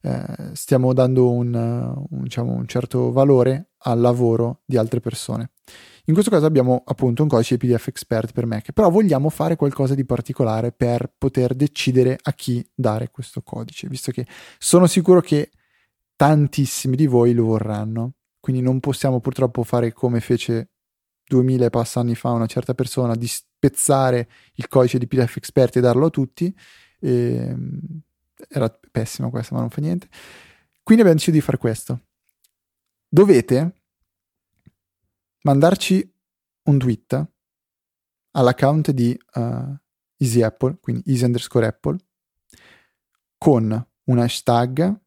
eh, 0.00 0.50
stiamo 0.52 0.92
dando 0.92 1.30
un, 1.30 1.54
un, 1.54 2.22
diciamo, 2.22 2.52
un, 2.52 2.66
certo 2.66 3.10
valore 3.10 3.70
al 3.78 4.00
lavoro 4.00 4.60
di 4.64 4.76
altre 4.76 5.00
persone. 5.00 5.50
In 6.04 6.14
questo 6.14 6.30
caso 6.30 6.46
abbiamo 6.46 6.82
appunto 6.86 7.22
un 7.22 7.28
codice 7.28 7.58
PDF 7.58 7.88
Expert 7.88 8.32
per 8.32 8.46
Mac, 8.46 8.72
però 8.72 8.90
vogliamo 8.90 9.28
fare 9.28 9.56
qualcosa 9.56 9.94
di 9.94 10.04
particolare 10.04 10.72
per 10.72 11.12
poter 11.18 11.54
decidere 11.54 12.18
a 12.22 12.32
chi 12.32 12.66
dare 12.74 13.10
questo 13.10 13.42
codice, 13.42 13.88
visto 13.88 14.10
che 14.10 14.26
sono 14.58 14.86
sicuro 14.86 15.20
che 15.20 15.50
tantissimi 16.16 16.96
di 16.96 17.06
voi 17.06 17.34
lo 17.34 17.44
vorranno. 17.44 18.14
Quindi 18.40 18.62
non 18.62 18.80
possiamo 18.80 19.20
purtroppo 19.20 19.62
fare 19.64 19.92
come 19.92 20.20
fece 20.20 20.70
2000 21.26 21.66
e 21.66 21.70
passa 21.70 22.00
anni 22.00 22.14
fa 22.14 22.30
una 22.30 22.46
certa 22.46 22.72
persona 22.72 23.14
di 23.14 23.26
spezzare 23.26 24.28
il 24.54 24.68
codice 24.68 24.98
di 24.98 25.06
PDF 25.06 25.36
Expert 25.36 25.76
e 25.76 25.80
darlo 25.80 26.06
a 26.06 26.10
tutti. 26.10 26.54
E, 27.00 27.34
ehm, 27.36 28.00
era 28.48 28.68
pessima 28.90 29.30
questa, 29.30 29.54
ma 29.54 29.60
non 29.60 29.70
fa 29.70 29.80
niente. 29.80 30.08
Quindi 30.82 31.02
abbiamo 31.02 31.18
deciso 31.18 31.30
di 31.30 31.40
fare 31.40 31.58
questo. 31.58 32.06
Dovete 33.08 33.82
mandarci 35.42 36.14
un 36.64 36.78
tweet 36.78 37.26
all'account 38.32 38.90
di 38.90 39.18
uh, 39.34 39.76
Easy 40.16 40.42
Apple, 40.42 40.78
quindi 40.80 41.02
easy 41.06 41.24
underscore 41.24 41.66
Apple, 41.66 41.98
con 43.38 43.86
un 44.04 44.18
hashtag 44.18 45.00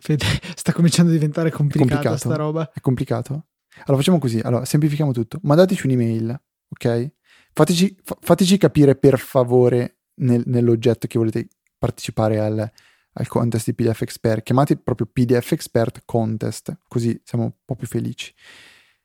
Fede, 0.00 0.24
sta 0.54 0.72
cominciando 0.72 1.10
a 1.10 1.14
diventare 1.14 1.50
complicata 1.50 1.90
complicato. 1.90 2.16
sta 2.18 2.36
roba. 2.36 2.70
È 2.70 2.80
complicato? 2.80 3.46
Allora 3.84 3.96
facciamo 3.96 4.18
così, 4.18 4.38
allora 4.40 4.64
semplifichiamo 4.64 5.12
tutto. 5.12 5.38
Mandateci 5.42 5.86
un'email, 5.86 6.42
ok? 6.68 7.12
Fateci, 7.52 7.98
fa- 8.02 8.18
fateci 8.20 8.58
capire 8.58 8.96
per 8.96 9.18
favore 9.18 10.00
nel, 10.16 10.42
nell'oggetto 10.46 11.06
che 11.06 11.18
volete 11.18 11.48
partecipare 11.78 12.38
al, 12.38 12.70
al 13.12 13.26
contest 13.28 13.66
di 13.66 13.74
PDF 13.74 14.02
Expert. 14.02 14.42
Chiamate 14.42 14.76
proprio 14.76 15.08
PDF 15.10 15.52
Expert 15.52 16.02
Contest, 16.04 16.78
così 16.88 17.20
siamo 17.24 17.44
un 17.44 17.52
po' 17.64 17.76
più 17.76 17.86
felici. 17.86 18.34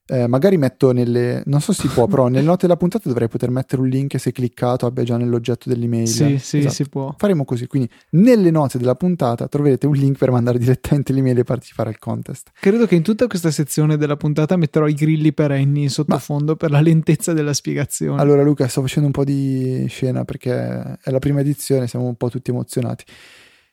Eh, 0.06 0.28
magari 0.28 0.58
metto 0.58 0.92
nelle, 0.92 1.44
non 1.46 1.62
so 1.62 1.72
se 1.72 1.84
si 1.84 1.88
può, 1.88 2.08
però 2.08 2.28
nelle 2.28 2.44
note 2.46 2.68
della 2.68 2.76
puntata 2.76 3.08
dovrei 3.08 3.30
poter 3.30 3.50
mettere 3.50 3.82
un 3.82 3.88
link 3.88 4.20
se 4.20 4.34
cliccato 4.34 4.86
abbia 4.86 5.06
già 5.06 5.16
nell'oggetto 5.16 5.70
dell'email. 5.70 6.08
Sì, 6.08 6.38
sì, 6.40 6.58
Esatto. 6.58 6.74
si 6.74 6.90
può. 6.90 7.16
Faremo 7.18 7.46
così, 7.46 7.68
quindi 7.68 7.90
nelle 8.12 8.52
note 8.52 8.78
della 8.78 8.96
puntata 8.96 9.48
troverete 9.48 9.88
un 9.88 9.94
link 9.94 10.18
per 10.18 10.30
mandare 10.30 10.58
direttamente 10.60 11.14
l'email 11.14 11.40
e 11.40 11.44
partecipare 11.46 11.88
al 11.90 12.00
contest. 12.00 12.52
Credo 12.60 12.86
che 12.86 12.96
in 12.96 13.02
tutta 13.02 13.28
questa 13.28 13.50
sezione 13.50 13.96
della 13.96 14.18
puntata 14.18 14.58
metterò 14.58 14.88
i 14.88 14.94
grilli 14.94 15.32
perenni 15.32 15.84
in 15.84 15.90
sottofondo 15.90 16.58
per 16.58 16.70
la 16.70 16.82
lentezza 16.82 17.32
della 17.32 17.54
spiegazione. 17.54 18.22
Allora 18.22 18.44
Luca, 18.44 18.68
sto 18.68 18.82
facendo 18.82 19.08
un 19.08 19.14
po' 19.14 19.24
di 19.24 19.86
scena 19.88 20.26
perché 20.26 20.98
è 21.02 21.12
la 21.12 21.20
prima 21.20 21.40
edizione, 21.40 21.88
siamo 21.88 22.08
un 22.08 22.16
po' 22.16 22.30
tutti 22.30 22.50
emozionati. 22.52 23.06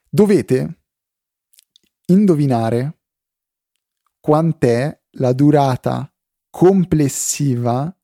Dovete 0.09 0.79
indovinare 2.07 2.99
quant'è 4.21 4.97
la 5.15 5.33
durata 5.33 6.13
complessiva 6.51 7.95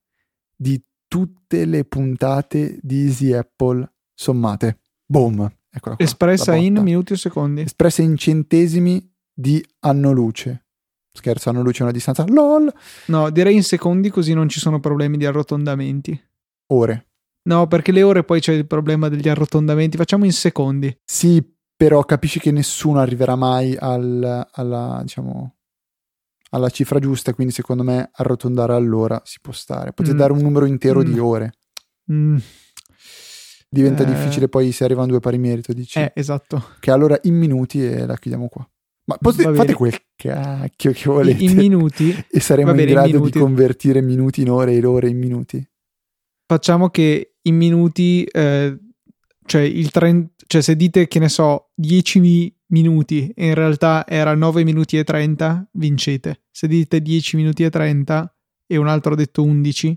di 0.56 0.82
tutte 1.06 1.64
le 1.64 1.84
puntate 1.84 2.78
di 2.80 3.04
Easy 3.04 3.32
Apple 3.32 3.92
sommate. 4.14 4.80
Boom. 5.04 5.50
Qua, 5.78 5.94
Espressa 5.98 6.54
in 6.54 6.78
minuti 6.78 7.12
o 7.12 7.16
secondi. 7.16 7.60
Espressa 7.62 8.02
in 8.02 8.16
centesimi 8.16 9.12
di 9.32 9.64
anno 9.80 10.12
luce. 10.12 10.66
Scherzo, 11.12 11.50
anno 11.50 11.62
luce 11.62 11.80
è 11.80 11.82
una 11.82 11.92
distanza. 11.92 12.24
LOL. 12.26 12.72
No, 13.06 13.30
direi 13.30 13.54
in 13.54 13.62
secondi 13.62 14.10
così 14.10 14.32
non 14.32 14.48
ci 14.48 14.58
sono 14.58 14.80
problemi 14.80 15.16
di 15.16 15.26
arrotondamenti. 15.26 16.18
Ore. 16.68 17.08
No, 17.42 17.66
perché 17.68 17.92
le 17.92 18.02
ore 18.02 18.24
poi 18.24 18.40
c'è 18.40 18.52
il 18.52 18.66
problema 18.66 19.08
degli 19.08 19.28
arrotondamenti. 19.28 19.96
Facciamo 19.96 20.24
in 20.24 20.32
secondi. 20.32 20.94
Sì, 21.04 21.42
però 21.76 22.02
capisci 22.04 22.40
che 22.40 22.50
nessuno 22.50 22.98
arriverà 23.00 23.36
mai 23.36 23.76
al- 23.78 24.48
alla, 24.50 25.00
diciamo, 25.02 25.55
alla 26.50 26.68
cifra 26.70 26.98
giusta, 26.98 27.34
quindi 27.34 27.52
secondo 27.52 27.82
me 27.82 28.08
arrotondare 28.12 28.74
all'ora 28.74 29.20
si 29.24 29.38
può 29.40 29.52
stare. 29.52 29.92
Potete 29.92 30.14
Mm. 30.14 30.18
dare 30.18 30.32
un 30.32 30.40
numero 30.40 30.64
intero 30.66 31.02
di 31.02 31.14
Mm. 31.14 31.18
ore. 31.20 31.52
Mm, 32.12 32.36
Diventa 33.68 34.04
Eh. 34.04 34.06
difficile 34.06 34.48
poi 34.48 34.70
se 34.72 34.84
arrivano 34.84 35.08
due 35.08 35.20
pari 35.20 35.38
merito, 35.38 35.72
dici. 35.72 35.98
eh, 35.98 36.12
esatto. 36.14 36.64
Che 36.80 36.90
allora 36.90 37.18
in 37.24 37.34
minuti 37.34 37.84
e 37.84 38.06
la 38.06 38.16
chiudiamo 38.16 38.48
qua. 38.48 38.66
Ma 39.06 39.16
potete- 39.18 39.52
fate 39.54 39.74
quel 39.74 39.98
cacchio 40.14 40.92
che 40.92 41.10
volete. 41.10 41.42
In 41.44 41.56
minuti 41.56 42.14
e 42.30 42.40
saremo 42.40 42.70
in 42.70 42.76
bene, 42.76 42.88
in 42.88 42.94
grado 42.94 43.08
di 43.10 43.14
minuti. 43.18 43.38
convertire 43.38 44.00
minuti 44.00 44.40
in 44.42 44.50
ore 44.50 44.72
e 44.74 44.86
ore 44.86 45.08
in 45.08 45.18
minuti. 45.18 45.68
facciamo 46.48 46.90
che 46.90 47.34
in 47.42 47.56
minuti, 47.56 48.22
eh, 48.24 48.78
cioè 49.46 49.62
il 49.62 49.90
30, 49.90 50.44
cioè 50.46 50.60
se 50.60 50.76
dite 50.76 51.08
che 51.08 51.18
ne 51.18 51.28
so 51.28 51.70
10 51.74 52.20
mi- 52.20 52.54
minuti 52.68 53.28
e 53.34 53.46
in 53.46 53.54
realtà 53.54 54.06
era 54.06 54.34
9 54.34 54.64
minuti 54.64 54.98
e 54.98 55.04
30, 55.04 55.68
vincete. 55.72 56.42
Se 56.50 56.66
dite 56.66 57.00
10 57.00 57.36
minuti 57.36 57.62
e 57.64 57.70
30 57.70 58.34
e 58.66 58.76
un 58.76 58.88
altro 58.88 59.12
ha 59.12 59.16
detto 59.16 59.42
11, 59.42 59.96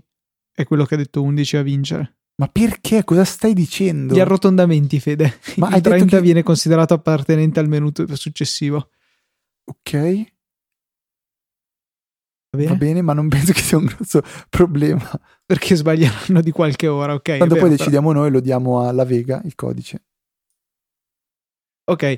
è 0.52 0.64
quello 0.64 0.84
che 0.84 0.94
ha 0.94 0.98
detto 0.98 1.22
11 1.22 1.56
a 1.56 1.62
vincere. 1.62 2.18
Ma 2.36 2.48
perché? 2.48 3.04
Cosa 3.04 3.24
stai 3.24 3.52
dicendo? 3.52 4.14
Gli 4.14 4.20
arrotondamenti, 4.20 4.98
Fede. 5.00 5.40
Ma 5.56 5.66
il 5.68 5.74
detto 5.74 5.88
30 5.90 6.16
che- 6.16 6.22
viene 6.22 6.42
considerato 6.42 6.94
appartenente 6.94 7.60
al 7.60 7.68
minuto 7.68 8.06
successivo. 8.16 8.90
Ok, 9.64 10.24
Va 12.50 12.58
bene? 12.58 12.70
va 12.70 12.76
bene, 12.76 13.02
ma 13.02 13.12
non 13.12 13.28
penso 13.28 13.52
che 13.52 13.60
sia 13.60 13.78
un 13.78 13.84
grosso 13.84 14.22
problema. 14.50 15.08
Perché 15.46 15.76
sbaglieranno 15.76 16.40
di 16.40 16.50
qualche 16.50 16.88
ora, 16.88 17.14
ok? 17.14 17.22
Tanto 17.22 17.38
vero, 17.38 17.48
poi 17.48 17.58
però- 17.60 17.76
decidiamo 17.76 18.12
noi, 18.12 18.30
lo 18.30 18.40
diamo 18.40 18.86
alla 18.86 19.04
Vega 19.04 19.40
il 19.44 19.54
codice. 19.54 20.02
Ok, 21.90 22.16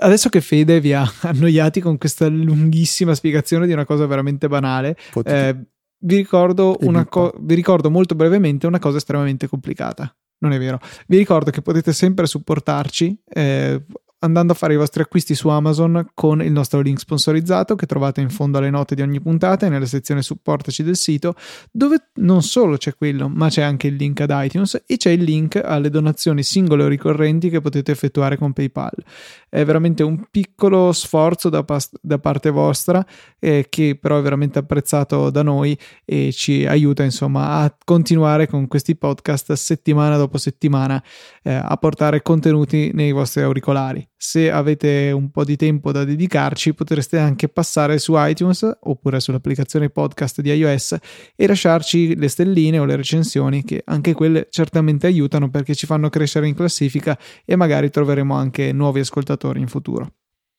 adesso 0.00 0.28
che 0.28 0.40
Fede 0.40 0.80
vi 0.80 0.92
ha 0.92 1.04
annoiati 1.22 1.80
con 1.80 1.96
questa 1.96 2.26
lunghissima 2.26 3.14
spiegazione 3.14 3.66
di 3.66 3.72
una 3.72 3.84
cosa 3.84 4.04
veramente 4.06 4.48
banale, 4.48 4.96
eh, 5.24 5.56
vi, 5.98 6.16
ricordo 6.16 6.76
co- 7.08 7.32
vi 7.38 7.54
ricordo 7.54 7.88
molto 7.88 8.16
brevemente 8.16 8.66
una 8.66 8.80
cosa 8.80 8.96
estremamente 8.96 9.46
complicata. 9.46 10.12
Non 10.38 10.52
è 10.52 10.58
vero. 10.58 10.80
Vi 11.06 11.16
ricordo 11.16 11.50
che 11.50 11.62
potete 11.62 11.92
sempre 11.92 12.26
supportarci 12.26 13.22
eh, 13.26 13.80
andando 14.20 14.52
a 14.52 14.56
fare 14.56 14.74
i 14.74 14.76
vostri 14.76 15.02
acquisti 15.02 15.34
su 15.34 15.48
Amazon 15.48 16.08
con 16.14 16.42
il 16.42 16.52
nostro 16.52 16.80
link 16.80 16.98
sponsorizzato 16.98 17.74
che 17.74 17.86
trovate 17.86 18.20
in 18.20 18.30
fondo 18.30 18.58
alle 18.58 18.70
note 18.70 18.94
di 18.94 19.02
ogni 19.02 19.20
puntata 19.20 19.66
e 19.66 19.68
nella 19.68 19.86
sezione 19.86 20.22
supportaci 20.22 20.82
del 20.82 20.96
sito, 20.96 21.34
dove 21.70 22.08
non 22.14 22.42
solo 22.42 22.76
c'è 22.76 22.94
quello, 22.96 23.28
ma 23.28 23.48
c'è 23.48 23.62
anche 23.62 23.88
il 23.88 23.96
link 23.96 24.20
ad 24.20 24.30
iTunes 24.32 24.82
e 24.86 24.96
c'è 24.96 25.10
il 25.10 25.22
link 25.22 25.60
alle 25.62 25.90
donazioni 25.90 26.42
singole 26.42 26.84
o 26.84 26.88
ricorrenti 26.88 27.50
che 27.50 27.60
potete 27.60 27.92
effettuare 27.92 28.36
con 28.36 28.52
PayPal. 28.52 29.04
È 29.48 29.64
veramente 29.64 30.02
un 30.02 30.26
piccolo 30.30 30.92
sforzo 30.92 31.48
da, 31.48 31.62
pas- 31.62 31.92
da 32.00 32.18
parte 32.18 32.50
vostra 32.50 33.04
eh, 33.38 33.66
che 33.68 33.98
però 34.00 34.18
è 34.18 34.22
veramente 34.22 34.58
apprezzato 34.58 35.30
da 35.30 35.42
noi 35.42 35.78
e 36.04 36.32
ci 36.32 36.64
aiuta 36.66 37.02
insomma 37.02 37.58
a 37.58 37.76
continuare 37.84 38.46
con 38.48 38.66
questi 38.66 38.96
podcast 38.96 39.52
settimana 39.52 40.16
dopo 40.16 40.38
settimana 40.38 41.02
eh, 41.42 41.52
a 41.52 41.76
portare 41.76 42.22
contenuti 42.22 42.90
nei 42.92 43.12
vostri 43.12 43.42
auricolari. 43.42 44.06
Se 44.18 44.50
avete 44.50 45.10
un 45.12 45.30
po' 45.30 45.44
di 45.44 45.56
tempo 45.56 45.92
da 45.92 46.02
dedicarci 46.02 46.72
potreste 46.72 47.18
anche 47.18 47.48
passare 47.48 47.98
su 47.98 48.14
iTunes 48.16 48.66
oppure 48.80 49.20
sull'applicazione 49.20 49.90
podcast 49.90 50.40
di 50.40 50.50
iOS 50.52 50.96
e 51.36 51.46
lasciarci 51.46 52.16
le 52.16 52.28
stelline 52.28 52.78
o 52.78 52.86
le 52.86 52.96
recensioni 52.96 53.62
che 53.62 53.82
anche 53.84 54.14
quelle 54.14 54.48
certamente 54.50 55.06
aiutano 55.06 55.50
perché 55.50 55.74
ci 55.74 55.84
fanno 55.84 56.08
crescere 56.08 56.48
in 56.48 56.54
classifica 56.54 57.18
e 57.44 57.56
magari 57.56 57.90
troveremo 57.90 58.34
anche 58.34 58.72
nuovi 58.72 59.00
ascoltatori 59.00 59.60
in 59.60 59.68
futuro. 59.68 60.10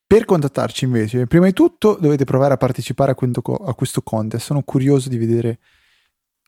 Per 0.06 0.24
contattarci 0.24 0.86
invece, 0.86 1.28
prima 1.28 1.48
di 1.48 1.54
tutto 1.54 1.98
dovete 2.00 2.24
provare 2.24 2.54
a 2.54 2.58
partecipare 2.58 3.12
a 3.12 3.16
questo, 3.16 4.02
contest. 4.04 4.46
Sono 4.46 4.62
curioso 4.62 5.10
di 5.10 5.18
vedere 5.18 5.60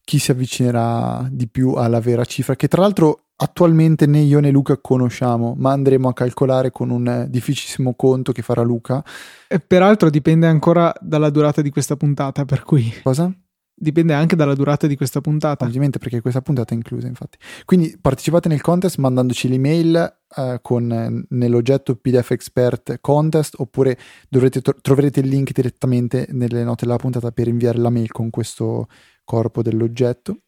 chi 0.05 0.18
si 0.18 0.32
avvicinerà 0.32 1.28
di 1.30 1.49
più 1.49 1.74
alla 1.74 1.99
vera 1.99 2.24
cifra, 2.24 2.55
che 2.55 2.70
tra 2.70 2.82
l'altro 2.82 3.29
attualmente 3.42 4.06
né 4.06 4.20
io 4.20 4.40
né 4.40 4.52
Luca 4.52 4.78
conosciamo, 4.78 5.54
ma 5.58 5.72
andremo 5.72 6.10
a 6.10 6.14
calcolare 6.14 6.72
con 6.72 6.90
un 6.90 7.08
eh, 7.08 7.30
difficilissimo 7.30 7.94
conto 7.96 8.32
che 8.32 8.42
farà 8.42 8.62
Luca. 8.62 9.04
E 9.48 9.60
peraltro 9.60 10.10
dipende 10.10 10.48
ancora 10.48 10.94
dalla 11.00 11.30
durata 11.30 11.62
di 11.62 11.70
questa 11.70 11.96
puntata, 11.96 12.44
per 12.46 12.64
cui 12.64 12.94
Cosa? 13.02 13.34
dipende 13.74 14.14
anche 14.14 14.36
dalla 14.36 14.56
durata 14.56 14.88
di 14.88 14.98
questa 14.98 15.22
puntata. 15.22 15.66
Ovviamente 15.66 16.00
perché 16.00 16.20
questa 16.20 16.42
puntata 16.42 16.74
è 16.74 16.76
inclusa, 16.76 17.08
infatti. 17.08 17.38
Quindi 17.64 17.98
partecipate 18.00 18.50
nel 18.50 18.62
contest 18.62 18.98
mandandoci 18.98 19.48
l'email 19.48 20.20
eh, 20.36 20.60
con 20.62 20.92
eh, 20.92 21.26
nell'oggetto 21.30 21.96
PDF 21.96 22.32
Expert 22.32 22.98
Contest 23.00 23.56
oppure 23.58 23.98
dovrete 24.28 24.62
tro- 24.62 24.78
troverete 24.82 25.22
il 25.22 25.28
link 25.30 25.54
direttamente 25.54 26.28
nelle 26.32 26.64
note 26.66 26.86
della 26.86 26.98
puntata 26.98 27.32
per 27.32 27.48
inviare 27.48 27.78
la 27.78 27.90
mail 27.90 28.12
con 28.12 28.30
questo 28.30 28.88
corpo 29.24 29.62
dell'oggetto. 29.62 30.40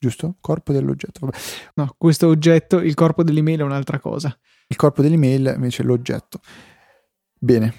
Giusto? 0.00 0.36
Corpo 0.40 0.72
dell'oggetto. 0.72 1.26
Vabbè. 1.26 1.36
No, 1.74 1.94
questo 1.98 2.26
oggetto, 2.28 2.78
il 2.78 2.94
corpo 2.94 3.22
dell'email 3.22 3.60
è 3.60 3.62
un'altra 3.62 3.98
cosa. 3.98 4.34
Il 4.66 4.76
corpo 4.76 5.02
dell'email 5.02 5.52
invece 5.54 5.82
è 5.82 5.84
l'oggetto. 5.84 6.40
Bene. 7.38 7.74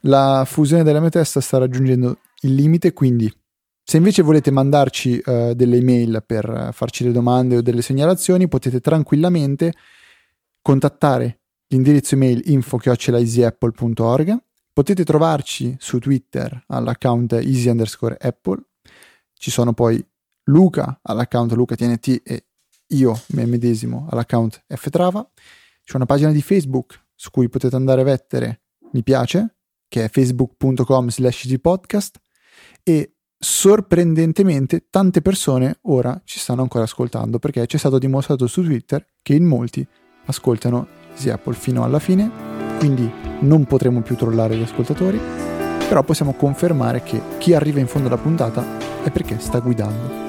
La 0.00 0.44
fusione 0.46 0.82
della 0.84 1.00
mia 1.00 1.10
testa 1.10 1.42
sta 1.42 1.58
raggiungendo 1.58 2.18
il 2.40 2.54
limite, 2.54 2.94
quindi 2.94 3.30
se 3.82 3.98
invece 3.98 4.22
volete 4.22 4.50
mandarci 4.50 5.18
eh, 5.18 5.54
delle 5.54 5.76
email 5.76 6.24
per 6.26 6.70
farci 6.72 7.04
le 7.04 7.12
domande 7.12 7.58
o 7.58 7.62
delle 7.62 7.82
segnalazioni, 7.82 8.48
potete 8.48 8.80
tranquillamente 8.80 9.74
contattare 10.62 11.40
l'indirizzo 11.68 12.14
email 12.14 12.40
info-easyapple.org. 12.46 14.36
Potete 14.72 15.04
trovarci 15.04 15.76
su 15.78 15.98
Twitter 15.98 16.64
all'account 16.68 17.34
easy 17.34 17.68
underscore 17.68 18.16
apple. 18.18 18.62
Ci 19.34 19.50
sono 19.50 19.74
poi 19.74 20.02
Luca 20.48 20.98
all'account 21.02 21.52
LucaTNT 21.52 22.20
e 22.24 22.46
io 22.88 23.20
me 23.28 23.46
medesimo 23.46 24.06
all'account 24.10 24.64
ftrava. 24.68 25.28
C'è 25.82 25.96
una 25.96 26.06
pagina 26.06 26.32
di 26.32 26.42
Facebook 26.42 27.04
su 27.14 27.30
cui 27.30 27.48
potete 27.48 27.76
andare 27.76 28.02
a 28.02 28.04
mettere 28.04 28.62
mi 28.92 29.02
piace, 29.02 29.56
che 29.88 30.04
è 30.04 30.08
facebook.com 30.08 31.08
slash 31.08 31.58
podcast 31.60 32.20
e 32.82 33.14
sorprendentemente 33.38 34.86
tante 34.88 35.20
persone 35.20 35.78
ora 35.82 36.20
ci 36.24 36.38
stanno 36.38 36.62
ancora 36.62 36.84
ascoltando 36.84 37.38
perché 37.38 37.66
ci 37.66 37.76
è 37.76 37.78
stato 37.78 37.98
dimostrato 37.98 38.46
su 38.46 38.62
Twitter 38.62 39.04
che 39.22 39.34
in 39.34 39.44
molti 39.44 39.86
ascoltano 40.26 40.88
Easy 41.12 41.28
Apple 41.30 41.54
fino 41.54 41.84
alla 41.84 41.98
fine, 41.98 42.30
quindi 42.78 43.10
non 43.40 43.64
potremo 43.64 44.02
più 44.02 44.16
trollare 44.16 44.56
gli 44.56 44.62
ascoltatori, 44.62 45.18
però 45.88 46.02
possiamo 46.02 46.34
confermare 46.34 47.02
che 47.02 47.20
chi 47.38 47.54
arriva 47.54 47.80
in 47.80 47.86
fondo 47.86 48.08
alla 48.08 48.18
puntata 48.18 49.02
è 49.02 49.10
perché 49.10 49.38
sta 49.38 49.60
guidando. 49.60 50.25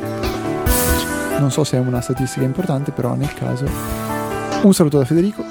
Non 1.40 1.52
so 1.52 1.64
se 1.64 1.78
è 1.78 1.80
una 1.80 2.02
statistica 2.02 2.46
importante, 2.46 2.92
però 2.92 3.14
nel 3.14 3.34
caso 3.34 3.66
un 4.64 4.74
saluto 4.74 4.98
da 4.98 5.06
Federico 5.06 5.44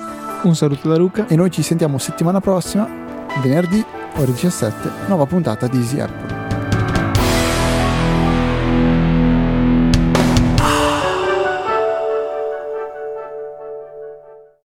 Un 0.43 0.57
saluto 0.57 0.89
da 0.89 0.97
Luca. 0.97 1.27
e 1.29 1.37
noi 1.37 1.51
ci 1.51 1.63
sentiamo 1.63 1.99
settimana 1.99 2.41
prossima, 2.41 2.89
venerdì, 3.43 3.85
ore 4.17 4.33
17, 4.33 4.91
nuova 5.07 5.27
puntata 5.27 5.67
di 5.69 5.79
Easy 5.79 6.01
Apple. 6.01 6.46